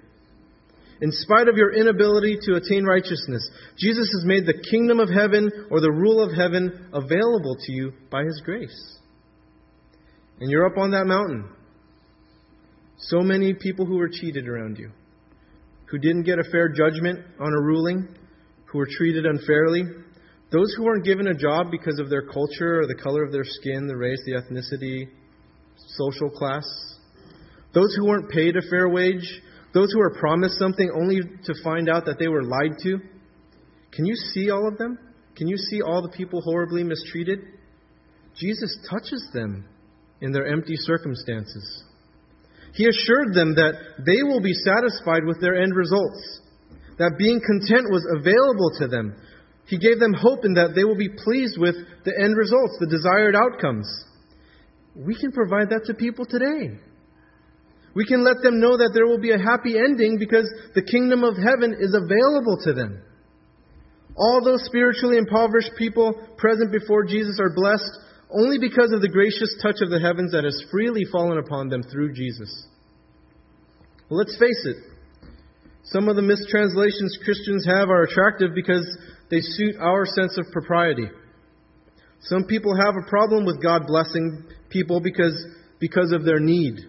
In 1.02 1.12
spite 1.12 1.48
of 1.48 1.56
your 1.56 1.74
inability 1.74 2.38
to 2.42 2.56
attain 2.56 2.84
righteousness, 2.84 3.50
Jesus 3.78 4.12
has 4.13 4.26
made 4.26 4.46
the 4.46 4.62
kingdom 4.70 5.00
of 5.00 5.10
heaven 5.10 5.50
or 5.72 5.80
the 5.80 5.92
rule 5.92 6.22
of 6.22 6.36
heaven 6.36 6.89
available 6.94 7.56
to 7.58 7.72
you 7.72 7.94
by 8.12 8.24
his 8.26 8.42
grace. 8.44 8.98
And 10.42 10.52
you're 10.52 10.66
up 10.66 10.78
on 10.78 10.92
that 10.92 11.06
mountain. 11.06 11.50
So 12.98 13.22
many 13.22 13.54
people 13.54 13.86
who 13.86 13.96
were 13.96 14.10
cheated 14.10 14.48
around 14.48 14.78
you, 14.78 14.92
who 15.93 15.99
didn't 15.99 16.23
get 16.23 16.39
a 16.39 16.43
fair 16.51 16.69
judgment 16.69 17.19
on 17.39 17.53
a 17.53 17.62
ruling, 17.62 18.08
who 18.65 18.79
were 18.79 18.88
treated 18.97 19.27
unfairly, 19.27 19.84
those 20.51 20.73
who 20.75 20.86
weren't 20.86 21.06
given 21.06 21.27
a 21.27 21.36
job 21.36 21.69
because 21.69 21.99
of 21.99 22.10
their 22.10 22.23
culture 22.23 22.79
or 22.79 22.88
the 22.88 22.95
color 22.95 23.23
of 23.23 23.32
their 23.32 23.43
skin, 23.43 23.86
the 23.86 23.95
race, 23.95 24.17
the 24.25 24.32
ethnicity, 24.32 25.08
social 25.89 26.32
class, 26.32 26.63
those 27.75 27.95
who 27.95 28.08
weren't 28.08 28.27
paid 28.32 28.58
a 28.58 28.62
fair 28.71 28.89
wage, 28.89 29.39
those 29.75 29.93
who 29.93 29.99
were 29.99 30.15
promised 30.19 30.58
something 30.58 30.89
only 30.99 31.19
to 31.43 31.53
find 31.63 31.88
out 31.88 32.06
that 32.06 32.17
they 32.17 32.27
were 32.27 32.41
lied 32.41 32.75
to. 32.82 32.97
Can 33.91 34.08
you 34.08 34.15
see 34.15 34.49
all 34.49 34.67
of 34.67 34.79
them? 34.79 34.97
Can 35.36 35.47
you 35.47 35.58
see 35.58 35.84
all 35.84 36.01
the 36.01 36.10
people 36.10 36.41
horribly 36.41 36.84
mistreated? 36.84 37.38
Jesus 38.36 38.79
touches 38.89 39.29
them 39.32 39.63
in 40.21 40.32
their 40.32 40.47
empty 40.47 40.75
circumstances. 40.75 41.84
He 42.73 42.86
assured 42.86 43.33
them 43.33 43.53
that 43.55 44.01
they 44.05 44.23
will 44.23 44.41
be 44.41 44.53
satisfied 44.53 45.25
with 45.25 45.39
their 45.39 45.62
end 45.62 45.75
results, 45.75 46.41
that 46.97 47.17
being 47.17 47.39
content 47.39 47.89
was 47.89 48.05
available 48.17 48.71
to 48.79 48.88
them. 48.88 49.15
He 49.65 49.77
gave 49.77 49.99
them 49.99 50.13
hope 50.13 50.43
in 50.43 50.55
that 50.55 50.73
they 50.75 50.83
will 50.83 50.97
be 50.97 51.09
pleased 51.09 51.57
with 51.57 51.75
the 52.03 52.13
end 52.19 52.36
results, 52.36 52.77
the 52.79 52.89
desired 52.89 53.36
outcomes. 53.36 53.88
We 54.95 55.15
can 55.15 55.31
provide 55.31 55.69
that 55.69 55.86
to 55.86 55.93
people 55.93 56.25
today. 56.25 56.77
We 57.95 58.05
can 58.05 58.23
let 58.23 58.41
them 58.41 58.59
know 58.59 58.77
that 58.77 58.91
there 58.93 59.05
will 59.05 59.21
be 59.21 59.31
a 59.31 59.38
happy 59.38 59.77
ending 59.77 60.17
because 60.17 60.49
the 60.73 60.81
kingdom 60.81 61.23
of 61.23 61.38
heaven 61.38 61.77
is 61.79 61.93
available 61.93 62.57
to 62.65 62.73
them. 62.73 63.01
All 64.17 64.41
those 64.43 64.65
spiritually 64.65 65.17
impoverished 65.17 65.71
people 65.77 66.13
present 66.38 66.71
before 66.71 67.05
Jesus 67.05 67.39
are 67.39 67.53
blessed 67.53 67.89
only 68.34 68.58
because 68.58 68.91
of 68.91 69.02
the 69.02 69.10
gracious 69.10 69.56
touch 69.62 69.78
of 69.82 69.89
the 69.89 70.00
heavens 70.00 70.32
that 70.32 70.43
has 70.43 70.65
freely 70.72 71.06
fallen 71.12 71.38
upon 71.38 71.70
them 71.70 71.84
through 71.84 72.14
Jesus. 72.14 72.68
Well, 74.10 74.20
let's 74.20 74.38
face 74.38 74.66
it. 74.66 74.78
Some 75.86 76.10
of 76.10 76.16
the 76.16 76.22
mistranslations 76.22 77.20
Christians 77.24 77.66
have 77.66 77.89
are 77.89 78.03
attractive 78.03 78.51
because 78.55 78.86
they 79.30 79.39
suit 79.41 79.76
our 79.80 80.05
sense 80.05 80.38
of 80.38 80.51
propriety. 80.51 81.07
Some 82.22 82.45
people 82.45 82.76
have 82.76 82.95
a 82.95 83.10
problem 83.10 83.45
with 83.45 83.62
God 83.62 83.86
blessing 83.86 84.45
people 84.70 85.01
because, 85.01 85.45
because 85.80 86.12
of 86.12 86.24
their 86.24 86.39
need, 86.39 86.80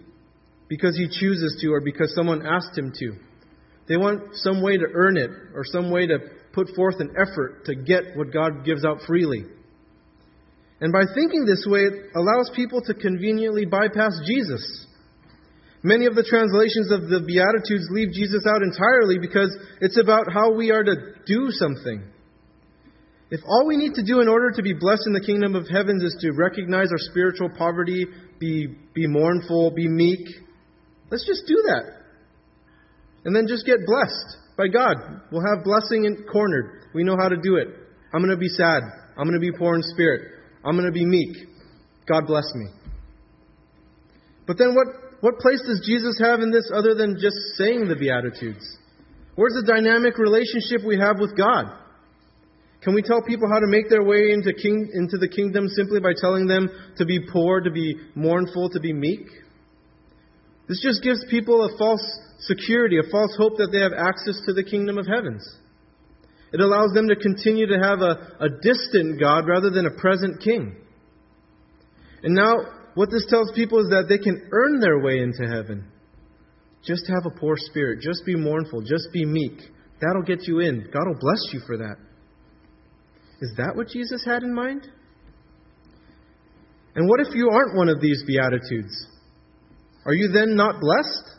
because 0.69 0.97
He 0.97 1.07
chooses 1.07 1.59
to, 1.61 1.73
or 1.73 1.81
because 1.81 2.15
someone 2.15 2.45
asked 2.45 2.77
Him 2.77 2.93
to. 2.99 3.15
They 3.87 3.97
want 3.97 4.35
some 4.35 4.63
way 4.63 4.77
to 4.77 4.85
earn 4.93 5.17
it, 5.17 5.29
or 5.53 5.63
some 5.65 5.91
way 5.91 6.07
to 6.07 6.17
put 6.53 6.69
forth 6.75 6.95
an 6.99 7.13
effort 7.19 7.65
to 7.65 7.75
get 7.75 8.15
what 8.15 8.33
God 8.33 8.65
gives 8.65 8.85
out 8.85 8.99
freely. 9.05 9.43
And 10.81 10.91
by 10.91 11.03
thinking 11.13 11.45
this 11.45 11.65
way, 11.67 11.81
it 11.81 12.11
allows 12.15 12.51
people 12.55 12.81
to 12.81 12.93
conveniently 12.93 13.65
bypass 13.65 14.19
Jesus. 14.27 14.85
Many 15.83 16.07
of 16.07 16.15
the 16.15 16.25
translations 16.25 16.91
of 16.91 17.07
the 17.07 17.21
Beatitudes 17.21 17.87
leave 17.91 18.11
Jesus 18.11 18.43
out 18.49 18.63
entirely 18.65 19.19
because 19.19 19.55
it's 19.81 20.01
about 20.01 20.33
how 20.33 20.51
we 20.51 20.71
are 20.71 20.83
to 20.83 20.95
do 21.25 21.47
something. 21.51 22.03
If 23.29 23.41
all 23.45 23.67
we 23.67 23.77
need 23.77 23.93
to 23.95 24.03
do 24.03 24.19
in 24.19 24.27
order 24.27 24.51
to 24.51 24.61
be 24.61 24.73
blessed 24.73 25.03
in 25.07 25.13
the 25.13 25.21
kingdom 25.21 25.55
of 25.55 25.67
heavens 25.67 26.03
is 26.03 26.17
to 26.21 26.31
recognize 26.31 26.89
our 26.91 27.03
spiritual 27.11 27.49
poverty, 27.57 28.05
be, 28.39 28.67
be 28.93 29.07
mournful, 29.07 29.71
be 29.71 29.87
meek, 29.87 30.25
let's 31.09 31.25
just 31.25 31.43
do 31.47 31.55
that. 31.67 32.05
And 33.23 33.35
then 33.35 33.47
just 33.47 33.65
get 33.65 33.85
blessed 33.85 34.37
by 34.57 34.67
God. 34.67 34.97
We'll 35.31 35.45
have 35.55 35.63
blessing 35.63 36.05
in, 36.05 36.25
cornered. 36.31 36.89
We 36.93 37.03
know 37.03 37.17
how 37.17 37.29
to 37.29 37.37
do 37.37 37.57
it. 37.57 37.67
I'm 38.13 38.21
going 38.21 38.33
to 38.33 38.37
be 38.37 38.49
sad. 38.49 38.81
I'm 39.17 39.27
going 39.27 39.39
to 39.39 39.51
be 39.51 39.51
poor 39.51 39.75
in 39.75 39.81
spirit. 39.83 40.31
I'm 40.65 40.75
going 40.75 40.87
to 40.87 40.91
be 40.91 41.05
meek. 41.05 41.47
God 42.07 42.25
bless 42.25 42.45
me. 42.55 42.67
But 44.47 44.57
then 44.57 44.75
what, 44.75 44.87
what 45.21 45.39
place 45.39 45.61
does 45.65 45.83
Jesus 45.85 46.19
have 46.19 46.39
in 46.39 46.51
this 46.51 46.71
other 46.73 46.95
than 46.95 47.17
just 47.19 47.35
saying 47.57 47.87
the 47.87 47.95
Beatitudes? 47.95 48.65
Where's 49.35 49.53
the 49.53 49.65
dynamic 49.65 50.17
relationship 50.17 50.85
we 50.85 50.97
have 50.97 51.19
with 51.19 51.37
God? 51.37 51.65
Can 52.81 52.93
we 52.93 53.01
tell 53.01 53.21
people 53.21 53.49
how 53.51 53.59
to 53.59 53.67
make 53.67 53.89
their 53.89 54.03
way 54.03 54.31
into, 54.31 54.53
king, 54.53 54.89
into 54.93 55.17
the 55.17 55.27
kingdom 55.27 55.67
simply 55.67 55.99
by 55.99 56.13
telling 56.19 56.45
them 56.47 56.69
to 56.97 57.05
be 57.05 57.19
poor, 57.31 57.61
to 57.61 57.71
be 57.71 57.95
mournful, 58.13 58.69
to 58.69 58.79
be 58.79 58.93
meek? 58.93 59.27
This 60.67 60.81
just 60.81 61.03
gives 61.03 61.25
people 61.29 61.65
a 61.65 61.77
false 61.77 62.03
security, 62.39 62.97
a 62.97 63.09
false 63.11 63.35
hope 63.37 63.57
that 63.57 63.69
they 63.71 63.79
have 63.79 63.93
access 63.93 64.39
to 64.45 64.53
the 64.53 64.63
kingdom 64.63 64.97
of 64.97 65.07
heavens. 65.07 65.43
It 66.53 66.61
allows 66.61 66.93
them 66.93 67.07
to 67.09 67.15
continue 67.15 67.67
to 67.67 67.79
have 67.79 67.99
a, 68.01 68.35
a 68.39 68.49
distant 68.61 69.19
God 69.19 69.47
rather 69.47 69.69
than 69.69 69.85
a 69.85 69.99
present 69.99 70.41
king. 70.41 70.75
And 72.23 72.33
now, 72.33 72.55
what 72.93 73.11
this 73.11 73.25
tells 73.29 73.51
people 73.53 73.79
is 73.79 73.89
that 73.89 74.05
they 74.07 74.17
can 74.17 74.49
earn 74.51 74.79
their 74.79 74.99
way 74.99 75.19
into 75.19 75.45
heaven. 75.45 75.91
Just 76.83 77.07
have 77.07 77.25
a 77.25 77.39
poor 77.39 77.55
spirit. 77.57 77.99
Just 78.01 78.25
be 78.25 78.35
mournful. 78.35 78.81
Just 78.81 79.09
be 79.11 79.25
meek. 79.25 79.59
That'll 80.01 80.23
get 80.23 80.47
you 80.47 80.59
in. 80.59 80.89
God 80.93 81.07
will 81.07 81.19
bless 81.19 81.41
you 81.51 81.61
for 81.65 81.77
that. 81.77 81.95
Is 83.41 83.53
that 83.57 83.75
what 83.75 83.89
Jesus 83.89 84.23
had 84.25 84.43
in 84.43 84.53
mind? 84.53 84.87
And 86.95 87.09
what 87.09 87.19
if 87.19 87.35
you 87.35 87.49
aren't 87.49 87.75
one 87.75 87.89
of 87.89 87.99
these 87.99 88.23
Beatitudes? 88.25 89.07
Are 90.05 90.13
you 90.13 90.31
then 90.33 90.55
not 90.55 90.79
blessed? 90.79 91.31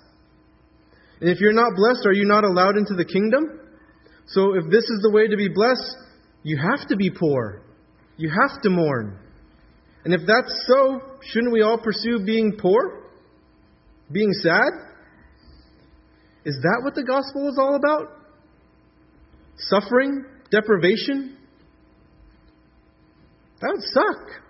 And 1.20 1.30
if 1.30 1.40
you're 1.40 1.54
not 1.54 1.72
blessed, 1.74 2.06
are 2.06 2.12
you 2.12 2.26
not 2.26 2.44
allowed 2.44 2.76
into 2.76 2.94
the 2.94 3.04
kingdom? 3.04 3.60
So 4.26 4.54
if 4.54 4.64
this 4.64 4.84
is 4.84 5.00
the 5.02 5.10
way 5.10 5.28
to 5.28 5.36
be 5.36 5.48
blessed, 5.48 5.96
you 6.42 6.58
have 6.58 6.88
to 6.88 6.96
be 6.96 7.10
poor. 7.10 7.62
You 8.16 8.30
have 8.30 8.62
to 8.62 8.70
mourn. 8.70 9.18
And 10.04 10.14
if 10.14 10.20
that's 10.26 10.66
so, 10.68 11.00
shouldn't 11.20 11.52
we 11.52 11.62
all 11.62 11.78
pursue 11.78 12.24
being 12.24 12.56
poor? 12.60 13.10
Being 14.10 14.32
sad? 14.32 14.70
Is 16.44 16.56
that 16.62 16.80
what 16.84 16.94
the 16.94 17.02
gospel 17.02 17.48
is 17.48 17.58
all 17.58 17.74
about? 17.74 18.12
Suffering? 19.56 20.24
Deprivation? 20.50 21.36
That 23.60 23.72
would 23.72 23.82
suck. 23.82 24.42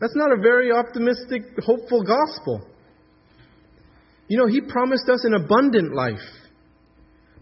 That's 0.00 0.14
not 0.16 0.32
a 0.32 0.40
very 0.40 0.70
optimistic, 0.70 1.42
hopeful 1.64 2.02
gospel. 2.02 2.66
You 4.28 4.36
know, 4.36 4.46
He 4.46 4.60
promised 4.60 5.08
us 5.08 5.24
an 5.24 5.34
abundant 5.34 5.94
life. 5.94 6.18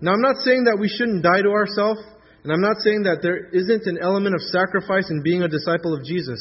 Now, 0.05 0.13
I'm 0.13 0.21
not 0.21 0.45
saying 0.45 0.69
that 0.69 0.77
we 0.77 0.93
shouldn't 0.93 1.25
die 1.25 1.41
to 1.41 1.49
ourselves, 1.49 2.05
and 2.45 2.53
I'm 2.53 2.61
not 2.61 2.77
saying 2.85 3.09
that 3.09 3.25
there 3.25 3.49
isn't 3.49 3.89
an 3.89 3.97
element 4.05 4.37
of 4.37 4.43
sacrifice 4.53 5.09
in 5.09 5.25
being 5.25 5.41
a 5.41 5.49
disciple 5.49 5.97
of 5.97 6.05
Jesus. 6.05 6.37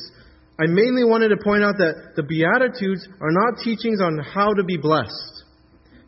I 0.60 0.68
mainly 0.68 1.08
wanted 1.08 1.30
to 1.30 1.40
point 1.40 1.64
out 1.64 1.80
that 1.80 2.20
the 2.20 2.28
Beatitudes 2.28 3.08
are 3.24 3.32
not 3.32 3.64
teachings 3.64 4.04
on 4.04 4.20
how 4.20 4.52
to 4.52 4.68
be 4.68 4.76
blessed. 4.76 5.48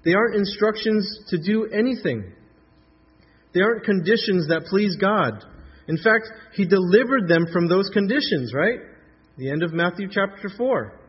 They 0.04 0.12
aren't 0.12 0.36
instructions 0.36 1.08
to 1.32 1.40
do 1.40 1.72
anything. 1.72 2.28
They 3.54 3.62
aren't 3.62 3.88
conditions 3.88 4.52
that 4.52 4.68
please 4.68 4.98
God. 5.00 5.40
In 5.88 5.96
fact, 5.96 6.28
he 6.60 6.68
delivered 6.68 7.30
them 7.32 7.48
from 7.54 7.70
those 7.70 7.88
conditions, 7.94 8.52
right? 8.54 8.84
The 9.38 9.50
end 9.50 9.64
of 9.64 9.72
Matthew 9.72 10.10
chapter 10.12 10.52
4. 10.58 11.00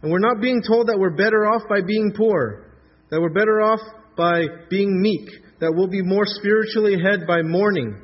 And 0.00 0.10
we're 0.10 0.24
not 0.24 0.40
being 0.40 0.62
told 0.66 0.88
that 0.88 0.98
we're 0.98 1.20
better 1.20 1.44
off 1.44 1.68
by 1.68 1.82
being 1.82 2.14
poor, 2.16 2.72
that 3.10 3.20
we're 3.20 3.28
better 3.28 3.60
off 3.60 3.80
by 4.18 4.44
being 4.68 5.00
meek, 5.00 5.30
that 5.60 5.72
we'll 5.74 5.88
be 5.88 6.02
more 6.02 6.24
spiritually 6.26 6.94
ahead 6.94 7.26
by 7.26 7.40
mourning. 7.40 8.02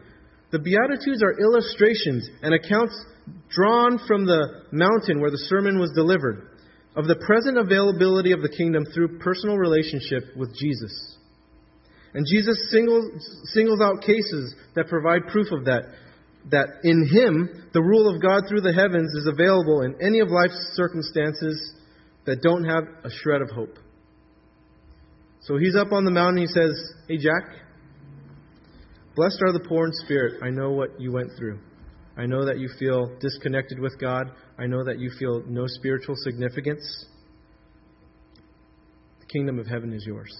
The 0.52 0.60
Beatitudes 0.60 1.22
are 1.22 1.38
illustrations 1.38 2.28
and 2.40 2.54
accounts 2.54 2.94
drawn 3.50 3.98
from 4.06 4.24
the 4.24 4.62
mountain 4.72 5.20
where 5.20 5.30
the 5.30 5.44
sermon 5.48 5.78
was 5.78 5.92
delivered 5.94 6.50
of 6.96 7.06
the 7.06 7.16
present 7.26 7.58
availability 7.58 8.32
of 8.32 8.42
the 8.42 8.54
kingdom 8.56 8.84
through 8.94 9.18
personal 9.18 9.56
relationship 9.56 10.22
with 10.36 10.54
Jesus. 10.56 11.16
And 12.14 12.24
Jesus 12.30 12.70
singles, 12.70 13.04
singles 13.52 13.80
out 13.80 14.00
cases 14.02 14.54
that 14.76 14.88
provide 14.88 15.26
proof 15.32 15.50
of 15.50 15.64
that. 15.64 15.82
That 16.50 16.68
in 16.84 17.08
Him, 17.08 17.70
the 17.72 17.82
rule 17.82 18.14
of 18.14 18.22
God 18.22 18.44
through 18.48 18.60
the 18.60 18.72
heavens 18.72 19.12
is 19.14 19.26
available 19.26 19.82
in 19.82 19.96
any 20.00 20.20
of 20.20 20.28
life's 20.28 20.72
circumstances 20.74 21.74
that 22.26 22.42
don't 22.42 22.64
have 22.64 22.84
a 23.02 23.10
shred 23.10 23.42
of 23.42 23.50
hope. 23.50 23.78
So 25.44 25.58
he's 25.58 25.76
up 25.76 25.92
on 25.92 26.04
the 26.04 26.10
mountain. 26.10 26.38
He 26.38 26.46
says, 26.46 26.72
Hey, 27.06 27.18
Jack, 27.18 27.44
blessed 29.14 29.42
are 29.46 29.52
the 29.52 29.64
poor 29.68 29.86
in 29.86 29.92
spirit. 29.92 30.42
I 30.42 30.50
know 30.50 30.70
what 30.70 31.00
you 31.00 31.12
went 31.12 31.30
through. 31.38 31.60
I 32.16 32.26
know 32.26 32.46
that 32.46 32.58
you 32.58 32.68
feel 32.78 33.16
disconnected 33.20 33.78
with 33.78 33.98
God. 34.00 34.30
I 34.58 34.66
know 34.66 34.84
that 34.84 34.98
you 34.98 35.10
feel 35.18 35.42
no 35.46 35.64
spiritual 35.66 36.14
significance. 36.22 37.06
The 39.20 39.26
kingdom 39.26 39.58
of 39.58 39.66
heaven 39.66 39.92
is 39.92 40.04
yours. 40.06 40.32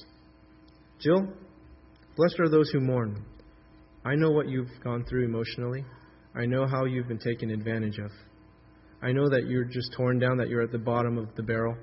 Jill, 1.00 1.28
Blessed 2.16 2.38
are 2.38 2.48
those 2.48 2.70
who 2.70 2.80
mourn. 2.80 3.24
I 4.04 4.14
know 4.14 4.30
what 4.30 4.48
you've 4.48 4.70
gone 4.84 5.04
through 5.04 5.24
emotionally. 5.24 5.84
I 6.34 6.46
know 6.46 6.66
how 6.66 6.84
you've 6.84 7.08
been 7.08 7.18
taken 7.18 7.50
advantage 7.50 7.98
of. 7.98 8.10
I 9.02 9.12
know 9.12 9.28
that 9.28 9.46
you're 9.48 9.64
just 9.64 9.92
torn 9.96 10.18
down, 10.18 10.38
that 10.38 10.48
you're 10.48 10.62
at 10.62 10.70
the 10.70 10.78
bottom 10.78 11.18
of 11.18 11.34
the 11.34 11.42
barrel. 11.42 11.76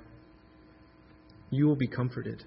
You 1.50 1.68
will 1.68 1.76
be 1.76 1.88
comforted. 1.88 2.44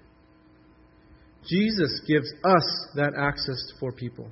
Jesus 1.47 2.01
gives 2.07 2.31
us 2.43 2.87
that 2.95 3.13
access 3.17 3.71
for 3.79 3.91
people. 3.91 4.29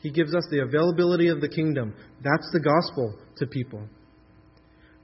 He 0.00 0.10
gives 0.10 0.34
us 0.34 0.46
the 0.50 0.60
availability 0.60 1.28
of 1.28 1.40
the 1.40 1.48
kingdom. 1.48 1.94
That's 2.22 2.48
the 2.52 2.60
gospel 2.60 3.18
to 3.38 3.46
people. 3.46 3.88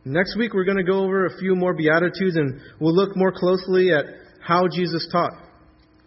Next 0.04 0.36
week, 0.36 0.54
we're 0.54 0.64
going 0.64 0.78
to 0.78 0.84
go 0.84 1.04
over 1.04 1.26
a 1.26 1.38
few 1.38 1.54
more 1.54 1.74
Beatitudes 1.74 2.36
and 2.36 2.60
we'll 2.80 2.94
look 2.94 3.16
more 3.16 3.32
closely 3.32 3.92
at 3.92 4.04
how 4.42 4.66
Jesus 4.68 5.06
taught. 5.12 5.32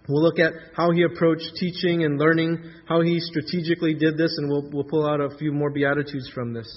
We'll 0.10 0.24
look 0.24 0.40
at 0.40 0.54
how 0.76 0.92
he 0.92 1.04
approached 1.04 1.56
teaching 1.56 2.04
and 2.04 2.20
learning, 2.20 2.62
how 2.88 3.02
he 3.02 3.20
strategically 3.20 3.94
did 3.94 4.18
this, 4.18 4.36
and 4.38 4.50
we'll, 4.50 4.70
we'll 4.72 4.84
pull 4.84 5.08
out 5.08 5.22
a 5.22 5.38
few 5.38 5.54
more 5.54 5.72
Beatitudes 5.72 6.30
from 6.34 6.54
this. 6.54 6.68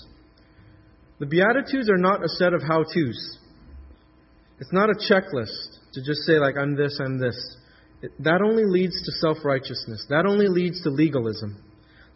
The 1.19 1.27
Beatitudes 1.27 1.91
are 1.91 1.97
not 1.97 2.25
a 2.25 2.29
set 2.29 2.53
of 2.53 2.63
how 2.63 2.85
to's. 2.85 3.39
It's 4.61 4.73
not 4.73 4.91
a 4.91 4.95
checklist 4.95 5.93
to 5.95 6.03
just 6.05 6.21
say, 6.27 6.39
like, 6.39 6.57
I'm 6.57 6.77
this, 6.77 6.99
I'm 7.05 7.19
this. 7.19 7.57
That 8.21 8.43
only 8.43 8.65
leads 8.65 8.95
to 8.95 9.13
self 9.21 9.39
righteousness, 9.45 10.07
that 10.11 10.27
only 10.27 10.49
leads 10.49 10.83
to 10.83 10.91
legalism. 10.91 11.63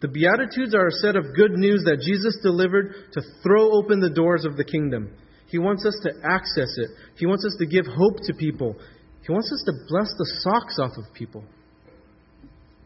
The 0.01 0.07
Beatitudes 0.07 0.73
are 0.73 0.87
a 0.87 0.91
set 0.91 1.15
of 1.15 1.35
good 1.35 1.51
news 1.51 1.83
that 1.85 2.01
Jesus 2.03 2.37
delivered 2.41 2.93
to 3.13 3.21
throw 3.43 3.71
open 3.71 3.99
the 3.99 4.09
doors 4.09 4.45
of 4.45 4.57
the 4.57 4.63
kingdom. 4.63 5.13
He 5.47 5.59
wants 5.59 5.85
us 5.85 5.95
to 6.03 6.09
access 6.23 6.73
it. 6.77 6.89
He 7.17 7.25
wants 7.25 7.45
us 7.45 7.55
to 7.59 7.65
give 7.65 7.85
hope 7.85 8.17
to 8.23 8.33
people. 8.33 8.75
He 9.25 9.31
wants 9.31 9.51
us 9.51 9.63
to 9.65 9.73
bless 9.87 10.09
the 10.17 10.25
socks 10.39 10.77
off 10.79 10.97
of 10.97 11.13
people. 11.13 11.43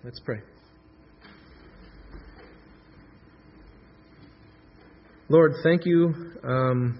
Let's 0.03 0.19
pray. 0.19 0.39
Lord, 5.29 5.53
thank 5.63 5.85
you 5.85 6.13
um, 6.43 6.99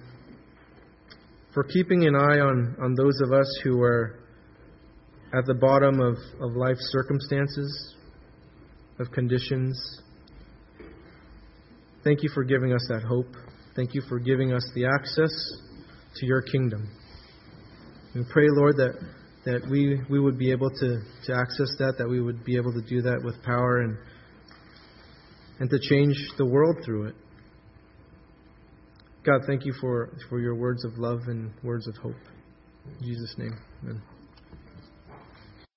for 1.54 1.64
keeping 1.64 2.08
an 2.08 2.16
eye 2.16 2.40
on, 2.40 2.76
on 2.82 2.96
those 2.96 3.20
of 3.22 3.34
us 3.34 3.48
who 3.64 3.82
are 3.82 4.20
at 5.34 5.46
the 5.46 5.54
bottom 5.54 6.00
of, 6.00 6.16
of 6.40 6.56
life's 6.56 6.88
circumstances, 6.92 7.96
of 9.00 9.12
conditions. 9.12 10.02
Thank 12.04 12.24
you 12.24 12.30
for 12.34 12.44
giving 12.44 12.74
us 12.74 12.86
that 12.90 13.04
hope. 13.04 13.34
Thank 13.76 13.94
you 13.94 14.02
for 14.08 14.20
giving 14.20 14.54
us 14.54 14.66
the 14.76 14.86
access 14.86 15.32
to 16.16 16.26
your 16.26 16.42
kingdom. 16.42 16.90
We 18.14 18.24
pray, 18.32 18.48
Lord, 18.50 18.78
that 18.78 18.94
that 19.46 19.62
we, 19.70 20.02
we 20.10 20.20
would 20.20 20.38
be 20.38 20.52
able 20.52 20.72
to, 20.72 21.02
to 21.26 21.34
access 21.34 21.70
that, 21.78 21.96
that 22.00 22.10
we 22.10 22.20
would 22.20 22.44
be 22.44 22.58
able 22.58 22.74
to 22.74 22.82
do 22.82 23.02
that 23.04 23.22
with 23.24 23.42
power 23.44 23.82
and, 23.82 23.96
and 25.60 25.70
to 25.70 25.78
change 25.80 26.16
the 26.38 26.46
world 26.46 26.78
through 26.84 27.08
it. 27.08 27.16
God, 29.24 29.42
thank 29.48 29.66
you 29.66 29.74
for, 29.80 30.10
for 30.30 30.40
your 30.40 30.56
words 30.56 30.84
of 30.84 30.98
love 30.98 31.22
and 31.28 31.52
words 31.64 31.88
of 31.88 31.96
hope. 31.96 32.16
In 33.00 33.06
Jesus' 33.06 33.36
name, 33.38 33.56
amen. 33.84 34.02